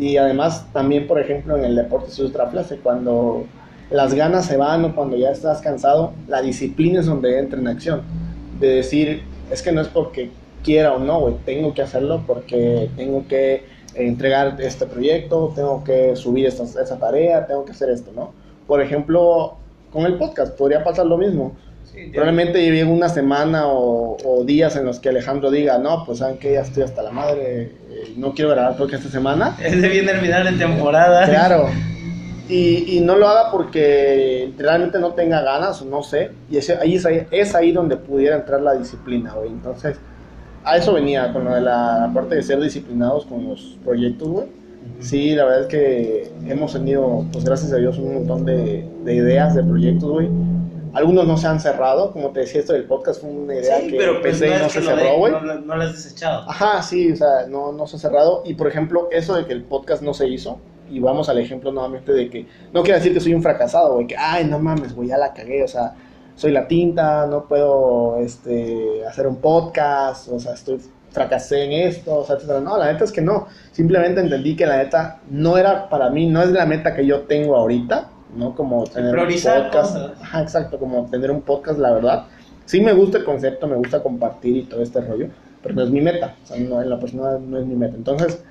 Y 0.01 0.17
además 0.17 0.67
también, 0.73 1.07
por 1.07 1.21
ejemplo, 1.21 1.59
en 1.59 1.65
el 1.65 1.77
deporte 1.77 2.11
se 2.11 2.23
ultraflase, 2.23 2.79
cuando 2.79 3.45
las 3.91 4.15
ganas 4.15 4.47
se 4.47 4.57
van 4.57 4.83
o 4.87 4.95
cuando 4.95 5.15
ya 5.15 5.31
estás 5.31 5.61
cansado, 5.61 6.15
la 6.27 6.41
disciplina 6.41 7.01
es 7.01 7.07
donde 7.07 7.39
entra 7.39 7.61
en 7.61 7.69
acción. 7.69 8.01
De 8.59 8.69
decir, 8.77 9.23
es 9.51 9.61
que 9.61 9.73
no 9.73 9.83
es 9.83 9.89
porque 9.89 10.31
quiera 10.65 10.95
o 10.95 10.99
no, 10.99 11.21
güey, 11.21 11.35
tengo 11.45 11.75
que 11.75 11.83
hacerlo 11.83 12.25
porque 12.27 12.89
tengo 12.97 13.29
que 13.29 13.65
entregar 13.95 14.59
este 14.59 14.87
proyecto, 14.87 15.53
tengo 15.55 15.85
que 15.85 16.17
subir 16.17 16.47
esta, 16.47 16.63
esa 16.63 16.99
tarea, 16.99 17.47
tengo 17.47 17.67
que 17.67 17.73
hacer 17.73 17.91
esto, 17.91 18.11
¿no? 18.17 18.33
Por 18.67 18.81
ejemplo, 18.81 19.59
con 19.93 20.07
el 20.07 20.17
podcast 20.17 20.57
podría 20.57 20.83
pasar 20.83 21.05
lo 21.05 21.19
mismo. 21.19 21.53
Probablemente 22.13 22.63
llegue 22.63 22.85
una 22.85 23.09
semana 23.09 23.65
o, 23.67 24.45
días 24.45 24.77
en 24.77 24.85
los 24.85 25.01
que 25.01 25.09
Alejandro 25.09 25.51
diga, 25.51 25.79
no, 25.79 26.05
pues 26.05 26.19
saben 26.19 26.39
que 26.39 26.53
ya 26.53 26.61
estoy 26.61 26.83
hasta 26.83 27.03
la 27.03 27.11
madre, 27.11 27.63
eh, 27.91 28.15
no 28.17 28.33
quiero 28.33 28.51
grabar 28.51 28.77
porque 28.77 28.97
esta 28.97 29.09
semana. 29.09 29.57
Es 29.65 29.81
de 29.81 29.89
bien 29.89 30.07
terminar 30.07 30.45
la 30.45 30.57
temporada. 30.57 31.27
Claro. 31.27 31.69
Y, 32.49 32.97
y, 32.97 33.01
no 33.01 33.15
lo 33.15 33.29
haga 33.29 33.53
porque 33.53 34.53
realmente 34.59 34.99
no 34.99 35.13
tenga 35.13 35.41
ganas, 35.41 35.83
o 35.83 35.85
no 35.85 36.03
sé. 36.03 36.33
Y 36.51 36.57
ese, 36.57 36.77
ahí 36.79 36.97
es, 36.97 37.07
ahí 37.07 37.25
es 37.31 37.55
ahí 37.55 37.71
donde 37.71 37.97
pudiera 37.97 38.35
entrar 38.35 38.61
la 38.61 38.75
disciplina, 38.75 39.35
güey. 39.35 39.51
Entonces, 39.51 40.01
a 40.65 40.77
eso 40.77 40.93
venía, 40.93 41.33
con 41.33 41.45
lo 41.45 41.55
de 41.55 41.61
la 41.61 42.11
parte 42.13 42.35
de 42.35 42.43
ser 42.43 42.61
disciplinados 42.61 43.25
con 43.25 43.49
los 43.49 43.79
proyectos, 43.85 44.27
güey. 44.27 44.47
Sí, 44.99 45.37
la 45.37 45.45
verdad 45.45 45.61
es 45.61 45.67
que 45.69 46.33
hemos 46.49 46.73
tenido, 46.73 47.25
pues 47.31 47.45
gracias 47.45 47.73
a 47.73 47.77
Dios, 47.77 47.97
un 47.99 48.15
montón 48.15 48.45
de, 48.45 48.85
de 49.05 49.15
ideas, 49.15 49.55
de 49.55 49.63
proyectos, 49.63 50.11
güey 50.11 50.29
algunos 50.93 51.27
no 51.27 51.37
se 51.37 51.47
han 51.47 51.61
cerrado, 51.61 52.13
como 52.13 52.31
te 52.31 52.41
decía, 52.41 52.61
esto 52.61 52.73
del 52.73 52.85
podcast 52.85 53.21
fue 53.21 53.31
una 53.31 53.55
idea 53.55 53.81
que 53.81 53.97
pero 53.97 54.21
pues, 54.21 54.41
no 54.41 54.47
y 54.47 54.51
no 54.51 54.69
se 54.69 54.83
cerró, 54.83 55.17
güey. 55.19 55.33
No, 55.33 55.41
no, 55.41 55.77
lo 55.77 55.83
has 55.83 55.93
desechado. 55.93 56.49
Ajá, 56.49 56.83
sí, 56.83 57.13
o 57.13 57.17
sea, 57.17 57.47
no, 57.49 57.73
no 57.73 57.87
se 57.87 57.97
ha 57.97 57.99
cerrado. 57.99 58.43
Y 58.45 58.55
por 58.55 58.67
ejemplo, 58.67 59.09
eso 59.11 59.35
de 59.37 59.47
que 59.47 59.53
el 59.53 59.63
podcast 59.65 60.03
no 60.03 60.15
se 60.15 60.29
hizo, 60.29 60.59
y 60.91 60.99
vamos 60.99 61.29
al 61.29 61.39
ejemplo 61.39 61.71
nuevamente 61.71 62.13
de 62.13 62.29
que 62.29 62.47
no 62.73 62.83
quiero 62.83 62.99
decir 62.99 63.15
que 63.15 63.21
soy 63.21 63.35
un 63.35 63.43
fracasado, 63.43 63.95
güey, 63.95 64.07
que, 64.07 64.17
ay, 64.17 64.45
no 64.45 64.59
mames, 64.59 64.95
güey, 64.95 65.09
ya 65.09 65.19
la 65.19 65.33
cagué, 65.33 65.63
o 65.63 65.69
sea, 65.69 65.95
soy 66.35 66.51
la 66.53 66.67
tinta, 66.67 67.27
no 67.27 67.47
puedo 67.47 68.17
este, 68.19 69.05
hacer 69.07 69.27
un 69.27 69.37
podcast, 69.37 70.29
o 70.29 70.41
sea, 70.41 70.55
estoy 70.55 70.81
fracasé 71.11 71.65
en 71.65 71.73
esto, 71.73 72.19
o 72.19 72.25
sea, 72.25 72.37
etcétera. 72.37 72.61
No, 72.61 72.79
la 72.79 72.93
neta 72.93 73.05
es 73.05 73.13
que 73.13 73.21
no. 73.21 73.47
Simplemente 73.73 74.21
entendí 74.21 74.57
que 74.57 74.67
la 74.67 74.79
neta 74.79 75.21
no 75.29 75.57
era 75.57 75.89
para 75.89 76.11
mí, 76.11 76.27
no 76.27 76.43
es 76.43 76.51
la 76.51 76.67
meta 76.67 76.95
que 76.95 77.05
yo 77.05 77.23
tengo 77.23 77.57
ahorita 77.57 78.11
¿no? 78.35 78.55
Como 78.55 78.85
tener 78.85 79.17
un 79.17 79.27
podcast. 79.27 79.97
Ajá, 80.21 80.43
exacto, 80.43 80.79
como 80.79 81.07
tener 81.07 81.31
un 81.31 81.43
podcast, 81.43 81.79
la 81.79 81.93
verdad. 81.93 82.27
Sí 82.65 82.81
me 82.81 82.93
gusta 82.93 83.19
el 83.19 83.25
concepto, 83.25 83.67
me 83.67 83.77
gusta 83.77 84.03
compartir 84.03 84.57
y 84.57 84.63
todo 84.63 84.83
este 84.83 85.01
rollo, 85.01 85.29
pero 85.63 85.75
no 85.75 85.83
es 85.83 85.91
mi 85.91 86.01
meta, 86.01 86.37
o 86.45 86.47
sea, 86.47 86.57
no, 86.59 86.81
la 86.83 86.99
persona 86.99 87.39
no 87.39 87.59
es 87.59 87.67
mi 87.67 87.75
meta. 87.75 87.97
Entonces, 87.97 88.43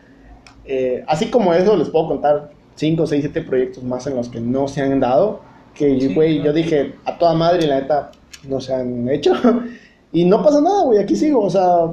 eh, 0.65 1.03
así 1.07 1.27
como 1.29 1.53
eso, 1.53 1.77
les 1.77 1.89
puedo 1.89 2.07
contar 2.07 2.51
5, 2.75 3.07
6, 3.07 3.21
7 3.21 3.41
proyectos 3.41 3.83
más 3.83 4.05
en 4.07 4.15
los 4.15 4.29
que 4.29 4.41
no 4.41 4.67
se 4.67 4.81
han 4.81 4.99
dado, 4.99 5.41
que, 5.73 6.13
güey, 6.13 6.43
yo 6.43 6.51
dije, 6.51 6.95
a 7.05 7.17
toda 7.17 7.33
madre, 7.33 7.65
la 7.65 7.79
neta, 7.79 8.11
no 8.47 8.59
se 8.59 8.73
han 8.73 9.07
hecho. 9.07 9.33
y 10.11 10.25
no 10.25 10.43
pasa 10.43 10.59
nada, 10.61 10.83
güey, 10.83 10.99
aquí 10.99 11.15
sigo, 11.15 11.41
o 11.41 11.49
sea, 11.49 11.91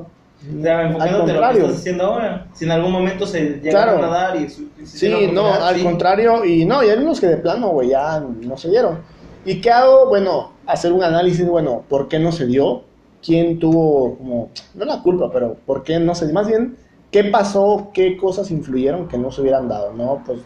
al 0.69 1.19
contrario. 1.19 1.63
Lo 1.63 1.69
que 1.69 1.75
haciendo 1.75 2.05
ahora. 2.05 2.47
Si 2.55 2.65
en 2.65 2.71
algún 2.71 2.93
momento 2.93 3.27
se 3.27 3.61
llega 3.61 3.83
a 3.83 3.99
nadar 3.99 4.37
y, 4.37 4.49
Sí, 4.85 5.31
no, 5.33 5.53
al 5.53 5.83
contrario, 5.83 6.45
y 6.45 6.65
no, 6.65 6.83
y 6.85 6.89
hay 6.89 6.99
unos 6.99 7.21
que 7.21 7.27
de 7.27 7.37
plano, 7.39 7.71
güey, 7.71 7.91
ya 7.91 8.21
no 8.21 8.57
se 8.57 8.71
dieron. 8.71 8.99
¿Y 9.45 9.61
qué 9.61 9.71
hago? 9.71 10.09
Bueno, 10.09 10.53
hacer 10.67 10.93
un 10.93 11.03
análisis, 11.03 11.47
bueno, 11.47 11.85
¿por 11.89 12.09
qué 12.09 12.19
no 12.19 12.33
se 12.33 12.47
dio? 12.47 12.83
¿Quién 13.25 13.59
tuvo, 13.59 14.17
como, 14.17 14.51
no 14.75 14.85
la 14.85 15.03
culpa, 15.03 15.31
pero 15.33 15.57
¿por 15.67 15.83
qué 15.83 15.99
no 15.99 16.15
se 16.15 16.27
dio? 16.27 16.35
Más 16.35 16.47
bien, 16.47 16.77
¿qué 17.11 17.25
pasó? 17.25 17.91
¿Qué 17.93 18.17
cosas 18.17 18.51
influyeron 18.51 19.09
que 19.09 19.19
no 19.19 19.33
se 19.33 19.41
hubieran 19.41 19.69
dado? 19.69 19.93
¿No? 19.93 20.23
Pues, 20.25 20.41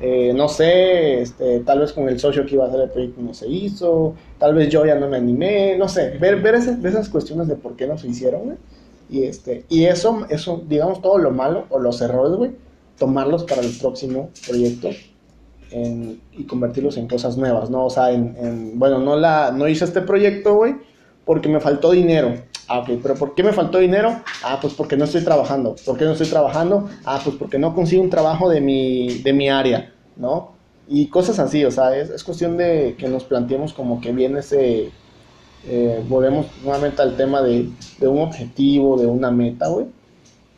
eh, 0.00 0.32
no 0.34 0.48
sé, 0.48 1.20
este, 1.20 1.60
tal 1.60 1.80
vez 1.80 1.92
con 1.92 2.08
el 2.08 2.18
socio 2.18 2.46
que 2.46 2.54
iba 2.54 2.64
a 2.64 2.68
hacer 2.68 2.80
el 2.80 2.90
proyecto 2.90 3.20
no 3.20 3.34
se 3.34 3.48
hizo, 3.48 4.14
tal 4.38 4.54
vez 4.54 4.70
yo 4.70 4.86
ya 4.86 4.94
no 4.94 5.08
me 5.08 5.18
animé, 5.18 5.76
no 5.76 5.88
sé, 5.88 6.16
ver, 6.18 6.40
ver 6.40 6.54
esas, 6.54 6.82
esas 6.82 7.08
cuestiones 7.08 7.48
de 7.48 7.56
por 7.56 7.76
qué 7.76 7.86
no 7.86 7.98
se 7.98 8.08
hicieron, 8.08 8.44
güey 8.44 8.56
y, 9.10 9.24
este, 9.24 9.64
y 9.68 9.84
eso, 9.84 10.26
eso, 10.30 10.62
digamos, 10.68 11.02
todo 11.02 11.18
lo 11.18 11.32
malo 11.32 11.66
o 11.70 11.78
los 11.78 12.00
errores, 12.00 12.36
güey, 12.36 12.52
tomarlos 12.98 13.44
para 13.44 13.62
el 13.62 13.76
próximo 13.78 14.30
proyecto 14.46 14.90
y 15.72 16.44
convertirlos 16.44 16.96
en 16.96 17.08
cosas 17.08 17.36
nuevas, 17.36 17.70
¿no? 17.70 17.86
O 17.86 17.90
sea, 17.90 18.10
en, 18.12 18.78
bueno, 18.78 18.98
no, 18.98 19.16
la, 19.16 19.52
no 19.52 19.68
hice 19.68 19.84
este 19.84 20.00
proyecto, 20.00 20.54
güey, 20.54 20.74
porque 21.24 21.48
me 21.48 21.60
faltó 21.60 21.90
dinero. 21.90 22.34
Ah, 22.68 22.80
ok, 22.80 22.90
pero 23.02 23.14
¿por 23.14 23.34
qué 23.34 23.42
me 23.42 23.52
faltó 23.52 23.78
dinero? 23.78 24.20
Ah, 24.44 24.58
pues 24.60 24.74
porque 24.74 24.96
no 24.96 25.04
estoy 25.04 25.24
trabajando. 25.24 25.74
¿Por 25.84 25.98
qué 25.98 26.04
no 26.04 26.12
estoy 26.12 26.28
trabajando? 26.28 26.88
Ah, 27.04 27.20
pues 27.22 27.36
porque 27.36 27.58
no 27.58 27.74
consigo 27.74 28.02
un 28.02 28.10
trabajo 28.10 28.48
de 28.48 28.60
mi, 28.60 29.18
de 29.18 29.32
mi 29.32 29.48
área, 29.48 29.92
¿no? 30.16 30.52
Y 30.88 31.06
cosas 31.06 31.38
así, 31.38 31.64
o 31.64 31.70
sea, 31.70 31.96
es, 31.96 32.10
es 32.10 32.22
cuestión 32.24 32.56
de 32.56 32.96
que 32.98 33.08
nos 33.08 33.24
planteemos 33.24 33.72
como 33.72 34.00
que 34.00 34.12
viene 34.12 34.40
ese, 34.40 34.90
Eh, 35.66 36.02
volvemos 36.08 36.46
nuevamente 36.62 37.02
al 37.02 37.16
tema 37.16 37.42
de, 37.42 37.68
de 37.98 38.08
un 38.08 38.20
objetivo, 38.20 38.98
de 38.98 39.06
una 39.06 39.30
meta, 39.30 39.68
güey. 39.68 39.86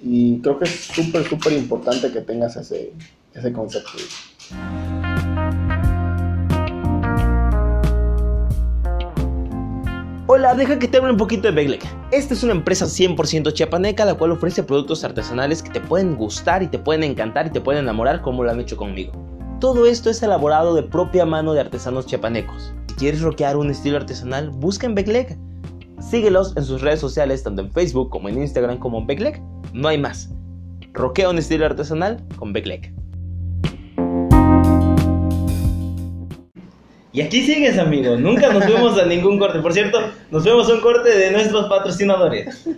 Y 0.03 0.39
creo 0.41 0.59
que 0.59 0.65
es 0.65 0.71
súper, 0.71 1.25
súper 1.29 1.53
importante 1.53 2.11
que 2.11 2.21
tengas 2.21 2.57
ese, 2.57 2.93
ese 3.35 3.53
concepto. 3.53 3.91
Hola, 10.27 10.55
deja 10.55 10.79
que 10.79 10.89
te 10.89 10.97
hable 10.97 11.11
un 11.11 11.19
poquito 11.19 11.43
de 11.43 11.51
Beglec. 11.51 11.85
Esta 12.11 12.33
es 12.33 12.43
una 12.43 12.53
empresa 12.53 12.87
100% 12.87 13.53
chiapaneca 13.53 14.05
la 14.05 14.15
cual 14.15 14.33
ofrece 14.33 14.63
productos 14.63 15.05
artesanales 15.05 15.63
que 15.63 15.71
te 15.71 15.81
pueden 15.81 16.17
gustar 16.17 16.63
y 16.63 16.69
te 16.69 16.79
pueden 16.79 17.03
encantar 17.05 17.49
y 17.49 17.51
te 17.51 17.61
pueden 17.61 17.83
enamorar 17.83 18.23
como 18.23 18.43
lo 18.43 18.51
han 18.51 18.61
hecho 18.61 18.77
conmigo. 18.77 19.13
Todo 19.61 19.87
esto 19.87 20.11
es 20.11 20.23
elaborado 20.23 20.75
de 20.75 20.83
propia 20.83 21.27
mano 21.27 21.53
de 21.53 21.61
artesanos 21.61 22.07
chiapanecos. 22.07 22.73
Quieres 23.03 23.21
rockear 23.21 23.57
un 23.57 23.69
estilo 23.69 23.97
artesanal, 23.97 24.51
busca 24.51 24.87
en 24.87 24.95
Beglec. 24.95 25.37
Síguelos 26.01 26.57
en 26.57 26.63
sus 26.63 26.83
redes 26.83 27.01
sociales, 27.01 27.43
tanto 27.43 27.61
en 27.61 27.73
Facebook 27.73 28.11
como 28.11 28.29
en 28.29 28.41
Instagram 28.41 28.79
como 28.79 28.99
en 28.99 29.09
Beglec. 29.09 29.41
No 29.73 29.89
hay 29.89 29.99
más. 29.99 30.31
Roquea 30.93 31.29
un 31.29 31.37
estilo 31.37 31.67
artesanal 31.67 32.25
con 32.37 32.53
Beglec. 32.53 32.93
Y 37.13 37.23
aquí 37.23 37.43
sigues, 37.43 37.77
amigo. 37.77 38.15
Nunca 38.15 38.53
nos 38.53 38.67
fuimos 38.67 38.97
a 38.97 39.05
ningún 39.05 39.37
corte. 39.37 39.59
Por 39.59 39.73
cierto, 39.73 39.99
nos 40.31 40.45
fuimos 40.45 40.71
a 40.71 40.75
un 40.75 40.81
corte 40.81 41.09
de 41.09 41.33
nuestros 41.33 41.69
patrocinadores. 41.69 42.69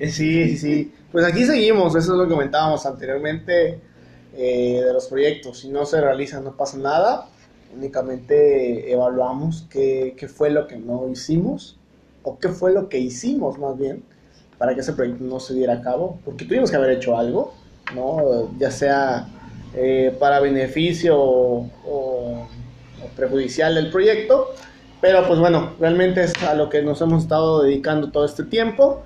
Sí, 0.00 0.08
sí, 0.08 0.56
sí. 0.56 0.92
Pues 1.12 1.24
aquí 1.24 1.44
seguimos, 1.44 1.94
eso 1.94 2.14
es 2.14 2.18
lo 2.18 2.24
que 2.24 2.30
comentábamos 2.30 2.84
anteriormente 2.84 3.80
eh, 4.36 4.82
de 4.84 4.92
los 4.92 5.06
proyectos. 5.06 5.60
Si 5.60 5.68
no 5.68 5.86
se 5.86 6.00
realizan, 6.00 6.42
no 6.42 6.56
pasa 6.56 6.78
nada. 6.78 7.28
Únicamente 7.76 8.90
evaluamos 8.92 9.66
qué, 9.70 10.14
qué 10.16 10.28
fue 10.28 10.50
lo 10.50 10.66
que 10.66 10.76
no 10.76 11.08
hicimos, 11.08 11.78
o 12.22 12.38
qué 12.38 12.48
fue 12.48 12.72
lo 12.72 12.88
que 12.88 12.98
hicimos 12.98 13.58
más 13.58 13.78
bien, 13.78 14.02
para 14.58 14.74
que 14.74 14.80
ese 14.80 14.92
proyecto 14.92 15.24
no 15.24 15.40
se 15.40 15.54
diera 15.54 15.74
a 15.74 15.82
cabo. 15.82 16.18
Porque 16.24 16.44
tuvimos 16.44 16.70
que 16.70 16.76
haber 16.76 16.90
hecho 16.90 17.16
algo, 17.16 17.54
¿no? 17.94 18.50
Ya 18.58 18.70
sea 18.70 19.28
eh, 19.74 20.16
para 20.18 20.40
beneficio 20.40 21.16
o, 21.18 21.68
o 21.86 22.46
perjudicial 23.16 23.74
del 23.74 23.90
proyecto. 23.90 24.48
Pero 25.00 25.26
pues 25.28 25.38
bueno, 25.38 25.74
realmente 25.78 26.24
es 26.24 26.32
a 26.42 26.54
lo 26.54 26.68
que 26.68 26.82
nos 26.82 27.00
hemos 27.00 27.22
estado 27.22 27.62
dedicando 27.62 28.10
todo 28.10 28.24
este 28.24 28.44
tiempo. 28.44 29.02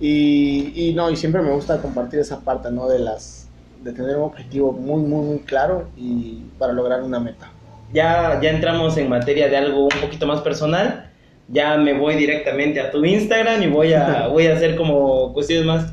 Y, 0.00 0.72
y 0.74 0.94
no, 0.94 1.10
y 1.10 1.16
siempre 1.16 1.42
me 1.42 1.52
gusta 1.52 1.80
compartir 1.80 2.20
esa 2.20 2.40
parte, 2.40 2.70
¿no? 2.70 2.88
De 2.88 2.98
las 2.98 3.48
de 3.82 3.92
tener 3.92 4.16
un 4.16 4.24
objetivo 4.24 4.72
muy, 4.72 5.02
muy, 5.02 5.26
muy 5.26 5.38
claro 5.40 5.88
y 5.96 6.44
para 6.58 6.72
lograr 6.72 7.02
una 7.02 7.20
meta. 7.20 7.50
Ya, 7.92 8.40
ya 8.42 8.50
entramos 8.50 8.96
en 8.96 9.08
materia 9.08 9.48
de 9.48 9.56
algo 9.56 9.84
un 9.84 10.00
poquito 10.00 10.26
más 10.26 10.40
personal. 10.40 11.10
Ya 11.48 11.76
me 11.76 11.92
voy 11.92 12.14
directamente 12.16 12.80
a 12.80 12.90
tu 12.90 13.04
Instagram 13.04 13.62
y 13.62 13.66
voy 13.68 13.92
a, 13.92 14.26
voy 14.32 14.46
a 14.46 14.54
hacer 14.54 14.76
como 14.76 15.32
cuestiones 15.32 15.66
más. 15.66 15.92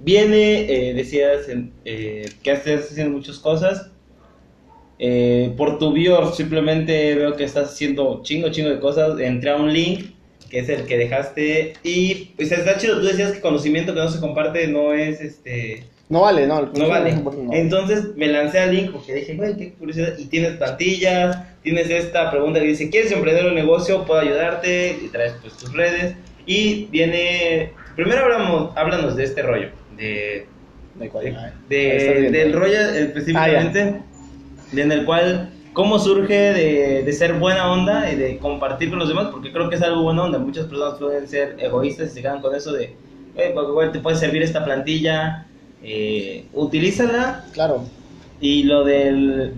Viene, 0.00 0.60
eh, 0.90 0.94
decías 0.94 1.48
en- 1.48 1.72
eh, 1.84 2.28
que 2.42 2.52
estás 2.52 2.90
haciendo 2.90 3.16
muchas 3.16 3.38
cosas. 3.38 3.90
Eh, 5.00 5.52
por 5.56 5.78
tu 5.78 5.92
bio 5.92 6.32
simplemente 6.32 7.14
veo 7.14 7.36
que 7.36 7.44
estás 7.44 7.70
haciendo 7.72 8.20
chingo, 8.24 8.50
chingo 8.50 8.68
de 8.70 8.80
cosas. 8.80 9.18
Entré 9.20 9.50
a 9.50 9.56
un 9.56 9.72
link 9.72 10.10
que 10.50 10.60
es 10.60 10.68
el 10.68 10.86
que 10.86 10.96
dejaste 10.98 11.74
y 11.84 12.32
pues 12.36 12.50
está 12.52 12.76
chido. 12.78 13.00
Tú 13.00 13.06
decías 13.06 13.32
que 13.32 13.40
conocimiento 13.40 13.94
que 13.94 14.00
no 14.00 14.08
se 14.08 14.20
comparte 14.20 14.66
no 14.66 14.92
es 14.92 15.20
este 15.20 15.84
No 16.08 16.20
vale, 16.22 16.46
no. 16.46 16.62
no 16.62 16.88
vale. 16.88 17.12
no. 17.12 17.52
Entonces 17.52 18.16
me 18.16 18.28
lancé 18.28 18.58
al 18.60 18.74
link 18.74 18.92
porque 18.92 19.14
dije, 19.14 19.34
güey, 19.34 19.56
qué 19.56 19.72
curiosidad. 19.74 20.14
Y 20.18 20.26
tienes 20.26 20.52
plantillas, 20.56 21.36
tienes 21.62 21.90
esta 21.90 22.30
pregunta 22.30 22.60
que 22.60 22.66
dice, 22.68 22.88
¿quieres 22.88 23.12
emprender 23.12 23.44
un 23.46 23.54
negocio? 23.54 24.04
Puedo 24.06 24.20
ayudarte. 24.20 24.98
Y 25.04 25.08
traes 25.08 25.34
pues 25.42 25.54
tus 25.58 25.72
redes. 25.74 26.14
Y 26.46 26.86
viene, 26.86 27.72
primero 27.94 28.22
hablamos, 28.22 28.70
háblanos 28.74 29.16
de 29.16 29.24
este 29.24 29.42
rollo, 29.42 29.68
de, 29.98 30.46
De 30.94 31.08
cuál- 31.10 31.24
de- 31.24 31.36
ah, 31.36 31.52
de- 31.68 32.16
bien. 32.20 32.32
del 32.32 32.52
rollo 32.54 32.80
específicamente, 32.80 34.00
en 34.74 34.92
el 34.92 35.04
cual, 35.04 35.50
cómo 35.74 35.98
surge 35.98 36.32
de, 36.34 37.02
de 37.04 37.12
ser 37.12 37.34
buena 37.34 37.70
onda 37.70 38.10
y 38.10 38.16
de 38.16 38.38
compartir 38.38 38.88
con 38.88 38.98
los 38.98 39.08
demás, 39.08 39.28
porque 39.30 39.52
creo 39.52 39.68
que 39.68 39.76
es 39.76 39.82
algo 39.82 40.02
buena 40.04 40.24
onda. 40.24 40.38
Muchas 40.38 40.64
personas 40.66 40.94
pueden 40.98 41.28
ser 41.28 41.56
egoístas 41.58 42.12
y 42.12 42.14
se 42.14 42.22
quedan 42.22 42.40
con 42.40 42.54
eso 42.54 42.72
de, 42.72 42.96
"Güey, 43.34 43.52
pues, 43.52 43.66
güey, 43.66 43.92
te 43.92 43.98
puede 44.00 44.16
servir 44.16 44.42
esta 44.42 44.64
plantilla, 44.64 45.46
eh, 45.82 46.46
utilízala. 46.54 47.44
Claro. 47.52 47.84
Y 48.40 48.64
lo 48.64 48.84
del 48.84 49.54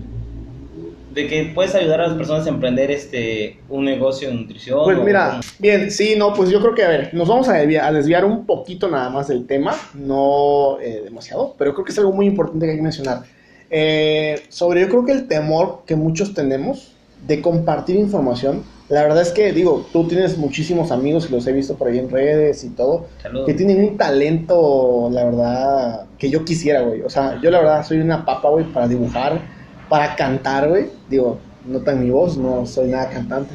de 1.15 1.27
que 1.27 1.51
puedes 1.53 1.75
ayudar 1.75 2.01
a 2.03 2.07
las 2.07 2.17
personas 2.17 2.47
a 2.47 2.51
emprender 2.51 2.91
este 2.93 3.59
un 3.69 3.85
negocio 3.85 4.29
de 4.29 4.35
nutrición. 4.35 4.81
Pues 4.85 4.97
o- 4.97 5.03
mira, 5.03 5.41
bien, 5.59 5.91
sí, 5.91 6.15
no, 6.17 6.33
pues 6.35 6.51
yo 6.51 6.61
creo 6.61 6.75
que, 6.75 6.85
a 6.85 6.89
ver, 6.89 7.13
nos 7.15 7.27
vamos 7.29 7.49
a 7.49 7.55
desviar, 7.55 7.85
a 7.85 7.93
desviar 7.93 8.25
un 8.25 8.47
poquito 8.47 8.89
nada 8.89 9.11
más 9.11 9.27
del 9.27 9.45
tema, 9.47 9.75
no 9.95 10.79
eh, 10.81 11.01
demasiado, 11.05 11.57
pero 11.59 11.75
creo 11.75 11.85
que 11.85 11.91
es 11.93 11.99
algo 11.99 12.13
muy 12.13 12.27
importante 12.27 12.65
que 12.65 12.71
hay 12.73 12.77
que 12.79 12.83
mencionar. 12.83 13.23
Eh, 13.71 14.41
sobre 14.49 14.81
yo 14.83 14.89
creo 14.89 15.05
que 15.05 15.13
el 15.13 15.27
temor 15.27 15.83
que 15.85 15.97
muchos 15.97 16.33
tenemos 16.33 16.93
de 17.27 17.41
compartir 17.43 17.97
información, 17.97 18.63
la 18.89 19.03
verdad 19.03 19.23
es 19.23 19.31
que, 19.31 19.53
digo, 19.53 19.87
tú 19.93 20.09
tienes 20.09 20.37
muchísimos 20.37 20.91
amigos 20.91 21.29
y 21.29 21.33
los 21.33 21.47
he 21.47 21.53
visto 21.53 21.77
por 21.77 21.89
ahí 21.89 21.99
en 21.99 22.11
redes 22.11 22.65
y 22.65 22.71
todo, 22.71 23.07
Saludos. 23.23 23.47
que 23.47 23.55
tienen 23.55 23.85
un 23.85 23.97
talento, 23.97 25.09
la 25.13 25.25
verdad, 25.25 26.07
que 26.19 26.29
yo 26.29 26.45
quisiera, 26.45 26.83
güey. 26.83 27.03
O 27.03 27.09
sea, 27.09 27.41
yo 27.41 27.53
la 27.53 27.61
verdad 27.61 27.87
soy 27.87 28.01
una 28.01 28.25
papa, 28.25 28.49
güey, 28.49 28.65
para 28.73 28.89
dibujar, 28.89 29.41
para 29.89 30.17
cantar, 30.17 30.69
güey. 30.69 30.87
Digo, 31.09 31.39
no 31.65 31.81
tan 31.81 32.03
mi 32.03 32.11
voz, 32.11 32.37
no 32.37 32.67
soy 32.67 32.89
nada 32.89 33.09
cantante. 33.11 33.55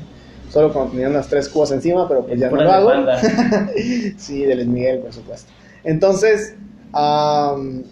Solo 0.49 0.71
cuando 0.71 0.91
tenía 0.91 1.10
unas 1.10 1.28
tres 1.28 1.49
cubas 1.49 1.69
encima, 1.71 2.08
pero 2.08 2.25
pues 2.25 2.39
ya 2.39 2.49
no 2.49 2.56
lo 2.56 2.71
hago. 2.71 2.91
sí, 4.17 4.45
de 4.45 4.56
Luis 4.56 4.67
Miguel, 4.67 4.99
por 4.99 5.12
supuesto. 5.12 5.51
Entonces, 5.84 6.56
am, 6.93 7.84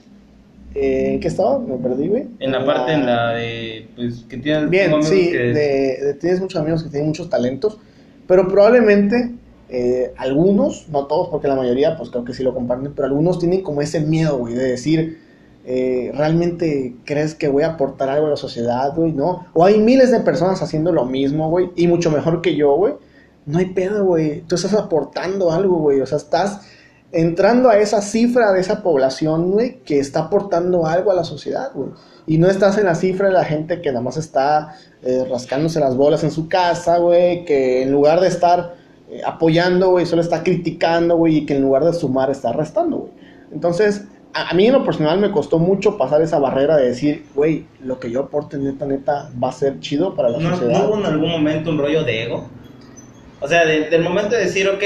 eh, 0.76 1.14
¿en 1.14 1.20
qué 1.20 1.28
estaba? 1.28 1.60
Me 1.60 1.78
perdí, 1.78 2.08
güey. 2.08 2.28
En 2.40 2.52
la 2.52 2.66
parte 2.66 2.94
en 2.94 3.06
la 3.06 3.32
de 3.34 3.88
pues 3.96 4.26
que 4.30 4.38
tienes 4.38 4.70
Bien, 4.70 4.86
amigos 4.88 5.08
sí, 5.08 5.30
que- 5.32 5.38
de- 5.38 5.98
de- 6.06 6.14
tienes 6.20 6.40
muchos 6.42 6.60
amigos 6.62 6.84
que 6.84 6.90
tienen 6.90 7.08
muchos 7.08 7.30
talentos, 7.30 7.78
pero 8.28 8.48
probablemente 8.48 9.32
eh, 9.70 10.14
algunos, 10.18 10.88
no 10.90 11.08
todos, 11.08 11.30
porque 11.30 11.48
la 11.48 11.56
mayoría, 11.56 11.98
pues 11.98 12.10
creo 12.12 12.24
que 12.24 12.34
sí 12.34 12.44
lo 12.44 12.54
comparten, 12.54 12.94
pero 12.94 13.08
algunos 13.08 13.40
tienen 13.40 13.62
como 13.64 13.82
ese 13.82 14.02
miedo, 14.02 14.38
güey, 14.38 14.54
de 14.54 14.64
decir, 14.70 15.18
eh, 15.66 16.12
¿realmente 16.16 16.96
crees 17.06 17.34
que 17.34 17.48
voy 17.48 17.64
a 17.64 17.70
aportar 17.70 18.10
algo 18.10 18.28
a 18.28 18.30
la 18.32 18.36
sociedad, 18.36 18.94
güey? 18.96 19.14
¿No? 19.14 19.48
O 19.54 19.66
hay 19.66 19.80
miles 19.80 20.12
de 20.12 20.20
personas 20.20 20.62
haciendo 20.62 20.92
lo 20.92 21.06
mismo, 21.06 21.50
güey, 21.50 21.70
y 21.76 21.88
mucho 21.88 22.12
mejor 22.12 22.42
que 22.42 22.56
yo, 22.56 22.76
güey. 22.76 22.94
No 23.46 23.58
hay 23.60 23.68
pedo, 23.68 24.06
güey. 24.06 24.42
Tú 24.42 24.56
estás 24.56 24.74
aportando 24.74 25.52
algo, 25.52 25.78
güey. 25.80 26.02
O 26.02 26.06
sea, 26.06 26.18
estás 26.18 26.62
entrando 27.14 27.70
a 27.70 27.78
esa 27.78 28.02
cifra 28.02 28.52
de 28.52 28.60
esa 28.60 28.82
población, 28.84 29.52
güey, 29.52 29.80
que 29.86 30.00
está 30.00 30.22
aportando 30.22 30.86
algo 30.86 31.12
a 31.12 31.14
la 31.16 31.24
sociedad, 31.24 31.72
güey. 31.74 31.90
Y 32.26 32.38
no 32.38 32.48
estás 32.50 32.78
en 32.78 32.86
la 32.86 32.96
cifra 32.96 33.28
de 33.28 33.34
la 33.34 33.44
gente 33.46 33.82
que 33.82 33.90
nada 33.90 34.02
más 34.02 34.18
está 34.18 34.76
eh, 35.04 35.26
rascándose 35.30 35.80
las 35.80 35.96
bolas 35.96 36.24
en 36.24 36.32
su 36.32 36.48
casa, 36.48 36.98
güey, 36.98 37.46
que 37.46 37.84
en 37.84 37.92
lugar 37.92 38.20
de 38.20 38.30
estar 38.30 38.76
eh, 39.12 39.22
apoyando, 39.26 39.92
güey, 39.92 40.06
solo 40.06 40.22
está 40.22 40.42
criticando, 40.44 41.18
güey, 41.18 41.38
y 41.38 41.46
que 41.46 41.56
en 41.56 41.62
lugar 41.62 41.84
de 41.86 41.94
sumar 41.94 42.30
está 42.32 42.52
restando, 42.54 42.98
güey. 42.98 43.12
Entonces, 43.52 44.06
a, 44.34 44.50
a 44.50 44.54
mí 44.56 44.66
en 44.68 44.74
lo 44.74 44.84
personal 44.86 45.20
me 45.20 45.32
costó 45.32 45.60
mucho 45.60 45.98
pasar 45.98 46.22
esa 46.22 46.40
barrera 46.40 46.78
de 46.78 46.88
decir, 46.88 47.26
güey, 47.36 47.66
lo 47.84 48.00
que 48.00 48.10
yo 48.10 48.22
aporte 48.22 48.58
neta, 48.58 48.86
neta, 48.86 49.30
va 49.44 49.50
a 49.50 49.52
ser 49.52 49.80
chido 49.82 50.16
para 50.16 50.30
la 50.30 50.40
¿No, 50.40 50.50
sociedad. 50.58 50.80
¿No 50.80 50.88
hubo 50.88 50.98
en 51.00 51.06
algún 51.06 51.30
momento 51.30 51.70
un 51.70 51.78
rollo 51.78 52.04
de 52.04 52.24
ego? 52.24 52.48
O 53.42 53.48
sea, 53.48 53.66
de- 53.66 53.90
del 53.90 54.02
momento 54.02 54.36
de 54.36 54.46
decir, 54.46 54.68
ok, 54.70 54.82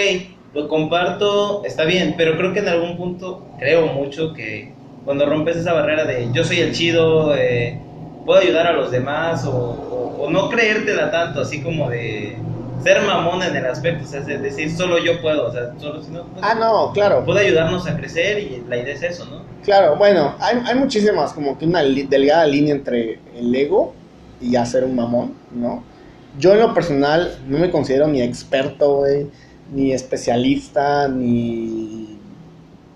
lo 0.58 0.68
comparto, 0.68 1.64
está 1.66 1.86
bien, 1.86 2.16
pero 2.18 2.38
creo 2.38 2.54
que 2.54 2.60
en 2.60 2.68
algún 2.70 2.98
punto, 2.98 3.54
creo 3.58 3.88
mucho 3.88 4.34
que 4.34 4.80
cuando 5.04 5.26
rompes 5.26 5.58
esa 5.58 5.74
barrera 5.74 6.06
de 6.06 6.32
yo 6.34 6.44
soy 6.44 6.60
el 6.60 6.74
chido, 6.74 7.36
eh, 7.36 7.88
puedo 8.24 8.40
ayudar 8.42 8.68
a 8.68 8.74
los 8.74 8.92
demás, 8.92 9.46
o, 9.46 9.54
o- 9.56 10.26
o 10.26 10.30
no 10.32 10.50
creértela 10.50 11.12
tanto, 11.12 11.42
así 11.42 11.62
como 11.62 11.90
de 11.90 12.50
ser 12.78 13.02
mamón 13.02 13.42
en 13.44 13.56
el 13.56 13.66
aspecto, 13.66 14.04
o 14.06 14.08
sea, 14.08 14.20
es 14.22 14.28
decir, 14.42 14.76
solo 14.76 14.98
yo 15.00 15.22
puedo, 15.22 15.48
o 15.48 15.52
sea, 15.52 15.78
solo 15.78 16.02
si 16.02 16.12
no, 16.12 16.32
pues, 16.32 16.44
Ah, 16.46 16.56
no, 16.56 16.92
claro. 16.94 17.26
puede 17.26 17.46
ayudarnos 17.46 17.88
a 17.88 17.96
crecer 17.96 18.40
y 18.40 18.64
la 18.66 18.78
idea 18.78 18.94
es 18.94 19.04
eso, 19.04 19.26
¿no? 19.28 19.48
Claro, 19.62 19.98
bueno, 19.98 20.36
hay, 20.40 20.58
hay 20.66 20.76
muchísimas, 20.76 21.34
como 21.34 21.58
que 21.58 21.66
una 21.66 21.84
li- 21.84 22.08
delgada 22.08 22.46
línea 22.48 22.74
entre 22.74 23.22
el 23.38 23.54
ego 23.54 23.98
y 24.40 24.56
hacer 24.56 24.84
un 24.86 24.96
mamón, 24.96 25.42
¿no? 25.50 25.90
Yo 26.32 26.54
en 26.54 26.60
lo 26.60 26.74
personal 26.74 27.42
no 27.46 27.58
me 27.58 27.72
considero 27.72 28.08
ni 28.08 28.22
experto, 28.22 28.98
güey, 28.98 29.32
ni 29.74 29.92
especialista, 29.92 31.08
ni, 31.08 32.18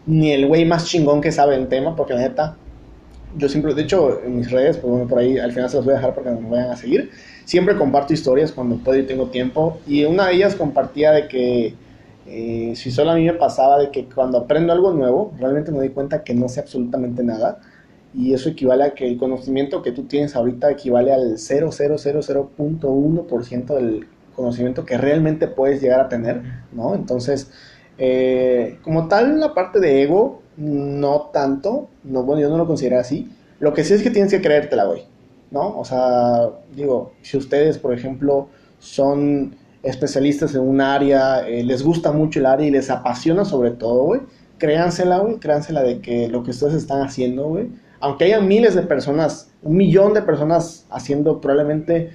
ni 0.05 0.31
el 0.31 0.47
güey 0.47 0.65
más 0.65 0.85
chingón 0.85 1.21
que 1.21 1.31
sabe 1.31 1.55
en 1.55 1.69
tema, 1.69 1.95
porque 1.95 2.13
la 2.13 2.21
neta, 2.21 2.55
yo 3.37 3.49
siempre, 3.49 3.73
de 3.73 3.83
hecho, 3.83 4.21
en 4.23 4.37
mis 4.37 4.51
redes, 4.51 4.77
pues 4.77 5.07
por 5.07 5.19
ahí 5.19 5.37
al 5.37 5.51
final 5.51 5.69
se 5.69 5.77
los 5.77 5.85
voy 5.85 5.93
a 5.93 5.97
dejar 5.97 6.15
para 6.15 6.35
que 6.35 6.41
me 6.41 6.49
vayan 6.49 6.71
a 6.71 6.75
seguir. 6.75 7.11
Siempre 7.45 7.77
comparto 7.77 8.13
historias 8.13 8.51
cuando 8.51 8.77
puedo 8.77 8.99
y 8.99 9.03
tengo 9.03 9.27
tiempo. 9.27 9.79
Y 9.87 10.03
una 10.03 10.27
de 10.27 10.35
ellas 10.35 10.55
compartía 10.55 11.11
de 11.11 11.27
que 11.27 11.75
eh, 12.27 12.73
si 12.75 12.91
solo 12.91 13.11
a 13.11 13.15
mí 13.15 13.25
me 13.25 13.33
pasaba 13.33 13.79
de 13.79 13.91
que 13.91 14.05
cuando 14.05 14.39
aprendo 14.39 14.73
algo 14.73 14.93
nuevo, 14.93 15.33
realmente 15.39 15.71
me 15.71 15.77
doy 15.77 15.89
cuenta 15.89 16.23
que 16.23 16.33
no 16.33 16.49
sé 16.49 16.59
absolutamente 16.59 17.23
nada. 17.23 17.59
Y 18.13 18.33
eso 18.33 18.49
equivale 18.49 18.83
a 18.83 18.93
que 18.93 19.07
el 19.07 19.17
conocimiento 19.17 19.81
que 19.81 19.93
tú 19.93 20.03
tienes 20.03 20.35
ahorita 20.35 20.69
equivale 20.71 21.13
al 21.13 21.37
0,000.1% 21.37 23.75
del 23.75 24.07
conocimiento 24.41 24.85
que 24.85 24.97
realmente 24.97 25.47
puedes 25.47 25.81
llegar 25.81 25.99
a 26.01 26.09
tener, 26.09 26.41
¿no? 26.71 26.95
Entonces, 26.95 27.51
eh, 27.97 28.79
como 28.83 29.07
tal, 29.07 29.39
la 29.39 29.53
parte 29.53 29.79
de 29.79 30.01
ego, 30.01 30.41
no 30.57 31.29
tanto, 31.33 31.89
no, 32.03 32.23
bueno, 32.23 32.41
yo 32.41 32.49
no 32.49 32.57
lo 32.57 32.67
considero 32.67 32.99
así. 32.99 33.31
Lo 33.59 33.73
que 33.73 33.83
sí 33.83 33.93
es 33.93 34.03
que 34.03 34.09
tienes 34.09 34.31
que 34.31 34.41
creértela, 34.41 34.85
güey, 34.85 35.05
¿no? 35.51 35.77
O 35.77 35.85
sea, 35.85 36.49
digo, 36.75 37.13
si 37.21 37.37
ustedes, 37.37 37.77
por 37.77 37.93
ejemplo, 37.93 38.47
son 38.79 39.55
especialistas 39.83 40.55
en 40.55 40.61
un 40.61 40.81
área, 40.81 41.47
eh, 41.47 41.63
les 41.63 41.83
gusta 41.83 42.11
mucho 42.11 42.39
el 42.39 42.45
área 42.45 42.67
y 42.67 42.71
les 42.71 42.89
apasiona 42.89 43.45
sobre 43.45 43.71
todo, 43.71 44.03
güey, 44.03 44.21
créansela, 44.57 45.19
güey, 45.19 45.37
créansela 45.37 45.81
de 45.81 46.01
que 46.01 46.27
lo 46.27 46.43
que 46.43 46.51
ustedes 46.51 46.73
están 46.75 47.01
haciendo, 47.01 47.47
güey, 47.47 47.69
aunque 47.99 48.25
haya 48.25 48.41
miles 48.41 48.75
de 48.75 48.81
personas, 48.81 49.51
un 49.61 49.77
millón 49.77 50.13
de 50.13 50.21
personas 50.21 50.85
haciendo 50.89 51.39
probablemente 51.39 52.11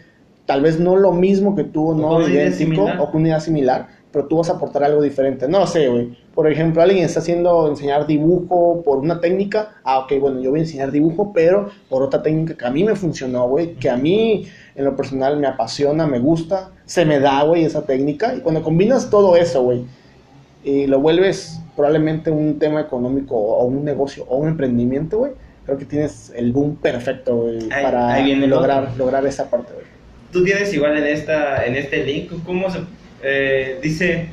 tal 0.47 0.62
vez 0.62 0.80
no 0.80 0.97
lo 0.97 1.12
mismo 1.12 1.55
que 1.55 1.64
tú, 1.64 1.94
no 1.94 2.26
idéntico 2.26 2.86
o 2.99 3.11
con 3.11 3.20
una 3.20 3.28
idea 3.28 3.40
similar, 3.40 3.88
pero 4.12 4.26
tú 4.26 4.38
vas 4.38 4.49
a 4.49 4.55
aportar 4.55 4.84
algo 4.84 5.03
diferente. 5.03 5.47
No 5.49 5.59
lo 5.59 5.66
sé, 5.66 5.88
güey. 5.88 6.16
Por 6.34 6.51
ejemplo, 6.51 6.80
alguien 6.80 7.05
está 7.05 7.20
haciendo 7.20 7.68
enseñar 7.68 8.07
dibujo 8.07 8.82
por 8.82 8.99
una 8.99 9.20
técnica. 9.20 9.74
Ah, 9.84 9.99
ok, 9.99 10.12
bueno, 10.20 10.40
yo 10.40 10.51
voy 10.51 10.61
a 10.61 10.62
enseñar 10.62 10.90
dibujo, 10.90 11.32
pero 11.34 11.70
por 11.88 12.03
otra 12.03 12.22
técnica 12.22 12.57
que 12.57 12.66
a 12.66 12.70
mí 12.70 12.84
me 12.84 12.94
funcionó, 12.94 13.49
güey, 13.49 13.74
que 13.74 13.90
a 13.90 13.97
mí 13.97 14.47
en 14.74 14.84
lo 14.84 14.97
personal 14.97 15.38
me 15.38 15.47
apasiona, 15.47 16.07
me 16.07 16.18
gusta, 16.18 16.70
se 16.84 17.05
me 17.05 17.20
da, 17.20 17.42
güey, 17.42 17.64
esa 17.64 17.82
técnica. 17.84 18.34
Y 18.34 18.40
cuando 18.40 18.62
combinas 18.62 19.11
todo 19.11 19.36
eso, 19.36 19.62
güey, 19.62 19.84
y 20.64 20.86
lo 20.86 21.01
vuelves 21.01 21.61
probablemente 21.74 22.30
un 22.30 22.59
tema 22.59 22.80
económico 22.80 23.36
o 23.36 23.64
un 23.64 23.84
negocio 23.84 24.24
o 24.28 24.38
un 24.38 24.49
emprendimiento, 24.49 25.18
güey, 25.18 25.32
creo 25.64 25.78
que 25.78 25.84
tienes 25.84 26.32
el 26.34 26.53
boom 26.53 26.76
perfecto, 26.76 27.36
güey, 27.36 27.68
para 27.68 28.18
lograr, 28.47 28.92
lograr 28.97 29.26
esa 29.26 29.49
parte, 29.51 29.72
güey. 29.72 29.86
Tú 30.37 30.45
tienes 30.45 30.70
igual 30.74 30.99
en, 30.99 31.07
esta, 31.07 31.64
en 31.64 31.76
este 31.76 32.05
link, 32.05 32.30
¿cómo 32.45 32.70
se 32.70 32.80
eh, 33.22 33.78
dice 33.82 34.28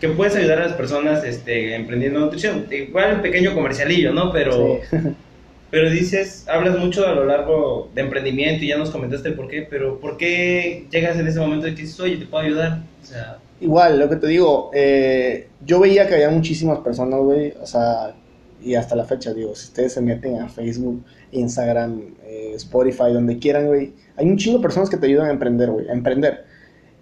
que 0.00 0.08
puedes 0.08 0.34
ayudar 0.34 0.58
a 0.58 0.66
las 0.66 0.72
personas 0.72 1.22
este, 1.22 1.76
emprendiendo 1.76 2.18
nutrición? 2.18 2.66
Igual 2.68 3.14
un 3.14 3.22
pequeño 3.22 3.54
comercialillo, 3.54 4.12
¿no? 4.12 4.32
Pero, 4.32 4.80
pero 5.70 5.88
dices, 5.88 6.48
hablas 6.48 6.76
mucho 6.80 7.06
a 7.06 7.12
lo 7.12 7.26
largo 7.26 7.92
de 7.94 8.00
emprendimiento 8.00 8.64
y 8.64 8.68
ya 8.70 8.76
nos 8.76 8.90
comentaste 8.90 9.28
el 9.28 9.34
por 9.34 9.46
qué, 9.46 9.62
pero 9.62 10.00
¿por 10.00 10.16
qué 10.16 10.88
llegas 10.90 11.16
en 11.16 11.28
ese 11.28 11.38
momento 11.38 11.66
de 11.66 11.76
que 11.76 11.82
dices, 11.82 12.00
oye, 12.00 12.16
te 12.16 12.26
puedo 12.26 12.44
ayudar? 12.44 12.80
O 13.00 13.06
sea... 13.06 13.38
Igual, 13.60 14.00
lo 14.00 14.10
que 14.10 14.16
te 14.16 14.26
digo, 14.26 14.72
eh, 14.74 15.46
yo 15.64 15.78
veía 15.78 16.08
que 16.08 16.14
había 16.14 16.30
muchísimas 16.30 16.80
personas, 16.80 17.20
güey, 17.20 17.54
o 17.62 17.66
sea, 17.66 18.16
y 18.64 18.74
hasta 18.74 18.96
la 18.96 19.04
fecha, 19.04 19.34
digo, 19.34 19.54
si 19.54 19.66
ustedes 19.66 19.92
se 19.92 20.00
meten 20.00 20.40
a 20.40 20.48
Facebook, 20.48 21.04
Instagram, 21.32 22.00
eh, 22.24 22.52
Spotify, 22.56 23.12
donde 23.12 23.38
quieran, 23.38 23.66
güey, 23.66 23.92
hay 24.16 24.26
un 24.26 24.36
chingo 24.36 24.58
de 24.58 24.62
personas 24.62 24.88
que 24.88 24.96
te 24.96 25.06
ayudan 25.06 25.28
a 25.28 25.30
emprender, 25.30 25.70
güey, 25.70 25.88
a 25.88 25.92
emprender. 25.92 26.44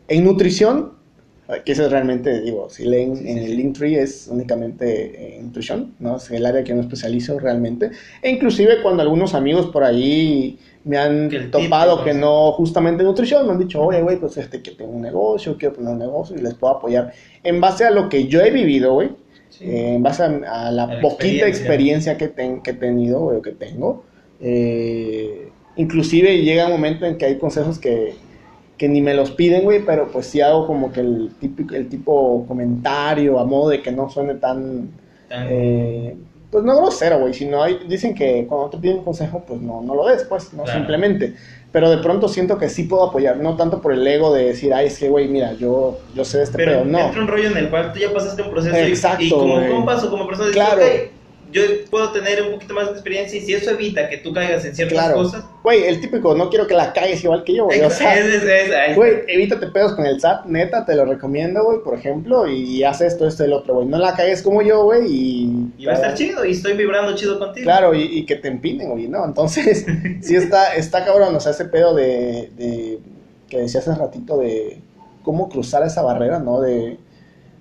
En 0.08 0.24
nutrición, 0.24 0.92
que 1.64 1.72
eso 1.72 1.84
es 1.84 1.90
realmente, 1.90 2.40
digo, 2.40 2.70
si 2.70 2.84
leen 2.84 3.16
en 3.26 3.38
el 3.38 3.56
Linktree 3.56 4.00
es 4.00 4.28
únicamente 4.30 5.36
en 5.36 5.46
nutrición, 5.46 5.94
¿no? 5.98 6.16
Es 6.16 6.30
el 6.30 6.46
área 6.46 6.64
que 6.64 6.74
me 6.74 6.80
especializo 6.80 7.38
realmente. 7.38 7.90
E 8.22 8.30
inclusive 8.30 8.82
cuando 8.82 9.02
algunos 9.02 9.34
amigos 9.34 9.66
por 9.66 9.84
ahí 9.84 10.58
me 10.84 10.98
han 10.98 11.30
topado 11.50 12.02
que 12.04 12.14
no 12.14 12.52
justamente 12.52 13.02
nutrición, 13.04 13.46
me 13.46 13.52
han 13.52 13.58
dicho, 13.58 13.82
oye, 13.82 14.02
güey, 14.02 14.18
pues 14.18 14.36
este 14.36 14.62
que 14.62 14.72
tengo 14.72 14.92
un 14.92 15.02
negocio, 15.02 15.56
quiero 15.58 15.74
poner 15.74 15.92
un 15.92 15.98
negocio 15.98 16.36
y 16.36 16.40
les 16.40 16.54
puedo 16.54 16.74
apoyar. 16.74 17.12
En 17.42 17.60
base 17.60 17.84
a 17.84 17.90
lo 17.90 18.08
que 18.08 18.26
yo 18.26 18.40
he 18.40 18.50
vivido, 18.50 18.94
güey, 18.94 19.10
en 19.64 20.02
base 20.02 20.22
a, 20.22 20.70
la, 20.70 21.00
poquita 21.00 21.46
experiencia, 21.46 22.16
que, 22.16 22.32
que 22.32 22.70
he 22.70 22.74
tenido 22.74 23.22
o 23.22 23.42
que 23.42 23.52
tengo. 23.52 24.04
Eh, 24.40 25.48
inclusive 25.76 26.42
llega 26.42 26.66
un 26.66 26.72
momento 26.72 27.06
en 27.06 27.16
que 27.16 27.26
hay 27.26 27.38
consejos 27.38 27.78
que, 27.78 28.14
que 28.76 28.88
ni 28.88 29.00
me 29.00 29.14
los 29.14 29.30
piden, 29.30 29.62
güey, 29.62 29.84
pero 29.84 30.10
pues 30.10 30.26
sí 30.26 30.40
hago 30.40 30.66
como 30.66 30.92
que 30.92 31.00
el, 31.00 31.30
típico, 31.40 31.74
el 31.74 31.88
tipo 31.88 32.44
comentario 32.46 33.38
a 33.38 33.44
modo 33.44 33.70
de 33.70 33.82
que 33.82 33.92
no 33.92 34.10
suene 34.10 34.34
tan... 34.34 34.90
Eh, 35.30 36.16
pues 36.50 36.64
no 36.64 36.76
grosero, 36.76 37.20
güey, 37.20 37.32
sino 37.32 37.62
hay, 37.62 37.78
dicen 37.88 38.14
que 38.14 38.44
cuando 38.46 38.68
te 38.68 38.76
piden 38.76 38.98
un 38.98 39.04
consejo, 39.04 39.42
pues 39.46 39.60
no, 39.62 39.80
no 39.80 39.94
lo 39.94 40.06
des, 40.08 40.24
pues, 40.24 40.52
no 40.52 40.66
simplemente 40.66 41.34
pero 41.72 41.90
de 41.90 41.98
pronto 41.98 42.28
siento 42.28 42.58
que 42.58 42.68
sí 42.68 42.84
puedo 42.84 43.04
apoyar, 43.04 43.38
no 43.38 43.56
tanto 43.56 43.80
por 43.80 43.94
el 43.94 44.06
ego 44.06 44.32
de 44.32 44.44
decir, 44.44 44.74
ay, 44.74 44.86
es 44.86 44.98
que, 44.98 45.08
güey, 45.08 45.28
mira, 45.28 45.54
yo, 45.54 45.98
yo 46.14 46.24
sé 46.24 46.38
de 46.38 46.44
este 46.44 46.58
pero 46.58 46.84
no. 46.84 46.98
entra 46.98 47.22
un 47.22 47.28
rollo 47.28 47.48
en 47.48 47.56
el 47.56 47.70
cual 47.70 47.92
tú 47.92 47.98
ya 47.98 48.12
pasaste 48.12 48.42
un 48.42 48.50
proceso 48.50 48.76
Exacto, 48.76 49.24
y, 49.24 49.30
como 49.30 49.66
compas 49.68 50.04
o 50.04 50.10
como 50.10 50.26
persona 50.26 50.50
claro. 50.52 50.82
Yo 51.52 51.62
puedo 51.90 52.10
tener 52.12 52.42
un 52.42 52.52
poquito 52.52 52.74
más 52.74 52.86
de 52.86 52.92
experiencia 52.92 53.38
y 53.38 53.42
si 53.42 53.52
eso 53.52 53.70
evita 53.70 54.08
que 54.08 54.16
tú 54.16 54.32
caigas 54.32 54.64
en 54.64 54.74
ciertas 54.74 55.12
cosas. 55.12 55.44
Güey, 55.62 55.84
el 55.84 56.00
típico, 56.00 56.34
no 56.34 56.48
quiero 56.48 56.66
que 56.66 56.74
la 56.74 56.92
caigas 56.92 57.22
igual 57.22 57.44
que 57.44 57.54
yo, 57.54 57.66
güey. 57.66 57.80
O 57.82 57.90
sea, 57.90 58.14
güey, 58.96 59.22
evítate 59.28 59.66
pedos 59.68 59.92
con 59.92 60.06
el 60.06 60.18
SAT, 60.20 60.46
neta, 60.46 60.84
te 60.84 60.94
lo 60.96 61.04
recomiendo, 61.04 61.62
güey, 61.62 61.80
por 61.84 61.94
ejemplo, 61.94 62.48
y 62.48 62.82
haz 62.82 63.02
esto, 63.02 63.26
esto, 63.26 63.44
el 63.44 63.52
otro, 63.52 63.74
güey. 63.74 63.86
No 63.86 63.98
la 63.98 64.16
cagues 64.16 64.42
como 64.42 64.62
yo, 64.62 64.84
güey, 64.84 65.06
y... 65.06 65.72
Y 65.78 65.86
va 65.86 65.92
a 65.92 65.96
estar 65.96 66.14
chido, 66.14 66.44
y 66.44 66.52
estoy 66.52 66.72
vibrando 66.72 67.14
chido 67.14 67.38
contigo. 67.38 67.64
Claro, 67.64 67.94
y, 67.94 68.24
que 68.24 68.36
te 68.36 68.48
empinen, 68.48 68.90
güey, 68.90 69.08
¿no? 69.08 69.24
Entonces, 69.24 69.84
sí 70.22 70.34
está, 70.34 70.74
está 70.74 71.04
cabrón, 71.04 71.34
o 71.36 71.40
sea, 71.40 71.52
ese 71.52 71.66
pedo 71.66 71.94
de, 71.94 72.50
de 72.56 72.98
que 73.48 73.58
decía 73.58 73.80
hace 73.80 73.94
ratito 73.94 74.38
de 74.38 74.78
cómo 75.22 75.50
cruzar 75.50 75.82
esa 75.84 76.00
barrera, 76.02 76.38
¿no? 76.38 76.60
De, 76.60 76.96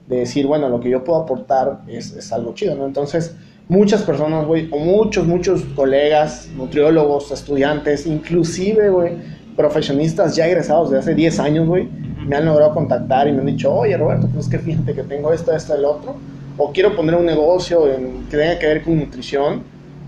de 0.08 0.16
decir, 0.16 0.48
bueno, 0.48 0.70
lo 0.70 0.80
que 0.80 0.90
yo 0.90 1.04
puedo 1.04 1.22
aportar 1.22 1.82
es, 1.88 2.14
es 2.14 2.32
algo 2.32 2.54
chido, 2.54 2.76
¿no? 2.76 2.86
Entonces 2.86 3.36
muchas 3.68 4.04
personas, 4.04 4.46
güey, 4.46 4.68
o 4.72 4.80
muchos, 4.80 5.26
muchos 5.26 5.64
colegas, 5.76 6.50
nutriólogos, 6.56 7.32
estudiantes, 7.32 8.06
inclusive, 8.06 8.90
güey, 8.90 9.14
profesionistas 9.56 10.36
ya 10.36 10.48
egresados 10.48 10.92
de 10.92 11.00
hace 11.00 11.14
10 11.14 11.40
años, 11.40 11.68
güey, 11.68 11.88
me 12.26 12.36
han 12.36 12.46
logrado 12.46 12.74
contactar 12.74 13.28
y 13.28 13.32
me 13.32 13.40
han 13.40 13.46
dicho, 13.46 13.74
oye, 13.74 13.98
Roberto, 13.98 14.28
pues 14.34 14.46
es 14.46 14.52
que 14.52 14.60
fíjate 14.60 14.94
que 14.94 15.04
tengo 15.04 15.32
esto, 15.34 15.54
esto, 15.56 15.76
el 15.76 15.86
otro, 15.86 16.16
o 16.58 16.72
quiero 16.72 16.96
poner 16.96 17.16
un 17.16 17.26
negocio 17.26 17.92
en, 17.92 18.26
que 18.30 18.38
tenga 18.38 18.60
que 18.60 18.68
ver 18.68 18.84
con 18.84 19.00
nutrición, 19.00 19.64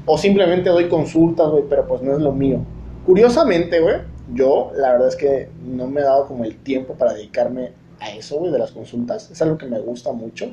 o 0.06 0.18
simplemente 0.18 0.70
doy 0.70 0.90
consultas, 0.90 1.50
güey, 1.50 1.64
pero 1.70 1.88
pues 1.88 2.02
no 2.02 2.14
es 2.14 2.20
lo 2.20 2.32
mío. 2.32 2.60
Curiosamente, 3.06 3.80
güey, 3.80 3.96
yo 4.34 4.72
la 4.76 4.94
verdad 4.94 5.08
es 5.08 5.16
que 5.16 5.50
no 5.66 5.88
me 5.88 6.02
he 6.02 6.04
dado 6.04 6.28
como 6.28 6.44
el 6.44 6.58
tiempo 6.58 6.94
para 6.94 7.14
dedicarme 7.14 7.72
a 8.00 8.12
eso, 8.12 8.38
güey, 8.38 8.52
de 8.52 8.60
las 8.60 8.72
consultas. 8.72 9.30
Es 9.32 9.42
algo 9.42 9.58
que 9.58 9.66
me 9.66 9.80
gusta 9.80 10.12
mucho. 10.12 10.52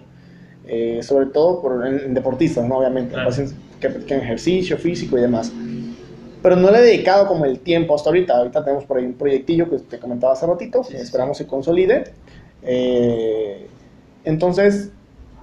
Eh, 0.66 1.00
sobre 1.02 1.26
todo 1.26 1.60
por, 1.60 1.86
en, 1.86 2.14
deportistas, 2.14 2.64
¿no? 2.66 2.78
Obviamente, 2.78 3.16
que 3.80 3.88
practican 3.88 4.20
ejercicio 4.20 4.76
físico 4.76 5.18
y 5.18 5.22
demás. 5.22 5.52
Pero 6.42 6.56
no 6.56 6.70
le 6.70 6.78
he 6.78 6.82
dedicado 6.82 7.26
como 7.26 7.44
el 7.44 7.58
tiempo 7.58 7.94
hasta 7.94 8.10
ahorita. 8.10 8.36
Ahorita 8.36 8.64
tenemos 8.64 8.84
por 8.84 8.98
ahí 8.98 9.04
un 9.04 9.14
proyectillo 9.14 9.68
que 9.68 9.78
te 9.78 9.98
comentaba 9.98 10.32
hace 10.32 10.46
ratito, 10.46 10.82
esperamos 10.92 11.38
se 11.38 11.46
consolide. 11.46 12.04
Eh, 12.62 13.66
entonces, 14.24 14.90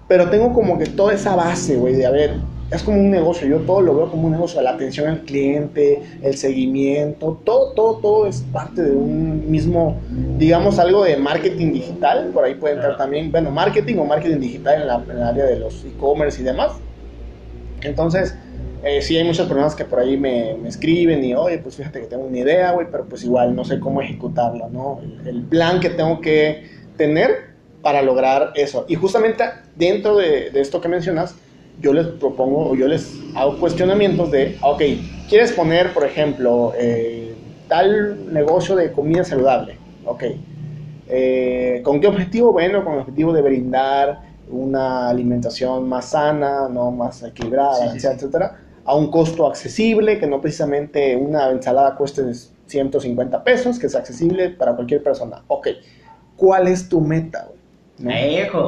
pero 0.07 0.29
tengo 0.29 0.53
como 0.53 0.77
que 0.77 0.85
toda 0.85 1.13
esa 1.13 1.35
base, 1.35 1.75
güey, 1.75 1.95
de 1.95 2.05
a 2.05 2.11
ver, 2.11 2.35
es 2.69 2.83
como 2.83 2.99
un 2.99 3.09
negocio, 3.09 3.47
yo 3.47 3.59
todo 3.59 3.81
lo 3.81 3.95
veo 3.95 4.11
como 4.11 4.25
un 4.25 4.33
negocio, 4.33 4.61
la 4.61 4.71
atención 4.71 5.07
al 5.07 5.21
cliente, 5.21 6.01
el 6.21 6.35
seguimiento, 6.35 7.39
todo, 7.45 7.71
todo, 7.71 7.97
todo 7.97 8.27
es 8.27 8.41
parte 8.51 8.81
de 8.81 8.91
un 8.91 9.49
mismo, 9.49 9.97
digamos, 10.37 10.77
algo 10.77 11.05
de 11.05 11.15
marketing 11.15 11.71
digital, 11.71 12.31
por 12.33 12.43
ahí 12.43 12.55
puede 12.55 12.75
entrar 12.75 12.97
también, 12.97 13.31
bueno, 13.31 13.51
marketing 13.51 13.97
o 13.99 14.05
marketing 14.05 14.39
digital 14.39 14.81
en, 14.81 14.87
la, 14.87 15.03
el 15.09 15.23
área 15.23 15.45
de 15.45 15.59
los 15.59 15.85
e-commerce 15.85 16.41
y 16.41 16.43
demás. 16.43 16.73
Entonces, 17.83 18.35
eh, 18.83 19.01
sí 19.01 19.15
hay 19.15 19.23
muchas 19.23 19.47
personas 19.47 19.73
que 19.73 19.85
por 19.85 19.99
ahí 19.99 20.17
me, 20.17 20.55
me, 20.61 20.67
escriben 20.67 21.23
y, 21.23 21.33
oye, 21.35 21.59
pues 21.59 21.77
fíjate 21.77 22.01
que 22.01 22.07
tengo 22.07 22.25
una 22.25 22.37
idea, 22.37 22.71
güey, 22.73 22.87
pero 22.91 23.05
pues 23.05 23.23
igual 23.23 23.55
no 23.55 23.63
sé 23.63 23.79
cómo 23.79 24.01
ejecutarla, 24.01 24.67
¿no? 24.69 24.99
El, 25.25 25.43
plan 25.43 25.79
que 25.79 25.89
tengo 25.89 26.19
que 26.19 26.65
tener 26.97 27.55
para 27.81 28.01
lograr 28.01 28.51
eso. 28.55 28.83
Y 28.89 28.95
justamente 28.95 29.45
dentro 29.77 30.17
de, 30.17 30.49
de 30.49 30.59
esto 30.59 30.81
que 30.81 30.89
mencionas, 30.89 31.35
yo 31.79 31.93
les 31.93 32.07
propongo 32.07 32.71
o 32.71 32.75
yo 32.75 32.87
les 32.87 33.17
hago 33.35 33.57
cuestionamientos 33.59 34.31
de, 34.31 34.57
ok, 34.61 34.81
¿quieres 35.29 35.51
poner, 35.51 35.93
por 35.93 36.05
ejemplo, 36.05 36.73
eh, 36.77 37.35
tal 37.67 38.33
negocio 38.33 38.75
de 38.75 38.91
comida 38.91 39.23
saludable? 39.23 39.77
Ok. 40.05 40.23
Eh, 41.09 41.81
¿Con 41.83 42.01
qué 42.01 42.07
objetivo? 42.07 42.51
Bueno, 42.51 42.83
con 42.83 42.93
el 42.93 42.99
objetivo 42.99 43.31
de 43.33 43.41
brindar 43.41 44.21
una 44.49 45.09
alimentación 45.09 45.87
más 45.87 46.05
sana, 46.05 46.67
no 46.69 46.91
más 46.91 47.23
equilibrada, 47.23 47.93
etcétera, 47.93 48.59
a 48.83 48.95
un 48.95 49.11
costo 49.11 49.45
accesible, 49.45 50.17
que 50.17 50.27
no 50.27 50.41
precisamente 50.41 51.15
una 51.15 51.49
ensalada 51.51 51.95
cueste 51.95 52.23
150 52.65 53.43
pesos, 53.43 53.79
que 53.79 53.87
es 53.87 53.95
accesible 53.95 54.49
para 54.49 54.75
cualquier 54.75 55.03
persona. 55.03 55.43
Ok, 55.47 55.67
¿cuál 56.35 56.67
es 56.67 56.87
tu 56.87 57.01
meta? 57.01 57.49
¿No? 57.99 58.09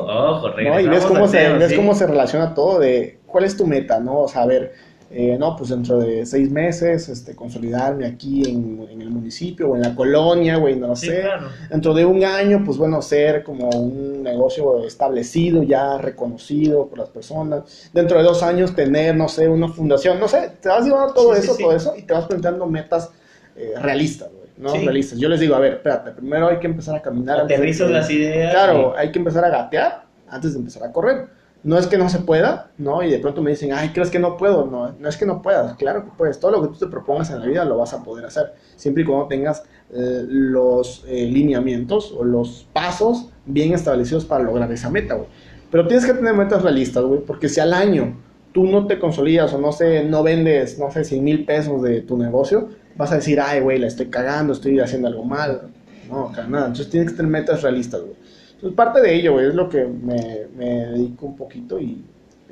ojo, 0.08 0.50
¿no? 0.50 0.80
Y 0.80 0.88
ves 0.88 1.06
cómo, 1.06 1.28
se, 1.28 1.50
ves 1.54 1.74
cómo 1.74 1.96
se 1.96 2.08
relaciona 2.08 2.54
todo 2.54 2.80
de 2.80 3.20
cuál 3.26 3.46
es 3.46 3.56
tu 3.56 3.66
meta, 3.66 4.00
¿no? 4.00 4.22
O 4.22 4.28
sea, 4.28 4.44
a 4.44 4.46
ver, 4.46 4.74
eh, 5.12 5.38
no, 5.40 5.56
pues 5.56 5.72
dentro 5.72 5.98
de 5.98 6.24
seis 6.26 6.52
meses, 6.52 7.10
este, 7.10 7.36
consolidarme 7.36 8.06
aquí 8.06 8.48
en, 8.48 8.88
el 9.02 9.10
municipio 9.10 9.70
o 9.70 9.76
en 9.76 9.82
la 9.82 9.96
colonia, 9.96 10.58
güey, 10.58 10.76
no 10.76 10.88
lo 10.88 10.96
sé. 10.96 11.24
Dentro 11.70 11.96
de 11.96 12.06
un 12.06 12.24
año, 12.24 12.62
pues 12.64 12.78
bueno, 12.78 13.02
ser 13.02 13.44
como 13.44 13.70
un 13.70 14.22
negocio 14.22 14.86
establecido, 14.86 15.64
ya 15.64 15.98
reconocido 15.98 16.88
por 16.88 17.00
las 17.00 17.10
personas. 17.10 17.90
Dentro 17.92 18.20
de 18.20 18.24
dos 18.24 18.44
años 18.44 18.76
tener, 18.76 19.16
no 19.16 19.28
sé, 19.28 19.48
una 19.48 19.68
fundación, 19.70 20.20
no 20.20 20.28
sé, 20.28 20.52
te 20.62 20.70
vas 20.70 20.86
llevando 20.86 21.14
todo 21.14 21.34
eso, 21.34 21.56
todo 21.58 21.76
eso, 21.76 21.96
y 21.98 22.04
te 22.04 22.14
vas 22.14 22.26
planteando 22.26 22.68
metas 22.68 23.10
eh, 23.56 23.74
realistas. 23.82 24.30
¿No? 24.60 24.70
Sí. 24.70 24.80
Realistas. 24.86 25.18
Yo 25.18 25.28
les 25.30 25.40
digo, 25.40 25.56
a 25.56 25.60
ver, 25.60 25.74
espérate, 25.74 26.12
primero 26.12 26.48
hay 26.50 26.60
que 26.60 26.68
empezar 26.68 26.96
a 26.96 27.02
caminar. 27.02 27.38
de 27.48 27.56
Aterrizas 27.56 27.90
las 27.90 28.10
ideas. 28.12 28.54
Claro, 28.54 28.94
y- 28.96 29.00
hay 29.00 29.12
que 29.12 29.18
empezar 29.20 29.44
a 29.46 29.50
gatear 29.50 30.04
antes 30.30 30.54
de 30.54 30.60
empezar 30.60 30.84
a 30.84 30.92
correr. 30.92 31.28
No 31.62 31.78
es 31.78 31.88
que 31.88 31.98
no 31.98 32.08
se 32.08 32.20
pueda, 32.20 32.72
¿no? 32.78 33.04
Y 33.04 33.10
de 33.10 33.20
pronto 33.20 33.42
me 33.42 33.50
dicen, 33.50 33.74
ay, 33.74 33.90
¿crees 33.90 34.10
que 34.10 34.20
no 34.20 34.38
puedo? 34.38 34.66
No, 34.66 34.94
no 34.98 35.10
es 35.10 35.18
que 35.18 35.26
no 35.26 35.42
puedas, 35.42 35.76
claro 35.76 36.06
que 36.06 36.12
puedes. 36.18 36.40
Todo 36.40 36.52
lo 36.52 36.62
que 36.62 36.68
tú 36.70 36.76
te 36.76 36.88
propongas 36.88 37.30
en 37.32 37.40
la 37.42 37.46
vida 37.48 37.66
lo 37.66 37.78
vas 37.78 37.94
a 37.94 38.02
poder 38.04 38.26
hacer, 38.26 38.54
siempre 38.78 39.04
y 39.04 39.06
cuando 39.06 39.28
tengas 39.28 39.64
eh, 39.94 40.24
los 40.28 41.04
eh, 41.08 41.26
lineamientos 41.26 42.14
o 42.18 42.24
los 42.24 42.66
pasos 42.72 43.30
bien 43.46 43.74
establecidos 43.74 44.24
para 44.24 44.44
lograr 44.46 44.72
esa 44.72 44.90
meta, 44.90 45.16
güey. 45.16 45.28
Pero 45.70 45.86
tienes 45.88 46.06
que 46.06 46.14
tener 46.14 46.34
metas 46.34 46.62
realistas, 46.64 47.04
güey, 47.04 47.20
porque 47.22 47.50
si 47.50 47.60
al 47.60 47.74
año 47.74 48.16
tú 48.54 48.66
no 48.66 48.88
te 48.88 48.98
consolidas 48.98 49.54
o 49.54 49.60
no 49.60 49.72
sé, 49.74 50.04
no 50.06 50.24
vendes, 50.24 50.80
no 50.80 50.90
sé, 50.92 51.04
100 51.04 51.24
mil 51.24 51.46
pesos 51.46 51.82
de 51.84 52.02
tu 52.02 52.18
negocio, 52.18 52.70
vas 53.00 53.14
a 53.14 53.16
decir, 53.16 53.40
ay, 53.40 53.62
güey, 53.62 53.80
la 53.80 53.88
estoy 53.88 54.08
cagando, 54.08 54.52
estoy 54.52 54.78
haciendo 54.80 55.08
algo 55.08 55.24
mal. 55.24 55.62
No, 56.10 56.32
nada. 56.50 56.66
Entonces 56.68 56.90
tienes 56.90 57.12
que 57.12 57.16
tener 57.18 57.32
metas 57.32 57.62
realistas, 57.64 58.02
güey. 58.02 58.14
Entonces 58.56 58.76
parte 58.76 59.00
de 59.00 59.16
ello, 59.16 59.32
güey, 59.34 59.48
es 59.48 59.56
lo 59.56 59.70
que 59.70 59.86
me, 59.86 60.48
me 60.58 60.66
dedico 60.88 61.28
un 61.28 61.38
poquito 61.38 61.80
y, 61.80 62.04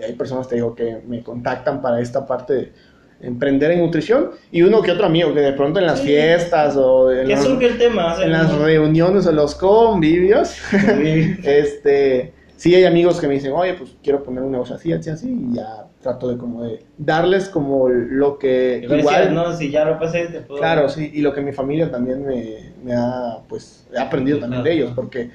hay 0.02 0.14
personas, 0.14 0.48
te 0.48 0.56
digo, 0.56 0.74
que 0.74 1.00
me 1.06 1.22
contactan 1.22 1.82
para 1.82 2.00
esta 2.00 2.26
parte 2.26 2.54
de 2.54 2.72
emprender 3.20 3.72
en 3.72 3.80
nutrición 3.80 4.30
y 4.52 4.62
uno 4.62 4.82
que 4.82 4.92
otro 4.92 5.08
amigo 5.08 5.34
que 5.34 5.42
de 5.42 5.52
pronto 5.54 5.80
en 5.80 5.88
las 5.88 6.00
Sí. 6.00 6.08
fiestas 6.08 6.78
o 6.78 7.12
en, 7.12 7.28
¿Qué 7.28 7.36
los- 7.36 7.62
el 7.62 7.78
tema? 7.78 8.16
En 8.24 8.32
las 8.32 8.56
reuniones 8.58 9.26
o 9.28 9.32
los 9.34 9.54
convivios, 9.56 10.48
Sí. 10.70 11.36
este, 11.44 12.32
sí 12.58 12.76
hay 12.76 12.84
amigos 12.84 13.22
que 13.22 13.28
me 13.28 13.36
dicen, 13.36 13.54
oye, 13.54 13.76
pues 13.76 13.96
quiero 14.04 14.24
poner 14.24 14.44
un 14.44 14.52
negocio 14.52 14.76
así, 14.76 14.92
así, 14.92 15.10
así, 15.10 15.30
y 15.30 15.56
ya 15.56 15.86
trato 16.02 16.28
de 16.28 16.38
como 16.38 16.64
de 16.64 16.86
darles 16.98 17.48
como 17.48 17.88
lo 17.88 18.38
que 18.38 18.86
me 18.90 19.00
igual, 19.00 19.16
decías, 19.16 19.32
no, 19.32 19.54
si 19.56 19.72
ya 19.72 19.86
lo 19.86 20.00
pasé, 20.00 20.26
te 20.26 20.42
puedo... 20.42 20.60
claro, 20.60 20.90
sí, 20.90 21.10
y 21.14 21.22
lo 21.22 21.34
que 21.34 21.42
mi 21.42 21.54
familia 21.54 21.90
también 21.90 22.26
me, 22.26 22.74
me 22.84 22.94
ha, 22.94 23.38
pues, 23.48 23.88
he 23.94 24.00
aprendido 24.00 24.40
también 24.40 24.64
de 24.64 24.74
ellos, 24.74 24.92
porque 24.96 25.30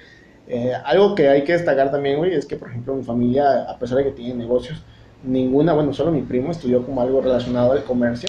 eh, 0.49 0.73
algo 0.85 1.15
que 1.15 1.29
hay 1.29 1.45
que 1.45 1.53
destacar 1.53 1.91
también, 1.91 2.19
güey, 2.19 2.35
es 2.35 2.45
que, 2.45 2.57
por 2.57 2.69
ejemplo, 2.69 2.95
mi 2.95 3.05
familia, 3.05 3.63
a 3.69 3.79
pesar 3.79 3.99
de 3.99 4.05
que 4.05 4.11
tiene 4.11 4.35
negocios, 4.35 4.83
ninguna, 5.23 5.73
bueno, 5.73 5.95
solo 5.95 6.11
mi 6.11 6.23
primo 6.23 6.51
estudió 6.51 6.85
como 6.85 7.01
algo 7.01 7.21
relacionado 7.21 7.73
al 7.73 7.85
comercio, 7.85 8.29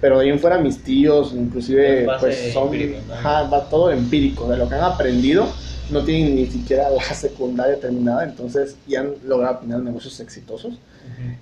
pero 0.00 0.18
de 0.18 0.24
ahí 0.24 0.30
en 0.30 0.38
fuera 0.38 0.58
mis 0.58 0.82
tíos, 0.82 1.34
inclusive, 1.34 2.08
pues 2.18 2.52
son, 2.52 2.64
empírico, 2.64 2.98
¿no? 3.06 3.14
ajá, 3.14 3.42
va 3.44 3.68
todo 3.68 3.90
empírico, 3.90 4.48
de 4.48 4.56
lo 4.56 4.68
que 4.68 4.74
han 4.74 4.84
aprendido, 4.84 5.46
no 5.92 6.02
tienen 6.04 6.36
ni 6.36 6.46
siquiera 6.46 6.90
la 6.90 7.02
secundaria 7.02 7.78
terminada, 7.78 8.24
entonces 8.24 8.76
ya 8.86 9.00
han 9.00 9.14
logrado 9.24 9.58
tener 9.58 9.80
negocios 9.80 10.18
exitosos. 10.20 10.78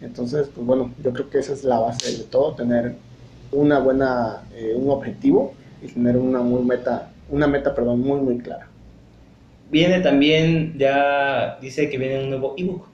Entonces, 0.00 0.48
pues 0.54 0.66
bueno, 0.66 0.92
yo 1.02 1.12
creo 1.12 1.30
que 1.30 1.38
esa 1.38 1.52
es 1.52 1.64
la 1.64 1.78
base 1.78 2.18
de 2.18 2.24
todo, 2.24 2.54
tener 2.54 2.96
una 3.52 3.78
buena, 3.78 4.42
eh, 4.54 4.74
un 4.76 4.90
objetivo 4.90 5.54
y 5.82 5.88
tener 5.88 6.16
una 6.16 6.40
muy 6.40 6.62
meta, 6.62 7.10
una 7.28 7.46
meta, 7.46 7.74
perdón, 7.74 8.00
muy, 8.00 8.20
muy 8.20 8.38
clara. 8.38 8.68
Viene 9.70 10.00
también, 10.00 10.74
ya 10.76 11.58
dice 11.60 11.88
que 11.88 11.98
viene 11.98 12.24
un 12.24 12.30
nuevo 12.30 12.54
ebook. 12.56 12.86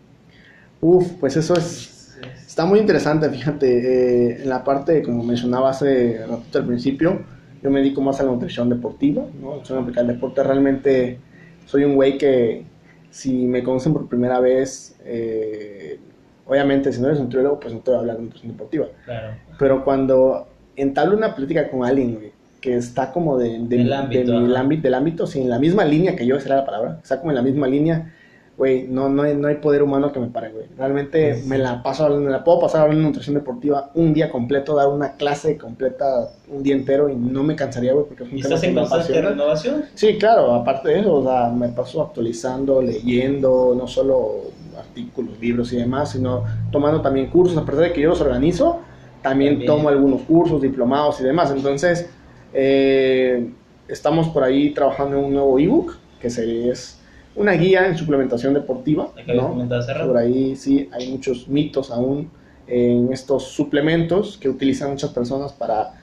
Uf, 0.80 1.12
pues 1.18 1.36
eso 1.36 1.54
es, 1.54 2.16
está 2.46 2.66
muy 2.66 2.78
interesante, 2.78 3.28
fíjate, 3.30 3.66
eh, 3.66 4.42
en 4.42 4.48
la 4.48 4.62
parte, 4.62 5.02
como 5.02 5.24
mencionaba 5.24 5.70
hace 5.70 6.24
ratito 6.26 6.58
al 6.58 6.66
principio, 6.66 7.22
yo 7.62 7.70
me 7.70 7.80
dedico 7.80 8.00
más 8.02 8.20
a 8.20 8.24
la 8.24 8.32
nutrición 8.32 8.68
deportiva, 8.68 9.24
¿no? 9.40 9.54
Aplicada 9.54 10.06
al 10.06 10.14
deporte, 10.14 10.42
realmente 10.42 11.18
soy 11.66 11.84
un 11.84 11.94
güey 11.94 12.16
que 12.16 12.64
si 13.10 13.46
me 13.46 13.62
conocen 13.62 13.92
por 13.92 14.08
primera 14.08 14.40
vez, 14.40 14.96
eh, 15.04 15.98
obviamente 16.46 16.92
si 16.92 17.00
no 17.00 17.08
eres 17.08 17.20
nutriólogo, 17.20 17.60
pues 17.60 17.74
no 17.74 17.80
te 17.80 17.90
voy 17.90 17.96
a 17.98 18.00
hablar 18.00 18.16
de 18.16 18.22
nutrición 18.24 18.52
deportiva. 18.52 18.86
Claro. 19.04 19.34
Pero 19.58 19.84
cuando 19.84 20.48
entablo 20.76 21.16
una 21.16 21.34
plática 21.34 21.68
con 21.70 21.84
alguien, 21.84 22.14
güey, 22.14 22.32
que 22.60 22.76
está 22.76 23.12
como 23.12 23.38
de, 23.38 23.58
de, 23.60 23.76
Del 23.76 23.88
de 23.88 23.94
ámbito, 23.94 24.40
mi 24.40 24.52
ajá. 24.52 24.60
ámbito, 24.60 24.82
del 24.82 24.94
ámbito, 24.94 25.26
sí, 25.26 25.40
en 25.40 25.50
la 25.50 25.58
misma 25.58 25.84
línea 25.84 26.16
que 26.16 26.26
yo, 26.26 26.38
será 26.40 26.56
la 26.56 26.66
palabra, 26.66 26.98
está 27.02 27.18
como 27.18 27.30
en 27.30 27.36
la 27.36 27.42
misma 27.42 27.66
línea, 27.68 28.12
güey, 28.56 28.86
no, 28.88 29.08
no, 29.10 29.22
hay, 29.22 29.34
no 29.36 29.48
hay 29.48 29.56
poder 29.56 29.82
humano 29.82 30.12
que 30.12 30.18
me 30.20 30.28
pare, 30.28 30.50
güey. 30.50 30.64
Realmente 30.78 31.36
Sí. 31.42 31.48
me 31.48 31.58
la 31.58 31.82
paso, 31.82 32.08
me 32.08 32.30
la 32.30 32.42
puedo 32.42 32.60
pasar 32.60 32.82
hablando 32.82 33.02
de 33.02 33.06
nutrición 33.08 33.34
deportiva 33.34 33.90
un 33.94 34.14
día 34.14 34.30
completo, 34.30 34.74
dar 34.74 34.88
una 34.88 35.12
clase 35.12 35.58
completa 35.58 36.30
un 36.48 36.62
día 36.62 36.74
entero 36.74 37.08
y 37.10 37.14
no 37.16 37.42
me 37.42 37.54
cansaría, 37.54 37.92
güey, 37.92 38.06
porque 38.06 38.24
es 38.24 38.30
un 38.32 38.38
¿Y 38.38 38.40
estás 38.40 38.62
en 38.62 38.74
constante 38.74 39.20
renovación? 39.20 39.84
Sí, 39.94 40.16
claro, 40.18 40.54
aparte 40.54 40.88
de 40.88 41.00
eso, 41.00 41.14
o 41.16 41.22
sea, 41.22 41.48
me 41.50 41.68
paso 41.68 42.00
actualizando, 42.02 42.80
leyendo, 42.80 43.74
no 43.76 43.86
solo 43.86 44.36
artículos, 44.78 45.38
libros 45.40 45.72
y 45.72 45.76
demás, 45.76 46.12
sino 46.12 46.44
tomando 46.72 47.02
también 47.02 47.26
cursos, 47.26 47.58
a 47.58 47.64
pesar 47.64 47.82
de 47.82 47.92
que 47.92 48.00
yo 48.00 48.08
los 48.10 48.20
organizo, 48.22 48.80
también, 49.22 49.54
También. 49.54 49.66
tomo 49.70 49.88
algunos 49.90 50.22
cursos, 50.22 50.62
diplomados 50.62 51.20
y 51.20 51.24
demás. 51.24 51.50
Entonces, 51.50 52.08
eh, 52.54 53.50
estamos 53.88 54.28
por 54.28 54.42
ahí 54.44 54.70
trabajando 54.72 55.18
en 55.18 55.24
un 55.26 55.32
nuevo 55.34 55.58
ebook, 55.58 55.96
que 56.20 56.30
se- 56.30 56.70
es 56.70 56.95
una 57.36 57.52
guía 57.52 57.86
en 57.86 57.96
suplementación 57.96 58.54
deportiva, 58.54 59.12
¿no? 59.34 59.68
Por 60.06 60.16
ahí 60.16 60.56
sí 60.56 60.88
hay 60.92 61.10
muchos 61.10 61.48
mitos 61.48 61.90
aún 61.90 62.30
en 62.66 63.12
estos 63.12 63.44
suplementos 63.44 64.36
que 64.38 64.48
utilizan 64.48 64.90
muchas 64.90 65.10
personas 65.10 65.52
para 65.52 65.94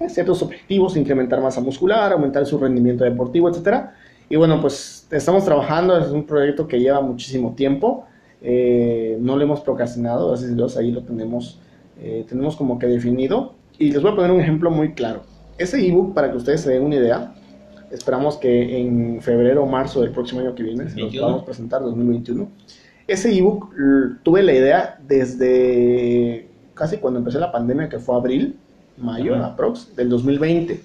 eh, 0.00 0.08
ciertos 0.08 0.42
objetivos, 0.42 0.96
incrementar 0.96 1.40
masa 1.40 1.60
muscular, 1.60 2.12
aumentar 2.12 2.46
su 2.46 2.58
rendimiento 2.58 3.04
deportivo, 3.04 3.48
etcétera. 3.48 3.94
Y 4.28 4.36
bueno, 4.36 4.60
pues 4.60 5.06
estamos 5.10 5.44
trabajando, 5.44 5.98
es 5.98 6.08
un 6.08 6.24
proyecto 6.24 6.66
que 6.66 6.80
lleva 6.80 7.00
muchísimo 7.00 7.54
tiempo, 7.54 8.06
eh, 8.42 9.16
no 9.20 9.36
lo 9.36 9.42
hemos 9.42 9.60
procrastinado, 9.60 10.28
gracias 10.28 10.50
a 10.50 10.54
Dios 10.54 10.76
ahí 10.76 10.90
lo 10.90 11.02
tenemos, 11.02 11.60
eh, 12.00 12.24
tenemos 12.28 12.56
como 12.56 12.78
que 12.78 12.86
definido. 12.86 13.54
Y 13.78 13.92
les 13.92 14.02
voy 14.02 14.12
a 14.12 14.16
poner 14.16 14.30
un 14.30 14.40
ejemplo 14.40 14.70
muy 14.70 14.94
claro. 14.94 15.22
Ese 15.58 15.86
ebook, 15.86 16.14
para 16.14 16.30
que 16.30 16.36
ustedes 16.36 16.62
se 16.62 16.70
den 16.70 16.82
una 16.82 16.96
idea, 16.96 17.34
esperamos 17.90 18.36
que 18.36 18.78
en 18.78 19.20
febrero 19.22 19.64
o 19.64 19.66
marzo 19.66 20.00
del 20.00 20.10
próximo 20.10 20.40
año 20.40 20.54
que 20.54 20.62
viene 20.62 20.84
se 20.84 20.96
los 20.96 20.96
21. 20.96 21.22
podamos 21.22 21.44
presentar, 21.44 21.82
2021. 21.82 22.48
Ese 23.06 23.36
ebook 23.36 23.72
tuve 24.22 24.42
la 24.42 24.52
idea 24.52 24.98
desde 25.06 26.48
casi 26.74 26.98
cuando 26.98 27.18
empecé 27.18 27.38
la 27.38 27.52
pandemia, 27.52 27.88
que 27.88 27.98
fue 27.98 28.16
abril, 28.16 28.56
mayo, 28.96 29.34
aprox, 29.42 29.94
del 29.96 30.08
2020. 30.08 30.80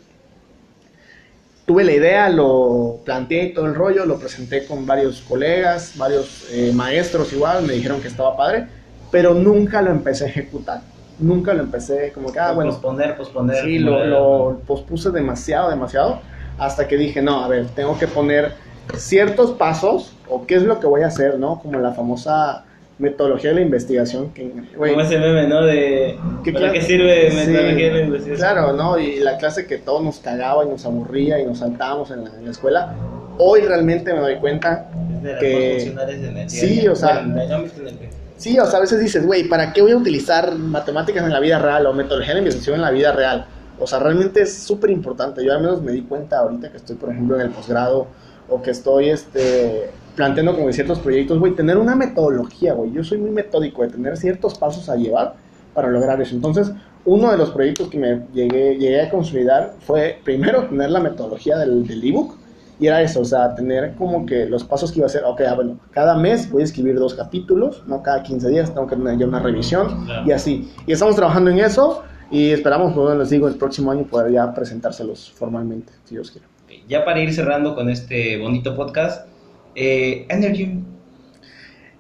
Tuve 1.66 1.84
la 1.84 1.91
idea, 1.93 2.30
lo 2.30 2.99
planteé 3.06 3.49
todo 3.49 3.66
el 3.66 3.76
rollo, 3.76 4.06
lo 4.06 4.18
presenté 4.18 4.66
con 4.66 4.86
varios 4.86 5.22
colegas, 5.22 5.93
varios 5.97 6.47
eh, 6.52 6.72
maestros 6.74 7.32
igual, 7.34 7.66
me 7.66 7.74
dijeron 7.74 8.02
que 8.02 8.08
estaba 8.08 8.36
padre, 8.36 8.68
pero 9.12 9.34
nunca 9.34 9.82
lo 9.82 9.91
empecé 9.91 10.26
a 10.26 10.28
ejecutar. 10.28 10.82
Nunca 11.20 11.54
lo 11.54 11.62
empecé 11.62 12.12
como 12.14 12.32
que, 12.32 12.39
ah, 12.39 12.52
bueno, 12.52 12.72
Posponer, 12.72 13.16
posponer. 13.16 13.64
Sí, 13.64 13.78
lo, 13.78 14.06
lo 14.06 14.60
pospuse 14.66 15.12
demasiado, 15.12 15.70
demasiado, 15.70 16.20
hasta 16.58 16.88
que 16.88 16.97
dije, 16.97 17.22
no, 17.22 17.43
a 17.43 17.47
ver, 17.47 17.68
tengo 17.76 17.97
que 17.97 18.08
poner 18.08 18.54
ciertos 18.95 19.52
pasos, 19.52 20.14
o 20.30 20.45
qué 20.45 20.56
es 20.56 20.64
lo 20.64 20.80
que 20.80 20.88
voy 20.88 21.02
a 21.02 21.08
hacer, 21.08 21.39
¿no? 21.39 21.60
Como 21.62 21.80
la 21.80 21.91
famosa 21.93 22.66
metodología 22.99 23.49
de 23.49 23.56
la 23.58 23.62
investigación, 23.62 24.32
que, 24.32 24.52
güey, 24.76 24.91
Como 24.91 25.04
ese 25.04 25.18
meme, 25.18 25.47
¿no? 25.47 25.64
De... 25.64 26.18
¿Qué 26.43 26.52
¿Para 26.54 26.72
qué 26.72 26.82
sirve 26.82 27.32
Sí, 27.32 27.36
metodología 27.38 27.86
de 27.88 27.93
la 27.93 28.02
investigación? 28.02 28.54
Claro, 28.54 28.74
¿no? 28.74 28.99
Y 28.99 29.20
la 29.20 29.38
clase 29.38 29.66
que 29.66 29.78
todos 29.78 30.04
nos 30.04 30.20
cagaba 30.20 30.64
y 30.66 30.70
nos 30.70 30.86
aburría 30.86 31.39
y 31.39 31.45
nos 31.45 31.60
saltábamos 31.60 32.12
en 32.12 32.24
la, 32.26 32.30
en 32.36 32.45
la 32.45 32.52
escuela, 32.52 32.93
hoy 33.38 33.62
realmente 33.62 34.14
me 34.14 34.20
doy 34.20 34.36
cuenta 34.36 34.89
Es 35.18 35.24
de 35.24 35.38
que- 35.39 35.93
a 36.45 36.49
Sí, 36.49 36.88
o 36.88 36.95
sea- 36.95 37.26
Sí, 38.38 38.58
o 38.58 38.66
sea, 38.66 38.80
a 38.80 38.82
veces 38.82 38.99
dices, 38.99 39.24
güey, 39.26 39.43
¿para 39.43 39.72
qué 39.72 39.84
voy 39.84 39.91
a 39.91 39.97
utilizar 39.97 40.56
matemáticas 40.56 41.24
en 41.24 41.32
la 41.32 41.39
vida 41.39 41.60
real 41.60 41.86
o 41.86 41.93
metodología 41.93 42.34
de 42.34 42.39
investigación 42.39 42.76
en 42.78 42.82
la 42.82 42.89
vida 42.89 43.12
real? 43.12 43.45
O 43.82 43.88
sea, 43.88 43.99
realmente 43.99 44.41
es 44.41 44.53
súper 44.53 44.91
importante. 44.91 45.43
Yo 45.43 45.53
al 45.53 45.61
menos 45.61 45.82
me 45.82 45.91
di 45.91 46.03
cuenta 46.03 46.39
ahorita 46.39 46.69
que 46.69 46.77
estoy, 46.77 46.95
por 46.95 47.09
ejemplo, 47.09 47.36
en 47.36 47.41
el 47.41 47.49
posgrado 47.49 48.07
o 48.47 48.61
que 48.61 48.71
estoy 48.71 49.09
este, 49.09 49.89
planteando 50.15 50.55
como 50.55 50.71
ciertos 50.71 50.99
proyectos, 50.99 51.39
güey, 51.39 51.55
tener 51.55 51.77
una 51.77 51.95
metodología, 51.95 52.73
güey. 52.73 52.91
Yo 52.91 53.03
soy 53.03 53.17
muy 53.17 53.32
metódico 53.32 53.82
de 53.82 53.89
tener 53.89 54.17
ciertos 54.17 54.57
pasos 54.57 54.88
a 54.89 54.95
llevar 54.95 55.36
para 55.73 55.89
lograr 55.89 56.21
eso. 56.21 56.36
Entonces, 56.36 56.71
uno 57.05 57.32
de 57.32 57.38
los 57.38 57.49
proyectos 57.49 57.88
que 57.89 57.97
me 57.97 58.21
llegué, 58.34 58.77
llegué 58.77 59.01
a 59.01 59.09
consolidar 59.09 59.73
fue, 59.79 60.19
primero, 60.23 60.65
tener 60.65 60.91
la 60.91 60.99
metodología 60.99 61.57
del, 61.57 61.88
del 61.88 62.03
ebook. 62.03 62.36
Y 62.79 62.88
era 62.88 63.01
eso, 63.01 63.21
o 63.21 63.25
sea, 63.25 63.53
tener 63.53 63.93
como 63.95 64.25
que 64.25 64.47
los 64.47 64.63
pasos 64.63 64.91
que 64.91 64.99
iba 64.99 65.05
a 65.05 65.07
hacer, 65.07 65.23
ok, 65.23 65.41
ah, 65.47 65.53
bueno, 65.53 65.77
cada 65.91 66.15
mes 66.15 66.49
voy 66.49 66.63
a 66.63 66.65
escribir 66.65 66.95
dos 66.95 67.13
capítulos, 67.13 67.84
no 67.86 68.01
cada 68.01 68.23
15 68.23 68.49
días, 68.49 68.73
tengo 68.73 68.88
que 68.88 68.95
tener 68.95 69.19
ya 69.19 69.27
una 69.27 69.39
revisión 69.39 70.07
y 70.25 70.32
así. 70.32 70.71
Y 70.88 70.93
estamos 70.93 71.15
trabajando 71.15 71.51
en 71.51 71.59
eso 71.59 72.01
y 72.32 72.51
esperamos, 72.51 72.95
bueno, 72.95 73.15
les 73.15 73.29
digo, 73.29 73.47
el 73.47 73.55
próximo 73.55 73.91
año 73.91 74.05
poder 74.05 74.32
ya 74.32 74.53
presentárselos 74.53 75.32
formalmente, 75.32 75.91
si 76.05 76.15
Dios 76.15 76.32
quiere. 76.32 76.47
Ya 76.88 77.03
para 77.03 77.19
ir 77.19 77.34
cerrando 77.34 77.75
con 77.75 77.89
este 77.89 78.38
bonito 78.38 78.75
podcast, 78.75 79.27
eh, 79.75 80.25
Energy, 80.29 80.79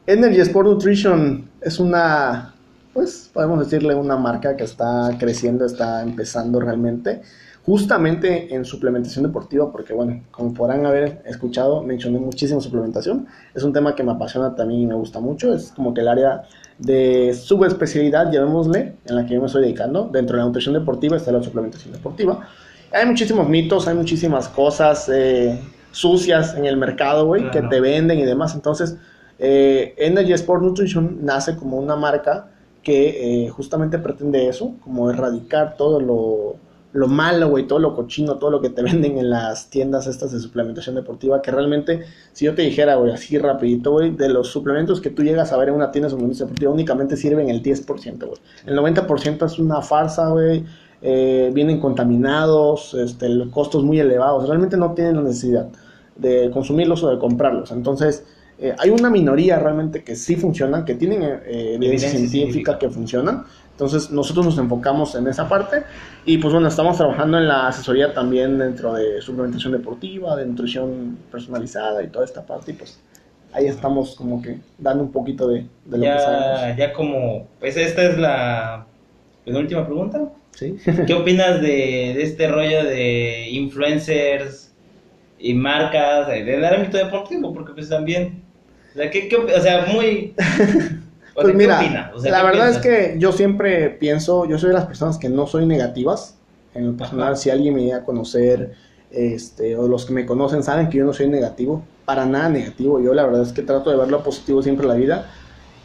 Energy 0.07 0.39
Sport 0.39 0.67
Nutrition 0.67 1.49
es 1.61 1.79
una, 1.79 2.55
pues 2.93 3.29
podemos 3.33 3.59
decirle 3.59 3.93
una 3.93 4.17
marca 4.17 4.55
que 4.55 4.63
está 4.63 5.11
creciendo, 5.19 5.65
está 5.65 6.01
empezando 6.01 6.59
realmente, 6.59 7.21
justamente 7.65 8.53
en 8.53 8.65
suplementación 8.65 9.25
deportiva, 9.25 9.71
porque 9.71 9.93
bueno, 9.93 10.23
como 10.31 10.53
podrán 10.53 10.85
haber 10.85 11.21
escuchado, 11.25 11.83
mencioné 11.83 12.19
muchísimo 12.19 12.59
suplementación, 12.59 13.27
es 13.53 13.63
un 13.63 13.71
tema 13.71 13.95
que 13.95 14.03
me 14.03 14.11
apasiona 14.11 14.55
también 14.55 14.81
y 14.81 14.87
me 14.87 14.95
gusta 14.95 15.19
mucho, 15.19 15.53
es 15.53 15.71
como 15.71 15.93
que 15.93 16.01
el 16.01 16.07
área 16.07 16.43
de 16.79 17.33
subespecialidad, 17.33 18.31
llamémosle, 18.31 18.95
en 19.05 19.15
la 19.15 19.25
que 19.25 19.35
yo 19.35 19.41
me 19.41 19.47
estoy 19.47 19.61
dedicando, 19.61 20.09
dentro 20.11 20.35
de 20.35 20.41
la 20.41 20.47
nutrición 20.47 20.73
deportiva 20.73 21.17
está 21.17 21.31
la 21.31 21.43
suplementación 21.43 21.93
deportiva, 21.93 22.47
hay 22.93 23.05
muchísimos 23.05 23.47
mitos, 23.47 23.87
hay 23.87 23.95
muchísimas 23.95 24.49
cosas 24.49 25.09
eh, 25.13 25.57
sucias 25.91 26.55
en 26.55 26.65
el 26.65 26.77
mercado, 26.77 27.25
güey, 27.25 27.49
que 27.51 27.61
te 27.61 27.79
venden 27.79 28.19
y 28.19 28.25
demás. 28.25 28.53
Entonces, 28.53 28.97
eh, 29.39 29.93
Energy 29.97 30.33
Sport 30.33 30.61
Nutrition 30.61 31.19
nace 31.23 31.55
como 31.55 31.77
una 31.77 31.95
marca 31.95 32.49
que 32.83 33.45
eh, 33.45 33.49
justamente 33.49 33.97
pretende 33.97 34.47
eso, 34.47 34.75
como 34.83 35.09
erradicar 35.09 35.77
todo 35.77 36.01
lo, 36.01 36.55
lo 36.93 37.07
malo, 37.07 37.49
güey, 37.49 37.67
todo 37.67 37.79
lo 37.79 37.95
cochino, 37.95 38.37
todo 38.37 38.49
lo 38.49 38.61
que 38.61 38.69
te 38.69 38.81
venden 38.83 39.17
en 39.17 39.29
las 39.29 39.69
tiendas 39.69 40.07
estas 40.07 40.31
de 40.31 40.39
suplementación 40.39 40.95
deportiva, 40.95 41.41
que 41.41 41.51
realmente, 41.51 42.01
si 42.33 42.45
yo 42.45 42.55
te 42.55 42.61
dijera, 42.61 42.95
güey, 42.95 43.11
así 43.11 43.37
rapidito, 43.37 43.91
güey, 43.91 44.11
de 44.11 44.29
los 44.29 44.47
suplementos 44.49 45.01
que 45.01 45.09
tú 45.09 45.23
llegas 45.23 45.51
a 45.51 45.57
ver 45.57 45.69
en 45.69 45.75
una 45.75 45.91
tienda 45.91 46.07
de 46.07 46.11
suplementos 46.11 46.39
deportiva, 46.39 46.71
únicamente 46.71 47.17
sirven 47.17 47.49
el 47.49 47.61
10%, 47.61 48.17
güey. 48.19 48.39
El 48.65 48.77
90% 48.77 49.45
es 49.45 49.59
una 49.59 49.81
farsa, 49.81 50.29
güey, 50.29 50.63
eh, 51.01 51.49
vienen 51.53 51.79
contaminados, 51.79 52.93
este, 52.93 53.29
los 53.29 53.49
costos 53.49 53.83
muy 53.83 53.99
elevados, 53.99 54.47
realmente 54.47 54.77
no 54.77 54.93
tienen 54.93 55.15
la 55.15 55.23
necesidad 55.23 55.67
de 56.15 56.51
consumirlos 56.51 57.03
o 57.03 57.09
de 57.09 57.17
comprarlos. 57.17 57.71
Entonces, 57.71 58.23
eh, 58.59 58.75
hay 58.77 58.91
una 58.91 59.09
minoría 59.09 59.57
realmente 59.57 60.03
que 60.03 60.15
sí 60.15 60.35
funcionan, 60.35 60.85
que 60.85 60.93
tienen 60.93 61.23
eh, 61.23 61.39
evidencia 61.73 61.75
Evidencia 61.75 62.09
científica 62.09 62.41
científica. 62.41 62.79
que 62.79 62.89
funcionan. 62.89 63.45
Entonces, 63.81 64.11
nosotros 64.11 64.45
nos 64.45 64.59
enfocamos 64.59 65.15
en 65.15 65.27
esa 65.27 65.49
parte 65.49 65.81
y 66.23 66.37
pues 66.37 66.53
bueno, 66.53 66.67
estamos 66.67 66.97
trabajando 66.97 67.39
en 67.39 67.47
la 67.47 67.67
asesoría 67.67 68.13
también 68.13 68.59
dentro 68.59 68.93
de 68.93 69.19
suplementación 69.23 69.73
deportiva, 69.73 70.35
de 70.35 70.45
nutrición 70.45 71.17
personalizada 71.31 72.03
y 72.03 72.09
toda 72.09 72.25
esta 72.25 72.45
parte 72.45 72.73
y 72.73 72.73
pues 72.75 73.01
ahí 73.51 73.65
estamos 73.65 74.13
como 74.15 74.39
que 74.39 74.59
dando 74.77 75.05
un 75.05 75.11
poquito 75.11 75.47
de, 75.47 75.65
de 75.85 75.97
lo 75.97 76.03
que 76.03 76.19
sabemos. 76.19 76.61
Ya, 76.61 76.77
ya 76.77 76.93
como, 76.93 77.47
pues 77.59 77.75
esta 77.75 78.03
es 78.03 78.19
la 78.19 78.85
penúltima 79.45 79.83
pregunta. 79.83 80.29
¿Sí? 80.51 80.77
¿Qué 81.07 81.13
opinas 81.15 81.59
de, 81.59 82.13
de 82.15 82.21
este 82.21 82.49
rollo 82.49 82.83
de 82.83 83.49
influencers 83.49 84.71
y 85.39 85.55
marcas 85.55 86.27
del 86.27 86.63
ámbito 86.63 86.97
deportivo? 86.97 87.51
Porque 87.51 87.73
pues 87.73 87.89
también, 87.89 88.43
o 88.93 88.97
sea, 88.97 89.09
¿qué, 89.09 89.27
qué 89.27 89.37
o 89.37 89.59
sea 89.59 89.87
muy... 89.87 90.35
Pues 91.39 91.55
sea, 91.55 91.57
¿qué 91.61 91.73
mira? 91.73 92.11
O 92.13 92.19
sea, 92.19 92.31
la 92.31 92.39
¿qué 92.39 92.43
verdad 92.43 92.71
piensas? 92.71 92.75
es 92.75 92.79
que 92.79 93.15
yo 93.19 93.31
siempre 93.31 93.89
pienso, 93.89 94.45
yo 94.45 94.57
soy 94.57 94.69
de 94.69 94.75
las 94.75 94.85
personas 94.85 95.17
que 95.17 95.29
no 95.29 95.47
soy 95.47 95.65
negativas. 95.65 96.37
En 96.73 96.87
lo 96.87 96.97
personal, 96.97 97.33
Ajá. 97.33 97.35
si 97.35 97.49
alguien 97.49 97.75
me 97.75 97.83
llega 97.83 97.97
a 97.97 98.05
conocer, 98.05 98.73
este, 99.11 99.75
o 99.75 99.87
los 99.87 100.05
que 100.05 100.13
me 100.13 100.25
conocen 100.25 100.63
saben 100.63 100.89
que 100.89 100.97
yo 100.99 101.05
no 101.05 101.13
soy 101.13 101.27
negativo, 101.29 101.83
para 102.05 102.25
nada 102.25 102.49
negativo. 102.49 102.99
Yo 103.01 103.13
la 103.13 103.25
verdad 103.25 103.41
es 103.43 103.53
que 103.53 103.61
trato 103.63 103.91
de 103.91 103.97
ver 103.97 104.09
lo 104.09 104.23
positivo 104.23 104.61
siempre 104.63 104.85
en 104.85 104.89
la 104.89 104.95
vida. 104.95 105.31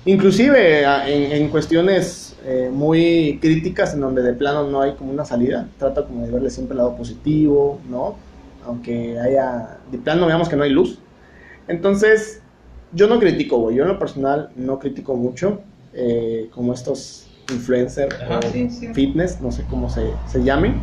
Inclusive 0.05 0.83
en, 0.85 1.33
en 1.33 1.49
cuestiones 1.51 2.37
eh, 2.45 2.71
muy 2.73 3.39
críticas 3.43 3.95
en 3.95 4.01
donde 4.01 4.23
de 4.23 4.35
plano 4.35 4.69
no 4.71 4.81
hay 4.83 4.95
como 4.95 5.11
una 5.13 5.25
salida, 5.25 5.69
trato 5.79 6.07
como 6.07 6.25
de 6.25 6.31
verle 6.31 6.51
siempre 6.51 6.75
el 6.75 6.79
lado 6.79 6.97
positivo, 6.97 7.81
¿no? 7.91 8.17
Aunque 8.65 9.19
haya, 9.19 9.79
de 9.91 9.99
plano 9.99 10.27
veamos 10.27 10.49
que 10.49 10.57
no 10.57 10.63
hay 10.63 10.71
luz. 10.71 11.01
Entonces, 11.69 12.43
yo 12.93 13.07
no 13.09 13.19
critico, 13.19 13.59
güey. 13.59 13.77
Yo 13.77 13.83
en 13.83 13.89
lo 13.89 13.99
personal 13.99 14.51
no 14.57 14.79
critico 14.79 15.15
mucho, 15.15 15.61
eh, 15.95 16.49
como 16.55 16.73
estos 16.73 17.27
influencers 17.53 18.15
o 18.29 18.43
sí, 18.53 18.69
sí. 18.71 18.89
fitness, 18.93 19.41
no 19.41 19.53
sé 19.53 19.65
cómo 19.71 19.89
se, 19.89 20.11
se 20.27 20.43
llamen. 20.43 20.81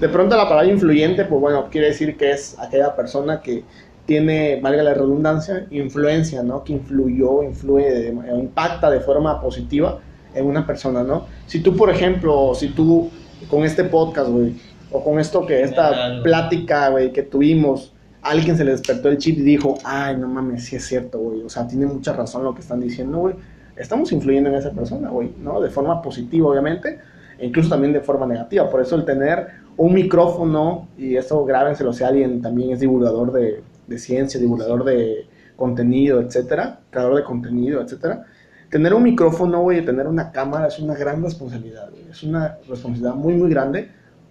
De 0.00 0.08
pronto 0.08 0.36
la 0.36 0.48
palabra 0.48 0.70
influyente, 0.70 1.24
pues 1.24 1.40
bueno, 1.40 1.68
quiere 1.70 1.88
decir 1.88 2.16
que 2.16 2.32
es 2.32 2.56
aquella 2.58 2.94
persona 2.96 3.40
que 3.40 3.62
tiene, 4.06 4.60
valga 4.60 4.82
la 4.82 4.92
redundancia, 4.92 5.66
influencia, 5.70 6.42
¿no? 6.42 6.62
Que 6.62 6.74
influyó, 6.74 7.42
influye, 7.42 7.90
de- 7.90 8.08
impacta 8.38 8.90
de 8.90 9.00
forma 9.00 9.40
positiva 9.40 10.00
en 10.34 10.46
una 10.46 10.66
persona, 10.66 11.02
¿no? 11.02 11.26
Si 11.46 11.60
tú, 11.60 11.74
por 11.76 11.88
ejemplo, 11.90 12.52
si 12.54 12.68
tú 12.68 13.08
con 13.48 13.64
este 13.64 13.84
podcast, 13.84 14.28
güey, 14.28 14.54
o 14.90 15.02
con 15.02 15.18
esto 15.18 15.46
que 15.46 15.62
esta 15.62 15.90
plática, 16.22 16.88
güey, 16.90 17.12
que 17.12 17.22
tuvimos, 17.22 17.93
alguien 18.24 18.56
se 18.56 18.64
le 18.64 18.72
despertó 18.72 19.08
el 19.08 19.18
chip 19.18 19.38
y 19.38 19.42
dijo, 19.42 19.78
ay, 19.84 20.16
no 20.16 20.28
mames, 20.28 20.64
sí 20.64 20.76
es 20.76 20.84
cierto, 20.84 21.18
güey, 21.18 21.42
o 21.42 21.48
sea, 21.48 21.68
tiene 21.68 21.86
mucha 21.86 22.14
razón 22.14 22.42
lo 22.42 22.54
que 22.54 22.62
están 22.62 22.80
diciendo, 22.80 23.18
güey. 23.18 23.36
Estamos 23.76 24.10
influyendo 24.12 24.50
en 24.50 24.56
esa 24.56 24.70
persona, 24.70 25.10
güey, 25.10 25.32
¿no? 25.38 25.60
De 25.60 25.68
forma 25.68 26.00
positiva, 26.00 26.48
obviamente, 26.48 26.98
e 27.38 27.46
incluso 27.46 27.68
también 27.68 27.92
de 27.92 28.00
forma 28.00 28.26
negativa. 28.26 28.70
Por 28.70 28.80
eso 28.80 28.96
el 28.96 29.04
tener 29.04 29.48
un 29.76 29.92
micrófono, 29.92 30.88
y 30.96 31.16
esto 31.16 31.44
grábenselo 31.44 31.92
si 31.92 32.04
alguien 32.04 32.40
también 32.40 32.70
es 32.70 32.80
divulgador 32.80 33.32
de, 33.32 33.62
de 33.86 33.98
ciencia, 33.98 34.40
divulgador 34.40 34.84
de 34.84 35.26
contenido, 35.56 36.20
etcétera, 36.20 36.80
creador 36.90 37.16
de 37.16 37.24
contenido, 37.24 37.82
etcétera. 37.82 38.24
Tener 38.70 38.94
un 38.94 39.02
micrófono, 39.02 39.60
güey, 39.60 39.80
y 39.80 39.84
tener 39.84 40.06
una 40.06 40.32
cámara 40.32 40.68
es 40.68 40.78
una 40.78 40.94
gran 40.94 41.22
responsabilidad, 41.22 41.90
güey. 41.90 42.08
Es 42.10 42.22
una 42.22 42.58
responsabilidad 42.68 43.14
muy, 43.14 43.34
muy 43.34 43.50
grande 43.50 43.90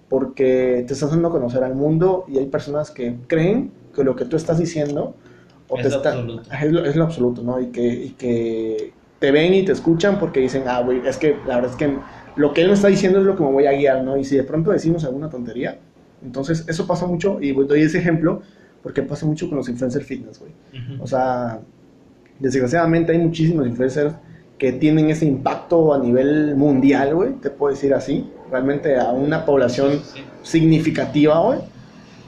porque 0.10 0.84
te 0.88 0.94
estás 0.94 1.12
dando 1.12 1.28
a 1.28 1.32
conocer 1.32 1.64
al 1.64 1.76
mundo 1.76 2.26
y 2.28 2.38
hay 2.38 2.46
personas 2.48 2.92
que 2.92 3.18
creen 3.28 3.72
que 3.96 4.04
lo 4.04 4.16
que 4.16 4.26
tú 4.26 4.36
estás 4.36 4.58
diciendo 4.60 5.16
o 5.70 5.78
Es 5.78 5.84
te 5.84 5.90
lo 5.90 5.96
está- 5.98 6.10
absoluto. 6.14 6.44
es, 6.52 6.72
lo, 6.72 6.86
es 6.86 6.96
lo 6.96 7.04
absoluto, 7.06 7.42
¿no? 7.44 7.60
Y 7.60 7.68
que, 7.68 7.82
y 7.88 8.10
que 8.12 8.94
te 9.20 9.32
ven 9.32 9.54
y 9.54 9.64
te 9.64 9.72
escuchan 9.72 10.20
porque 10.20 10.40
dicen, 10.42 10.64
ah, 10.68 10.82
güey, 10.82 11.02
es 11.08 11.18
que 11.18 11.38
la 11.48 11.56
verdad 11.56 11.72
es 11.72 11.78
que 11.78 11.98
lo 12.36 12.54
que 12.54 12.62
él 12.62 12.68
me 12.68 12.74
está 12.74 12.88
diciendo 12.88 13.20
es 13.20 13.26
lo 13.26 13.36
que 13.36 13.44
me 13.44 13.52
voy 13.52 13.66
a 13.68 13.72
guiar, 13.74 14.04
¿no? 14.04 14.18
Y 14.18 14.24
si 14.26 14.36
de 14.36 14.44
pronto 14.44 14.72
decimos 14.72 15.04
alguna 15.06 15.30
tontería, 15.30 15.78
entonces 16.24 16.66
eso 16.68 16.86
pasa 16.88 17.06
mucho, 17.06 17.40
y 17.42 17.52
doy 17.54 17.82
ese 17.82 18.00
ejemplo 18.00 18.42
porque 18.82 19.02
pasa 19.04 19.26
mucho 19.26 19.48
con 19.48 19.58
los 19.58 19.70
influencers 19.70 20.06
fitness, 20.06 20.40
güey. 20.40 20.52
O 21.00 21.08
sea, 21.08 21.60
desgraciadamente 22.40 23.12
hay 23.12 23.20
muchísimos 23.20 23.66
influencers 23.68 24.14
que 24.58 24.74
tienen 24.74 25.10
ese 25.10 25.26
impacto 25.26 25.94
a 25.94 26.00
nivel 26.00 26.56
mundial, 26.56 27.16
güey, 27.16 27.34
te 27.34 27.50
puedo 27.50 27.74
decir 27.74 27.94
así, 27.94 28.30
realmente 28.52 28.98
a 28.98 29.12
una 29.12 29.46
población 29.46 30.00
Sí. 30.14 30.22
significativa, 30.42 31.40
güey, 31.42 31.60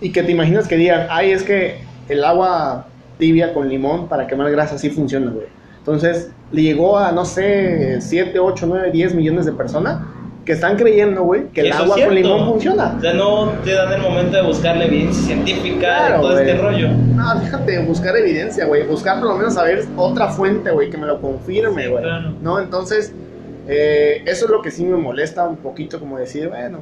y 0.01 0.11
que 0.11 0.23
te 0.23 0.31
imaginas 0.31 0.67
que 0.67 0.77
digan, 0.77 1.07
ay, 1.09 1.31
es 1.31 1.43
que 1.43 1.77
el 2.09 2.23
agua 2.23 2.87
tibia 3.17 3.53
con 3.53 3.69
limón 3.69 4.07
para 4.07 4.27
quemar 4.27 4.51
grasa 4.51 4.77
sí 4.77 4.89
funciona, 4.89 5.31
güey. 5.31 5.47
Entonces, 5.79 6.31
le 6.51 6.61
llegó 6.63 6.97
a, 6.97 7.11
no 7.11 7.25
sé, 7.25 8.01
7, 8.01 8.39
8, 8.39 8.65
9, 8.67 8.91
10 8.91 9.15
millones 9.15 9.45
de 9.45 9.51
personas 9.51 9.99
que 10.43 10.51
están 10.51 10.75
creyendo, 10.77 11.23
güey, 11.23 11.47
que 11.49 11.61
el 11.61 11.67
Eso 11.67 11.83
agua 11.83 11.95
con 12.05 12.13
limón 12.13 12.45
funciona. 12.45 12.95
O 12.97 13.01
sea, 13.01 13.13
no 13.13 13.49
te 13.63 13.73
dan 13.73 13.93
el 13.93 14.01
momento 14.01 14.37
de 14.37 14.43
buscar 14.43 14.77
la 14.77 14.85
evidencia 14.85 15.23
científica 15.25 15.79
Claro, 15.79 16.15
de 16.17 16.21
todo 16.21 16.39
este 16.39 16.57
rollo. 16.57 16.89
No, 16.89 17.39
déjate 17.39 17.71
de 17.71 17.85
buscar 17.85 18.15
evidencia, 18.15 18.65
güey. 18.65 18.83
Buscar 18.85 19.19
por 19.19 19.29
lo 19.29 19.35
menos 19.37 19.55
saber 19.55 19.85
otra 19.95 20.27
fuente, 20.27 20.69
güey, 20.69 20.89
que 20.91 20.97
me 20.97 21.07
lo 21.07 21.19
confirme, 21.19 21.85
Sí, 21.85 21.89
güey. 21.89 22.03
claro. 22.03 22.33
¿No? 22.43 22.59
Entonces, 22.59 23.11
eh, 23.67 24.23
eso 24.25 24.45
es 24.45 24.51
lo 24.51 24.61
que 24.61 24.71
sí 24.71 24.85
me 24.85 24.97
molesta 24.97 25.47
un 25.47 25.57
poquito, 25.57 25.99
como 25.99 26.17
decir, 26.17 26.49
bueno, 26.49 26.79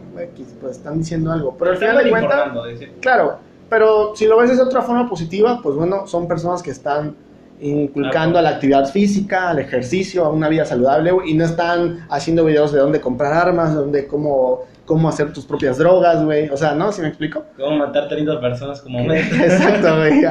pues 0.62 0.78
están 0.78 1.00
diciendo 1.00 1.32
algo. 1.32 1.56
Pero 1.58 1.72
al 1.72 1.78
final 1.78 2.04
de 2.04 2.10
cuentas, 2.10 2.52
claro, 3.00 3.40
pero 3.70 4.16
si 4.16 4.26
lo 4.28 4.38
ves 4.38 4.56
de 4.56 4.62
otra 4.64 4.82
forma 4.82 5.10
positiva, 5.10 5.60
pues 5.64 5.76
bueno, 5.76 6.06
son 6.08 6.28
personas 6.28 6.62
que 6.62 6.72
están 6.72 7.16
inculcando 7.62 8.34
Claro. 8.34 8.38
a 8.40 8.42
la 8.42 8.50
actividad 8.58 8.86
física, 8.92 9.50
al 9.50 9.60
ejercicio, 9.60 10.26
a 10.26 10.30
una 10.30 10.50
vida 10.50 10.66
saludable, 10.66 11.12
y 11.26 11.34
no 11.34 11.46
están 11.46 12.06
haciendo 12.10 12.44
videos 12.44 12.74
de 12.74 12.80
dónde 12.80 13.00
comprar 13.00 13.32
armas, 13.34 13.74
de 13.74 13.80
dónde, 13.80 14.08
cómo, 14.08 14.64
cómo 14.86 15.08
hacer 15.08 15.32
tus 15.32 15.46
propias 15.46 15.78
drogas, 15.78 16.24
güey. 16.26 16.50
O 16.50 16.58
sea, 16.58 16.74
¿no? 16.76 16.92
¿Sí 16.92 17.02
me 17.02 17.08
explico? 17.08 17.44
¿Cómo 17.58 17.78
matar 17.78 18.10
30 18.10 18.42
personas 18.42 18.82
como 18.82 19.04
meta? 19.06 19.44
Exacto, 19.46 19.96
güey. 19.98 20.24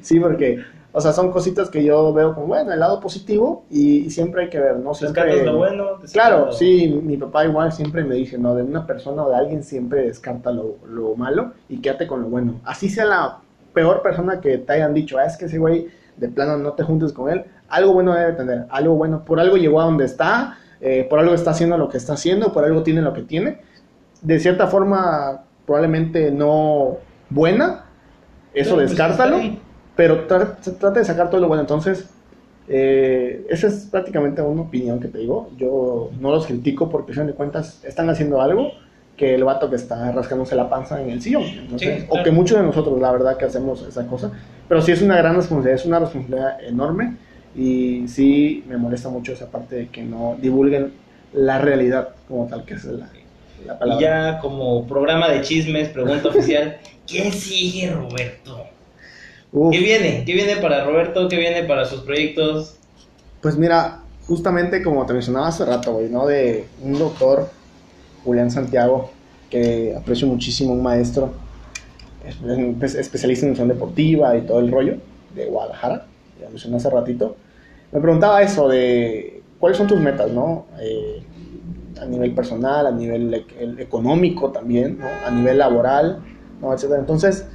Sí, 0.00 0.18
porque, 0.18 0.64
o 0.92 1.00
sea, 1.00 1.12
son 1.12 1.30
cositas 1.30 1.68
que 1.70 1.84
yo 1.84 2.12
veo 2.12 2.34
como, 2.34 2.46
bueno, 2.48 2.72
el 2.72 2.80
lado 2.80 2.98
positivo 3.00 3.64
y, 3.70 4.06
y 4.06 4.10
siempre 4.10 4.44
hay 4.44 4.48
que 4.50 4.58
ver, 4.58 4.76
¿no? 4.78 4.94
Siempre, 4.94 5.24
Descartas 5.24 5.52
lo 5.52 5.58
bueno. 5.58 5.84
Claro, 6.12 6.46
lo- 6.46 6.52
sí, 6.52 6.88
mi 7.02 7.16
papá 7.16 7.44
igual 7.44 7.72
siempre 7.72 8.04
me 8.04 8.14
dice, 8.14 8.38
¿no? 8.38 8.54
De 8.54 8.62
una 8.62 8.86
persona 8.86 9.24
o 9.24 9.30
de 9.30 9.36
alguien 9.36 9.62
siempre 9.62 10.02
descarta 10.06 10.50
lo, 10.50 10.76
lo 10.88 11.14
malo 11.14 11.52
y 11.68 11.80
quédate 11.80 12.06
con 12.06 12.22
lo 12.22 12.28
bueno. 12.28 12.60
Así 12.64 12.88
sea 12.88 13.04
la 13.04 13.38
peor 13.74 14.02
persona 14.02 14.40
que 14.40 14.58
te 14.58 14.72
hayan 14.72 14.94
dicho, 14.94 15.18
ah, 15.18 15.24
es 15.26 15.36
que 15.36 15.44
ese 15.44 15.58
güey 15.58 15.88
de 16.16 16.28
plano 16.28 16.56
no 16.56 16.72
te 16.72 16.82
juntes 16.82 17.12
con 17.12 17.30
él, 17.30 17.44
algo 17.68 17.92
bueno 17.92 18.12
debe 18.14 18.32
tener, 18.32 18.64
algo 18.70 18.94
bueno, 18.96 19.24
por 19.24 19.38
algo 19.38 19.56
llegó 19.56 19.80
a 19.80 19.84
donde 19.84 20.04
está, 20.06 20.58
eh, 20.80 21.06
por 21.08 21.20
algo 21.20 21.34
está 21.34 21.50
haciendo 21.50 21.76
lo 21.78 21.88
que 21.88 21.98
está 21.98 22.14
haciendo, 22.14 22.52
por 22.52 22.64
algo 22.64 22.82
tiene 22.82 23.02
lo 23.02 23.12
que 23.12 23.22
tiene. 23.22 23.60
De 24.22 24.40
cierta 24.40 24.66
forma, 24.66 25.44
probablemente 25.64 26.32
no 26.32 26.96
buena, 27.30 27.84
eso 28.52 28.70
Pero, 28.74 28.76
pues, 28.76 28.90
descártalo 28.90 29.36
ahí. 29.36 29.62
Pero 29.98 30.28
tra- 30.28 30.54
trata 30.78 31.00
de 31.00 31.04
sacar 31.04 31.28
todo 31.28 31.40
lo 31.40 31.48
bueno. 31.48 31.62
Entonces, 31.62 32.08
eh, 32.68 33.44
esa 33.50 33.66
es 33.66 33.88
prácticamente 33.90 34.40
una 34.42 34.62
opinión 34.62 35.00
que 35.00 35.08
te 35.08 35.18
digo. 35.18 35.50
Yo 35.58 36.10
no 36.20 36.30
los 36.30 36.46
critico 36.46 36.88
porque, 36.88 37.10
al 37.10 37.14
final 37.14 37.26
de 37.26 37.34
cuentas, 37.34 37.82
están 37.84 38.08
haciendo 38.08 38.40
algo 38.40 38.70
que 39.16 39.34
el 39.34 39.42
vato 39.42 39.68
que 39.68 39.74
está 39.74 40.12
rascándose 40.12 40.54
la 40.54 40.70
panza 40.70 41.02
en 41.02 41.10
el 41.10 41.20
sillón. 41.20 41.42
Entonces, 41.42 42.02
Sí, 42.02 42.06
O 42.08 42.10
claro. 42.12 42.24
que 42.24 42.30
muchos 42.30 42.56
de 42.58 42.62
nosotros, 42.64 43.00
la 43.00 43.10
verdad, 43.10 43.36
que 43.36 43.46
hacemos 43.46 43.82
esa 43.82 44.06
cosa. 44.06 44.30
Pero 44.68 44.80
sí 44.82 44.92
es 44.92 45.02
una 45.02 45.16
gran 45.16 45.34
responsabilidad, 45.34 45.80
es 45.80 45.86
una 45.86 45.98
responsabilidad 45.98 46.62
enorme. 46.62 47.16
Y 47.56 48.06
sí 48.06 48.62
me 48.68 48.76
molesta 48.76 49.08
mucho 49.08 49.32
esa 49.32 49.50
parte 49.50 49.74
de 49.74 49.88
que 49.88 50.02
no 50.04 50.36
divulguen 50.40 50.92
la 51.32 51.58
realidad 51.58 52.10
como 52.28 52.46
tal, 52.46 52.64
que 52.64 52.74
es 52.74 52.84
la, 52.84 53.08
la 53.66 53.74
Y 53.74 53.78
palabra. 53.78 54.00
ya 54.34 54.38
como 54.38 54.86
programa 54.86 55.28
de 55.28 55.40
chismes, 55.40 55.88
pregunta 55.88 56.28
oficial, 56.28 56.76
¿quién 57.08 57.32
sigue 57.32 57.90
Roberto? 57.90 58.64
Uf. 59.52 59.72
¿Qué 59.72 59.80
viene? 59.80 60.24
¿Qué 60.24 60.34
viene 60.34 60.56
para 60.56 60.84
Roberto? 60.84 61.28
¿Qué 61.28 61.36
viene 61.36 61.64
para 61.64 61.84
sus 61.84 62.00
proyectos? 62.00 62.76
Pues 63.40 63.56
mira, 63.56 64.02
justamente 64.26 64.82
como 64.82 65.06
te 65.06 65.12
mencionaba 65.14 65.48
hace 65.48 65.64
rato, 65.64 65.94
güey, 65.94 66.08
¿no? 66.08 66.26
De 66.26 66.66
un 66.82 66.98
doctor, 66.98 67.48
Julián 68.24 68.50
Santiago, 68.50 69.10
que 69.48 69.94
aprecio 69.96 70.26
muchísimo, 70.26 70.72
un 70.72 70.82
maestro 70.82 71.32
especialista 72.82 73.46
en 73.46 73.52
nutrición 73.52 73.68
deportiva 73.68 74.36
y 74.36 74.42
todo 74.42 74.58
el 74.58 74.70
rollo 74.70 74.96
de 75.34 75.46
Guadalajara, 75.46 76.06
ya 76.38 76.48
mencioné 76.48 76.76
hace 76.76 76.90
ratito, 76.90 77.36
me 77.90 78.00
preguntaba 78.00 78.42
eso 78.42 78.68
de 78.68 79.42
cuáles 79.58 79.78
son 79.78 79.86
tus 79.86 79.98
metas, 79.98 80.30
¿no? 80.30 80.66
Eh, 80.80 81.22
a 82.00 82.04
nivel 82.04 82.32
personal, 82.32 82.86
a 82.86 82.90
nivel 82.90 83.46
económico 83.78 84.50
también, 84.50 84.98
¿no? 84.98 85.06
a 85.26 85.30
nivel 85.30 85.58
laboral, 85.58 86.20
¿no? 86.60 86.72
etc. 86.72 86.92
Entonces, 86.98 87.46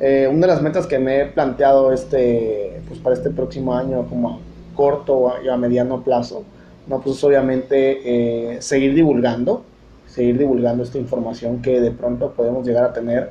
eh, 0.00 0.28
una 0.30 0.42
de 0.42 0.46
las 0.46 0.62
metas 0.62 0.86
que 0.86 0.98
me 0.98 1.20
he 1.20 1.26
planteado 1.26 1.92
este, 1.92 2.80
pues 2.86 3.00
para 3.00 3.16
este 3.16 3.30
próximo 3.30 3.74
año 3.74 4.06
como 4.08 4.30
a 4.30 4.38
corto 4.74 5.34
y 5.44 5.48
a 5.48 5.56
mediano 5.56 6.02
plazo, 6.04 6.44
no, 6.86 7.00
pues 7.00 7.22
obviamente 7.24 8.54
eh, 8.54 8.62
seguir 8.62 8.94
divulgando, 8.94 9.64
seguir 10.06 10.38
divulgando 10.38 10.84
esta 10.84 10.98
información 10.98 11.60
que 11.60 11.80
de 11.80 11.90
pronto 11.90 12.32
podemos 12.32 12.66
llegar 12.66 12.84
a 12.84 12.92
tener 12.92 13.30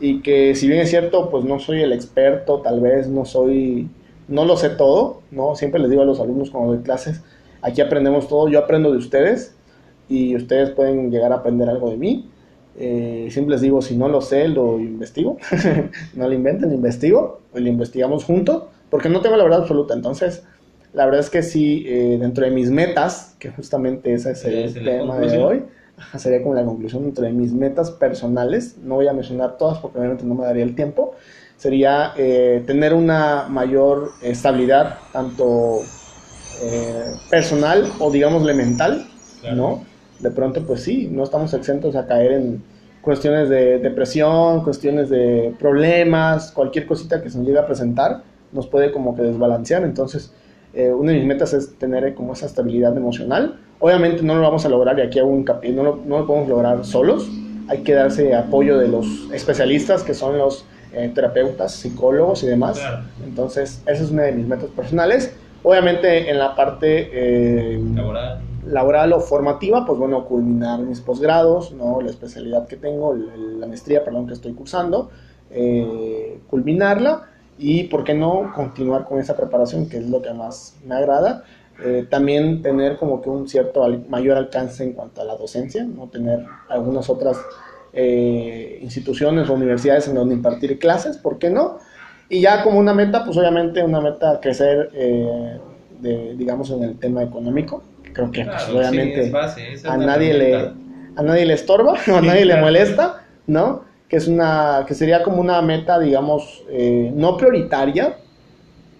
y 0.00 0.20
que 0.20 0.56
si 0.56 0.66
bien 0.66 0.80
es 0.80 0.90
cierto, 0.90 1.30
pues 1.30 1.44
no 1.44 1.60
soy 1.60 1.80
el 1.82 1.92
experto, 1.92 2.60
tal 2.60 2.80
vez 2.80 3.06
no 3.06 3.24
soy, 3.24 3.88
no 4.26 4.44
lo 4.44 4.56
sé 4.56 4.70
todo, 4.70 5.22
¿no? 5.30 5.54
Siempre 5.54 5.80
les 5.80 5.90
digo 5.90 6.02
a 6.02 6.04
los 6.04 6.18
alumnos 6.18 6.50
cuando 6.50 6.72
doy 6.72 6.82
clases, 6.82 7.22
aquí 7.62 7.80
aprendemos 7.80 8.26
todo, 8.26 8.48
yo 8.48 8.58
aprendo 8.58 8.90
de 8.90 8.98
ustedes 8.98 9.54
y 10.08 10.34
ustedes 10.34 10.70
pueden 10.70 11.12
llegar 11.12 11.32
a 11.32 11.36
aprender 11.36 11.68
algo 11.68 11.88
de 11.88 11.96
mí. 11.96 12.28
Eh, 12.76 13.28
siempre 13.30 13.52
les 13.52 13.60
digo, 13.60 13.82
si 13.82 13.96
no 13.96 14.08
lo 14.08 14.20
sé, 14.20 14.48
lo 14.48 14.78
investigo, 14.80 15.38
no 16.14 16.28
lo 16.28 16.34
inventen, 16.34 16.72
investigo, 16.72 17.40
o 17.52 17.58
lo 17.58 17.68
investigamos 17.68 18.24
juntos, 18.24 18.64
porque 18.90 19.08
no 19.08 19.20
tengo 19.20 19.36
la 19.36 19.44
verdad 19.44 19.60
absoluta, 19.60 19.94
entonces... 19.94 20.44
La 20.94 21.06
verdad 21.06 21.20
es 21.20 21.30
que 21.30 21.42
sí, 21.42 21.84
eh, 21.86 22.18
dentro 22.20 22.44
de 22.44 22.50
mis 22.50 22.70
metas, 22.70 23.34
que 23.38 23.48
justamente 23.48 24.12
ese 24.12 24.32
es 24.32 24.44
el 24.44 24.74
tema 24.84 25.18
de 25.18 25.38
hoy, 25.38 25.62
sería 26.18 26.42
como 26.42 26.54
la 26.54 26.64
conclusión 26.64 27.04
entre 27.04 27.32
mis 27.32 27.52
metas 27.52 27.90
personales, 27.90 28.76
no 28.78 28.96
voy 28.96 29.08
a 29.08 29.12
mencionar 29.12 29.56
todas 29.56 29.78
porque 29.78 29.98
obviamente 29.98 30.24
no 30.24 30.34
me 30.34 30.44
daría 30.44 30.64
el 30.64 30.74
tiempo, 30.74 31.14
sería 31.56 32.12
eh, 32.16 32.62
tener 32.66 32.92
una 32.92 33.46
mayor 33.48 34.10
estabilidad, 34.20 34.98
tanto 35.12 35.80
eh, 36.62 37.04
personal 37.30 37.90
o 37.98 38.10
digámosle 38.10 38.52
mental, 38.54 39.06
¿no? 39.54 39.84
De 40.22 40.30
pronto, 40.30 40.62
pues 40.66 40.82
sí, 40.82 41.08
no 41.10 41.24
estamos 41.24 41.52
exentos 41.52 41.96
a 41.96 42.06
caer 42.06 42.32
en 42.32 42.62
cuestiones 43.02 43.48
de 43.48 43.78
depresión, 43.78 44.62
cuestiones 44.62 45.10
de 45.10 45.54
problemas, 45.58 46.52
cualquier 46.52 46.86
cosita 46.86 47.20
que 47.20 47.28
se 47.28 47.38
nos 47.38 47.46
llegue 47.46 47.58
a 47.58 47.66
presentar, 47.66 48.22
nos 48.52 48.66
puede 48.68 48.92
como 48.92 49.16
que 49.16 49.22
desbalancear, 49.22 49.82
entonces 49.82 50.32
eh, 50.72 50.92
una 50.92 51.12
de 51.12 51.18
mis 51.18 51.26
metas 51.26 51.52
es 51.52 51.76
tener 51.76 52.14
como 52.14 52.32
esa 52.32 52.46
estabilidad 52.46 52.96
emocional. 52.96 53.58
Obviamente 53.80 54.22
no 54.22 54.36
lo 54.36 54.42
vamos 54.42 54.64
a 54.64 54.68
lograr, 54.68 54.98
y 54.98 55.02
aquí 55.02 55.18
hago 55.18 55.28
un 55.28 55.40
hincapié, 55.40 55.72
no 55.72 55.82
lo, 55.82 55.96
no 56.06 56.20
lo 56.20 56.26
podemos 56.26 56.48
lograr 56.48 56.84
solos. 56.84 57.28
Hay 57.68 57.78
que 57.78 57.94
darse 57.94 58.34
apoyo 58.34 58.78
de 58.78 58.88
los 58.88 59.06
especialistas, 59.32 60.02
que 60.04 60.14
son 60.14 60.38
los 60.38 60.64
eh, 60.92 61.10
terapeutas, 61.14 61.72
psicólogos 61.72 62.42
y 62.44 62.46
demás. 62.46 62.80
Entonces, 63.24 63.82
esa 63.86 64.02
es 64.02 64.10
una 64.10 64.22
de 64.24 64.32
mis 64.32 64.46
metas 64.46 64.68
personales. 64.70 65.34
Obviamente 65.62 66.30
en 66.30 66.38
la 66.38 66.54
parte 66.54 67.08
eh, 67.12 67.80
laboral. 67.94 68.40
Laboral. 68.66 69.12
o 69.12 69.20
formativa, 69.20 69.84
pues 69.84 69.98
bueno, 69.98 70.24
culminar 70.24 70.80
mis 70.80 71.00
posgrados, 71.00 71.72
¿no? 71.72 72.00
la 72.00 72.10
especialidad 72.10 72.66
que 72.66 72.76
tengo, 72.76 73.14
la 73.14 73.66
maestría, 73.66 74.04
perdón, 74.04 74.26
que 74.26 74.34
estoy 74.34 74.52
cursando, 74.52 75.10
culminarla 76.48 77.28
y, 77.58 77.84
¿por 77.84 78.04
qué 78.04 78.14
no 78.14 78.52
continuar 78.54 79.04
con 79.04 79.18
esa 79.18 79.36
preparación, 79.36 79.88
que 79.88 79.98
es 79.98 80.08
lo 80.08 80.22
que 80.22 80.32
más 80.32 80.76
me 80.86 80.94
agrada? 80.94 81.44
Eh, 81.84 82.06
también 82.08 82.62
tener 82.62 82.96
como 82.96 83.20
que 83.22 83.30
un 83.30 83.48
cierto 83.48 83.86
mayor 84.08 84.36
alcance 84.36 84.84
en 84.84 84.92
cuanto 84.92 85.20
a 85.20 85.24
la 85.24 85.36
docencia, 85.36 85.84
no 85.84 86.08
tener 86.08 86.44
algunas 86.68 87.08
otras 87.08 87.38
eh, 87.92 88.78
instituciones 88.82 89.48
o 89.48 89.54
universidades 89.54 90.08
en 90.08 90.14
donde 90.14 90.34
impartir 90.34 90.78
clases, 90.78 91.18
¿por 91.18 91.38
qué 91.38 91.50
no? 91.50 91.78
Y 92.28 92.40
ya 92.40 92.62
como 92.62 92.78
una 92.78 92.94
meta, 92.94 93.24
pues 93.24 93.36
obviamente 93.36 93.82
una 93.82 94.00
meta 94.00 94.40
crecer, 94.40 94.90
eh, 94.94 95.58
de, 96.00 96.34
digamos, 96.36 96.70
en 96.70 96.82
el 96.82 96.98
tema 96.98 97.22
económico. 97.22 97.82
Creo 98.12 98.30
que 98.30 98.44
pues, 98.44 98.68
obviamente 98.68 99.32
a, 99.84 99.96
nadie 99.96 100.34
le, 100.34 100.54
a 101.16 101.22
nadie 101.22 101.46
le 101.46 101.54
estorba 101.54 101.94
o 102.10 102.16
a 102.16 102.20
nadie 102.20 102.44
le 102.44 102.56
molesta, 102.56 103.24
¿no? 103.46 103.92
que 104.12 104.18
es 104.18 104.28
una 104.28 104.84
que 104.86 104.94
sería 104.94 105.22
como 105.22 105.40
una 105.40 105.62
meta 105.62 105.98
digamos 105.98 106.64
eh, 106.68 107.10
no 107.14 107.38
prioritaria 107.38 108.18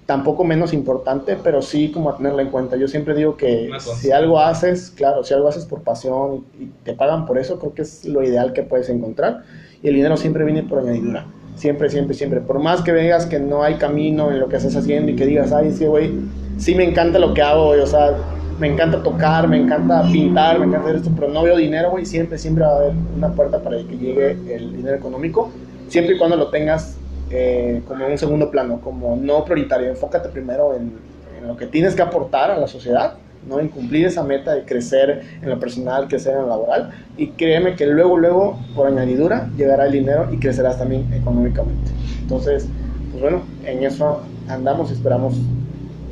tampoco 0.07 0.43
menos 0.43 0.73
importante 0.73 1.37
pero 1.37 1.61
sí 1.61 1.93
como 1.93 2.09
a 2.09 2.17
tenerla 2.17 2.41
en 2.41 2.49
cuenta. 2.49 2.77
Yo 2.77 2.89
siempre 2.89 3.15
digo 3.15 3.37
que 3.37 3.71
si 3.79 4.11
algo 4.11 4.41
haces 4.41 4.91
claro 4.91 5.23
si 5.23 5.35
algo 5.35 5.49
haces 5.49 5.67
por 5.67 5.83
pasión 5.83 6.47
y, 6.59 6.69
te 6.85 6.95
pagan 6.95 7.27
por 7.27 7.37
eso 7.37 7.59
creo 7.59 7.75
que 7.75 7.83
es 7.83 8.07
lo 8.07 8.23
ideal 8.23 8.55
que 8.55 8.63
puedes 8.63 8.89
encontrar. 8.89 9.43
Y 9.83 9.89
el 9.89 9.97
dinero 9.97 10.17
siempre 10.17 10.47
viene 10.47 10.63
por 10.63 10.79
añadidura. 10.79 11.27
Siempre 11.57 11.91
siempre 11.91 12.15
siempre. 12.15 12.41
Por 12.41 12.61
más 12.61 12.81
que 12.81 12.93
veas 12.93 13.27
que 13.27 13.39
no 13.39 13.63
hay 13.63 13.75
camino 13.75 14.31
en 14.31 14.41
lo 14.41 14.49
que 14.49 14.57
estás 14.57 14.77
haciendo 14.77 15.13
y 15.13 15.17
que 15.17 15.27
digas 15.27 15.53
ay 15.53 15.73
sí 15.73 15.85
güey 15.85 16.11
sí 16.57 16.75
me 16.75 16.85
encanta 16.85 17.19
lo 17.19 17.35
que 17.35 17.43
hago 17.43 17.69
o 17.69 17.87
sea 17.87 18.17
me 18.59 18.69
encanta 18.69 19.03
tocar, 19.03 19.49
me 19.49 19.59
encanta 19.59 20.03
pintar, 20.11 20.59
me 20.59 20.67
encanta 20.67 20.89
hacer 20.89 20.97
esto, 20.97 21.11
pero 21.15 21.29
no 21.29 21.43
veo 21.43 21.57
dinero, 21.57 21.91
güey, 21.91 22.07
siempre, 22.07 22.39
siempre 22.39 22.65
va 22.65 22.73
a 22.73 22.77
haber 22.77 22.93
una 23.17 23.33
puerta 23.33 23.61
para 23.61 23.77
que 23.79 23.97
llegue 23.97 24.31
el 24.55 24.77
dinero 24.77 24.97
económico, 24.97 25.51
siempre 25.89 26.15
y 26.15 26.19
cuando 26.19 26.37
lo 26.37 26.49
tengas 26.49 26.97
eh, 27.31 27.83
como 27.89 28.05
en 28.05 28.13
un 28.13 28.19
segundo 28.19 28.51
plano, 28.51 28.81
como 28.83 29.17
no 29.17 29.45
prioritario, 29.45 29.89
enfócate 29.89 30.29
primero 30.29 30.75
en, 30.75 31.13
lo 31.47 31.57
que 31.57 31.67
tienes 31.67 31.97
que 31.97 32.03
aportar 32.03 32.53
a 32.53 32.57
la 32.57 32.69
sociedad, 32.69 33.15
¿no? 33.49 33.59
en 33.59 33.67
cumplir 33.67 34.07
esa 34.07 34.23
meta 34.23 34.55
de 34.55 34.65
crecer 34.65 35.23
en 35.43 35.51
lo 35.51 35.59
personal, 35.59 36.07
crecer 36.07 36.35
en 36.35 36.43
lo 36.43 36.49
laboral, 36.49 36.91
y 37.17 37.29
créeme 37.31 37.75
que 37.75 37.87
luego, 37.87 38.17
luego, 38.17 38.61
por 38.77 38.87
añadidura, 38.87 39.51
llegará 39.57 39.87
el 39.87 39.93
dinero 39.93 40.29
y 40.31 40.37
crecerás 40.37 40.79
también 40.79 41.13
económicamente. 41.13 41.91
Entonces, 42.21 42.69
pues 43.11 43.23
bueno, 43.23 43.43
en 43.65 43.83
eso 43.83 44.21
andamos 44.47 44.91
y 44.91 44.95
esperamos 44.95 45.35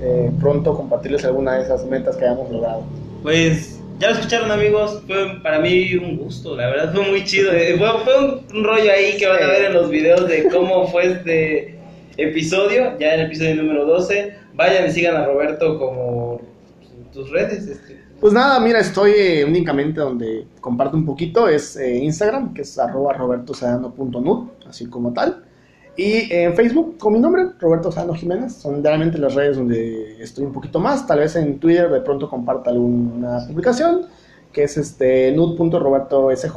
eh, 0.02 0.30
pronto 0.40 0.74
compartirles 0.74 1.24
alguna 1.26 1.56
de 1.56 1.64
esas 1.64 1.84
metas 1.84 2.16
que 2.16 2.24
hayamos 2.24 2.50
logrado. 2.50 2.82
Pues 3.22 3.80
ya 3.98 4.08
lo 4.08 4.14
escucharon 4.14 4.50
amigos, 4.50 5.02
fue 5.06 5.40
para 5.42 5.58
mí 5.58 5.94
un 5.96 6.16
gusto, 6.16 6.56
la 6.56 6.68
verdad 6.68 6.94
fue 6.94 7.06
muy 7.06 7.24
chido, 7.24 7.52
eh, 7.52 7.76
fue, 7.76 8.18
un, 8.18 8.64
rollo 8.64 8.90
ahí 8.90 9.18
que 9.18 9.26
van 9.26 9.42
a 9.42 9.46
ver 9.46 9.66
en 9.66 9.74
los 9.74 9.90
videos 9.90 10.26
de 10.26 10.48
cómo 10.48 10.86
fue 10.88 11.12
este 11.12 11.78
episodio, 12.16 12.98
ya 12.98 13.14
en 13.14 13.20
el 13.20 13.26
episodio 13.26 13.56
número 13.56 13.84
12, 13.84 14.34
vayan 14.54 14.88
y 14.88 14.90
sigan 14.90 15.16
a 15.16 15.26
Roberto 15.26 15.78
como 15.78 16.40
tus 17.12 17.30
redes. 17.30 17.66
Este. 17.66 18.00
Pues 18.20 18.32
nada, 18.32 18.58
mira, 18.60 18.80
estoy 18.80 19.12
eh, 19.18 19.44
únicamente 19.44 20.00
donde 20.00 20.46
comparto 20.62 20.96
un 20.96 21.04
poquito, 21.04 21.46
es 21.46 21.78
Instagram, 21.78 22.54
que 22.54 22.62
es 22.62 22.78
arroba 22.78 23.12
robertosedano.nut, 23.12 24.66
así 24.66 24.86
como 24.86 25.12
tal. 25.12 25.44
Y 25.96 26.32
en 26.32 26.54
Facebook, 26.54 26.96
con 26.98 27.12
mi 27.12 27.18
nombre, 27.18 27.46
Roberto 27.58 27.92
Sano 27.92 28.14
Jiménez, 28.14 28.54
son 28.54 28.82
realmente 28.82 29.18
las 29.18 29.34
redes 29.34 29.56
donde 29.56 30.22
estoy 30.22 30.44
un 30.44 30.52
poquito 30.52 30.78
más. 30.78 31.06
Tal 31.06 31.18
vez 31.18 31.36
en 31.36 31.58
Twitter 31.58 31.90
de 31.90 32.00
pronto 32.00 32.28
comparta 32.28 32.70
alguna 32.70 33.46
publicación, 33.46 34.06
que 34.52 34.64
es 34.64 34.76
este 34.76 35.32
nud.robertosj. 35.32 36.56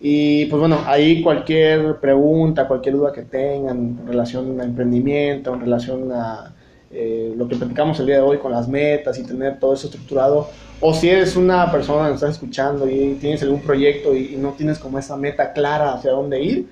Y 0.00 0.46
pues 0.46 0.58
bueno, 0.58 0.80
ahí 0.86 1.22
cualquier 1.22 2.00
pregunta, 2.00 2.66
cualquier 2.66 2.96
duda 2.96 3.12
que 3.12 3.22
tengan 3.22 3.98
en 4.00 4.06
relación 4.06 4.60
a 4.60 4.64
emprendimiento, 4.64 5.54
en 5.54 5.60
relación 5.60 6.10
a 6.10 6.52
eh, 6.90 7.32
lo 7.36 7.46
que 7.46 7.54
platicamos 7.54 8.00
el 8.00 8.06
día 8.06 8.16
de 8.16 8.22
hoy 8.22 8.38
con 8.38 8.50
las 8.50 8.68
metas 8.68 9.16
y 9.18 9.22
tener 9.22 9.60
todo 9.60 9.74
eso 9.74 9.86
estructurado, 9.86 10.48
o 10.80 10.92
si 10.92 11.08
eres 11.08 11.36
una 11.36 11.70
persona 11.70 12.08
que 12.08 12.14
estás 12.14 12.32
escuchando 12.32 12.86
y 12.90 13.16
tienes 13.20 13.42
algún 13.44 13.60
proyecto 13.60 14.14
y 14.14 14.36
no 14.36 14.50
tienes 14.50 14.78
como 14.78 14.98
esa 14.98 15.16
meta 15.16 15.52
clara 15.52 15.94
hacia 15.94 16.10
dónde 16.10 16.42
ir, 16.42 16.68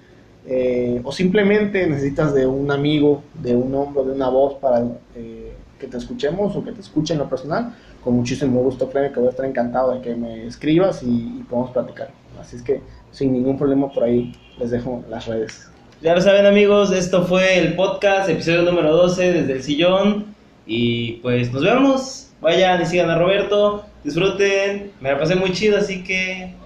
eh, 0.53 1.01
o 1.05 1.13
simplemente 1.13 1.87
necesitas 1.87 2.35
de 2.35 2.45
un 2.45 2.73
amigo, 2.73 3.23
de 3.35 3.55
un 3.55 3.73
hombro, 3.73 4.03
de 4.03 4.11
una 4.11 4.29
voz 4.31 4.55
para 4.55 4.85
eh, 5.15 5.53
que 5.79 5.87
te 5.87 5.97
escuchemos 5.97 6.57
o 6.57 6.65
que 6.65 6.73
te 6.73 6.81
escuchen 6.81 7.15
en 7.15 7.23
lo 7.23 7.29
personal, 7.29 7.73
con 8.03 8.17
muchísimo 8.17 8.61
gusto, 8.61 8.91
créeme 8.91 9.13
que 9.13 9.21
voy 9.21 9.29
a 9.29 9.31
estar 9.31 9.47
encantado 9.47 9.95
de 9.95 10.01
que 10.01 10.17
me 10.17 10.49
escribas 10.49 11.05
y, 11.05 11.45
podamos 11.49 11.71
platicar. 11.71 12.11
Así 12.41 12.57
es 12.57 12.63
que 12.63 12.81
sin 13.13 13.33
ningún 13.33 13.57
problema 13.57 13.93
por 13.93 14.03
ahí 14.03 14.33
les 14.59 14.73
dejo 14.73 15.05
las 15.09 15.29
redes. 15.29 15.71
Ya 16.03 16.17
lo 16.17 16.21
saben 16.21 16.45
amigos, 16.45 16.91
esto 16.91 17.23
fue 17.27 17.57
el 17.57 17.77
podcast, 17.77 18.29
episodio 18.29 18.63
número 18.63 18.93
12 18.97 19.33
desde 19.33 19.53
el 19.53 19.63
sillón. 19.63 20.35
Y 20.67 21.13
pues 21.23 21.53
nos 21.53 21.63
vemos, 21.63 22.33
vayan 22.41 22.83
y 22.83 22.87
sigan 22.87 23.09
a 23.09 23.17
Roberto, 23.17 23.85
disfruten, 24.03 24.91
me 25.01 25.13
la 25.13 25.19
pasé 25.21 25.37
muy 25.37 25.53
chido, 25.53 25.79
así 25.79 26.03
que 26.03 26.57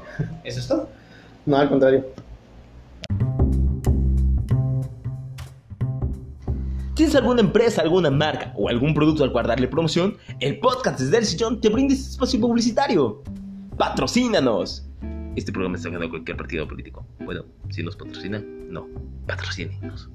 eso 0.43 0.61
es 0.61 0.69
todo. 0.69 0.89
No, 1.45 1.59
al 1.59 1.69
contrario. 1.69 2.14
¿Tienes 6.95 7.17
alguna 7.17 7.41
empresa, 7.41 7.83
alguna 7.83 8.09
marca 8.11 8.53
o 8.57 8.69
algún 8.69 8.95
producto 8.95 9.25
al 9.25 9.33
cual 9.33 9.49
darle 9.49 9.67
promoción? 9.67 10.17
El 10.39 10.61
podcast 10.61 11.01
desde 11.01 11.19
el 11.19 11.25
sillón 11.25 11.61
te 11.61 11.69
brinda 11.69 11.93
este 11.93 12.11
espacio 12.11 12.41
publicitario. 12.41 13.23
¡Patrocínanos! 13.77 14.87
Este 15.35 15.51
programa 15.51 15.77
está 15.77 15.91
ganado 15.91 16.11
cualquier 16.11 16.37
partido 16.37 16.69
político. 16.69 17.05
Bueno, 17.25 17.45
si 17.71 17.83
nos 17.83 17.97
patrocinan, 17.97 18.71
no. 18.71 18.87
Patrocínenos. 19.27 20.09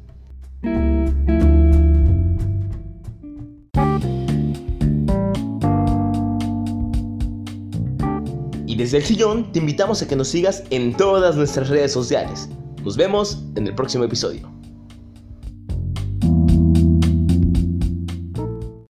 desde 8.80 9.00
el 9.00 9.04
sillón 9.04 9.52
te 9.52 9.60
invitamos 9.60 10.02
a 10.02 10.08
que 10.08 10.16
nos 10.16 10.30
sigas 10.30 10.64
en 10.70 10.96
todas 10.96 11.36
nuestras 11.36 11.68
redes 11.68 11.92
sociales. 11.92 12.48
Nos 12.86 12.96
vemos 12.96 13.44
en 13.58 13.68
el 13.68 13.76
próximo 13.76 14.06
episodio. 14.06 14.59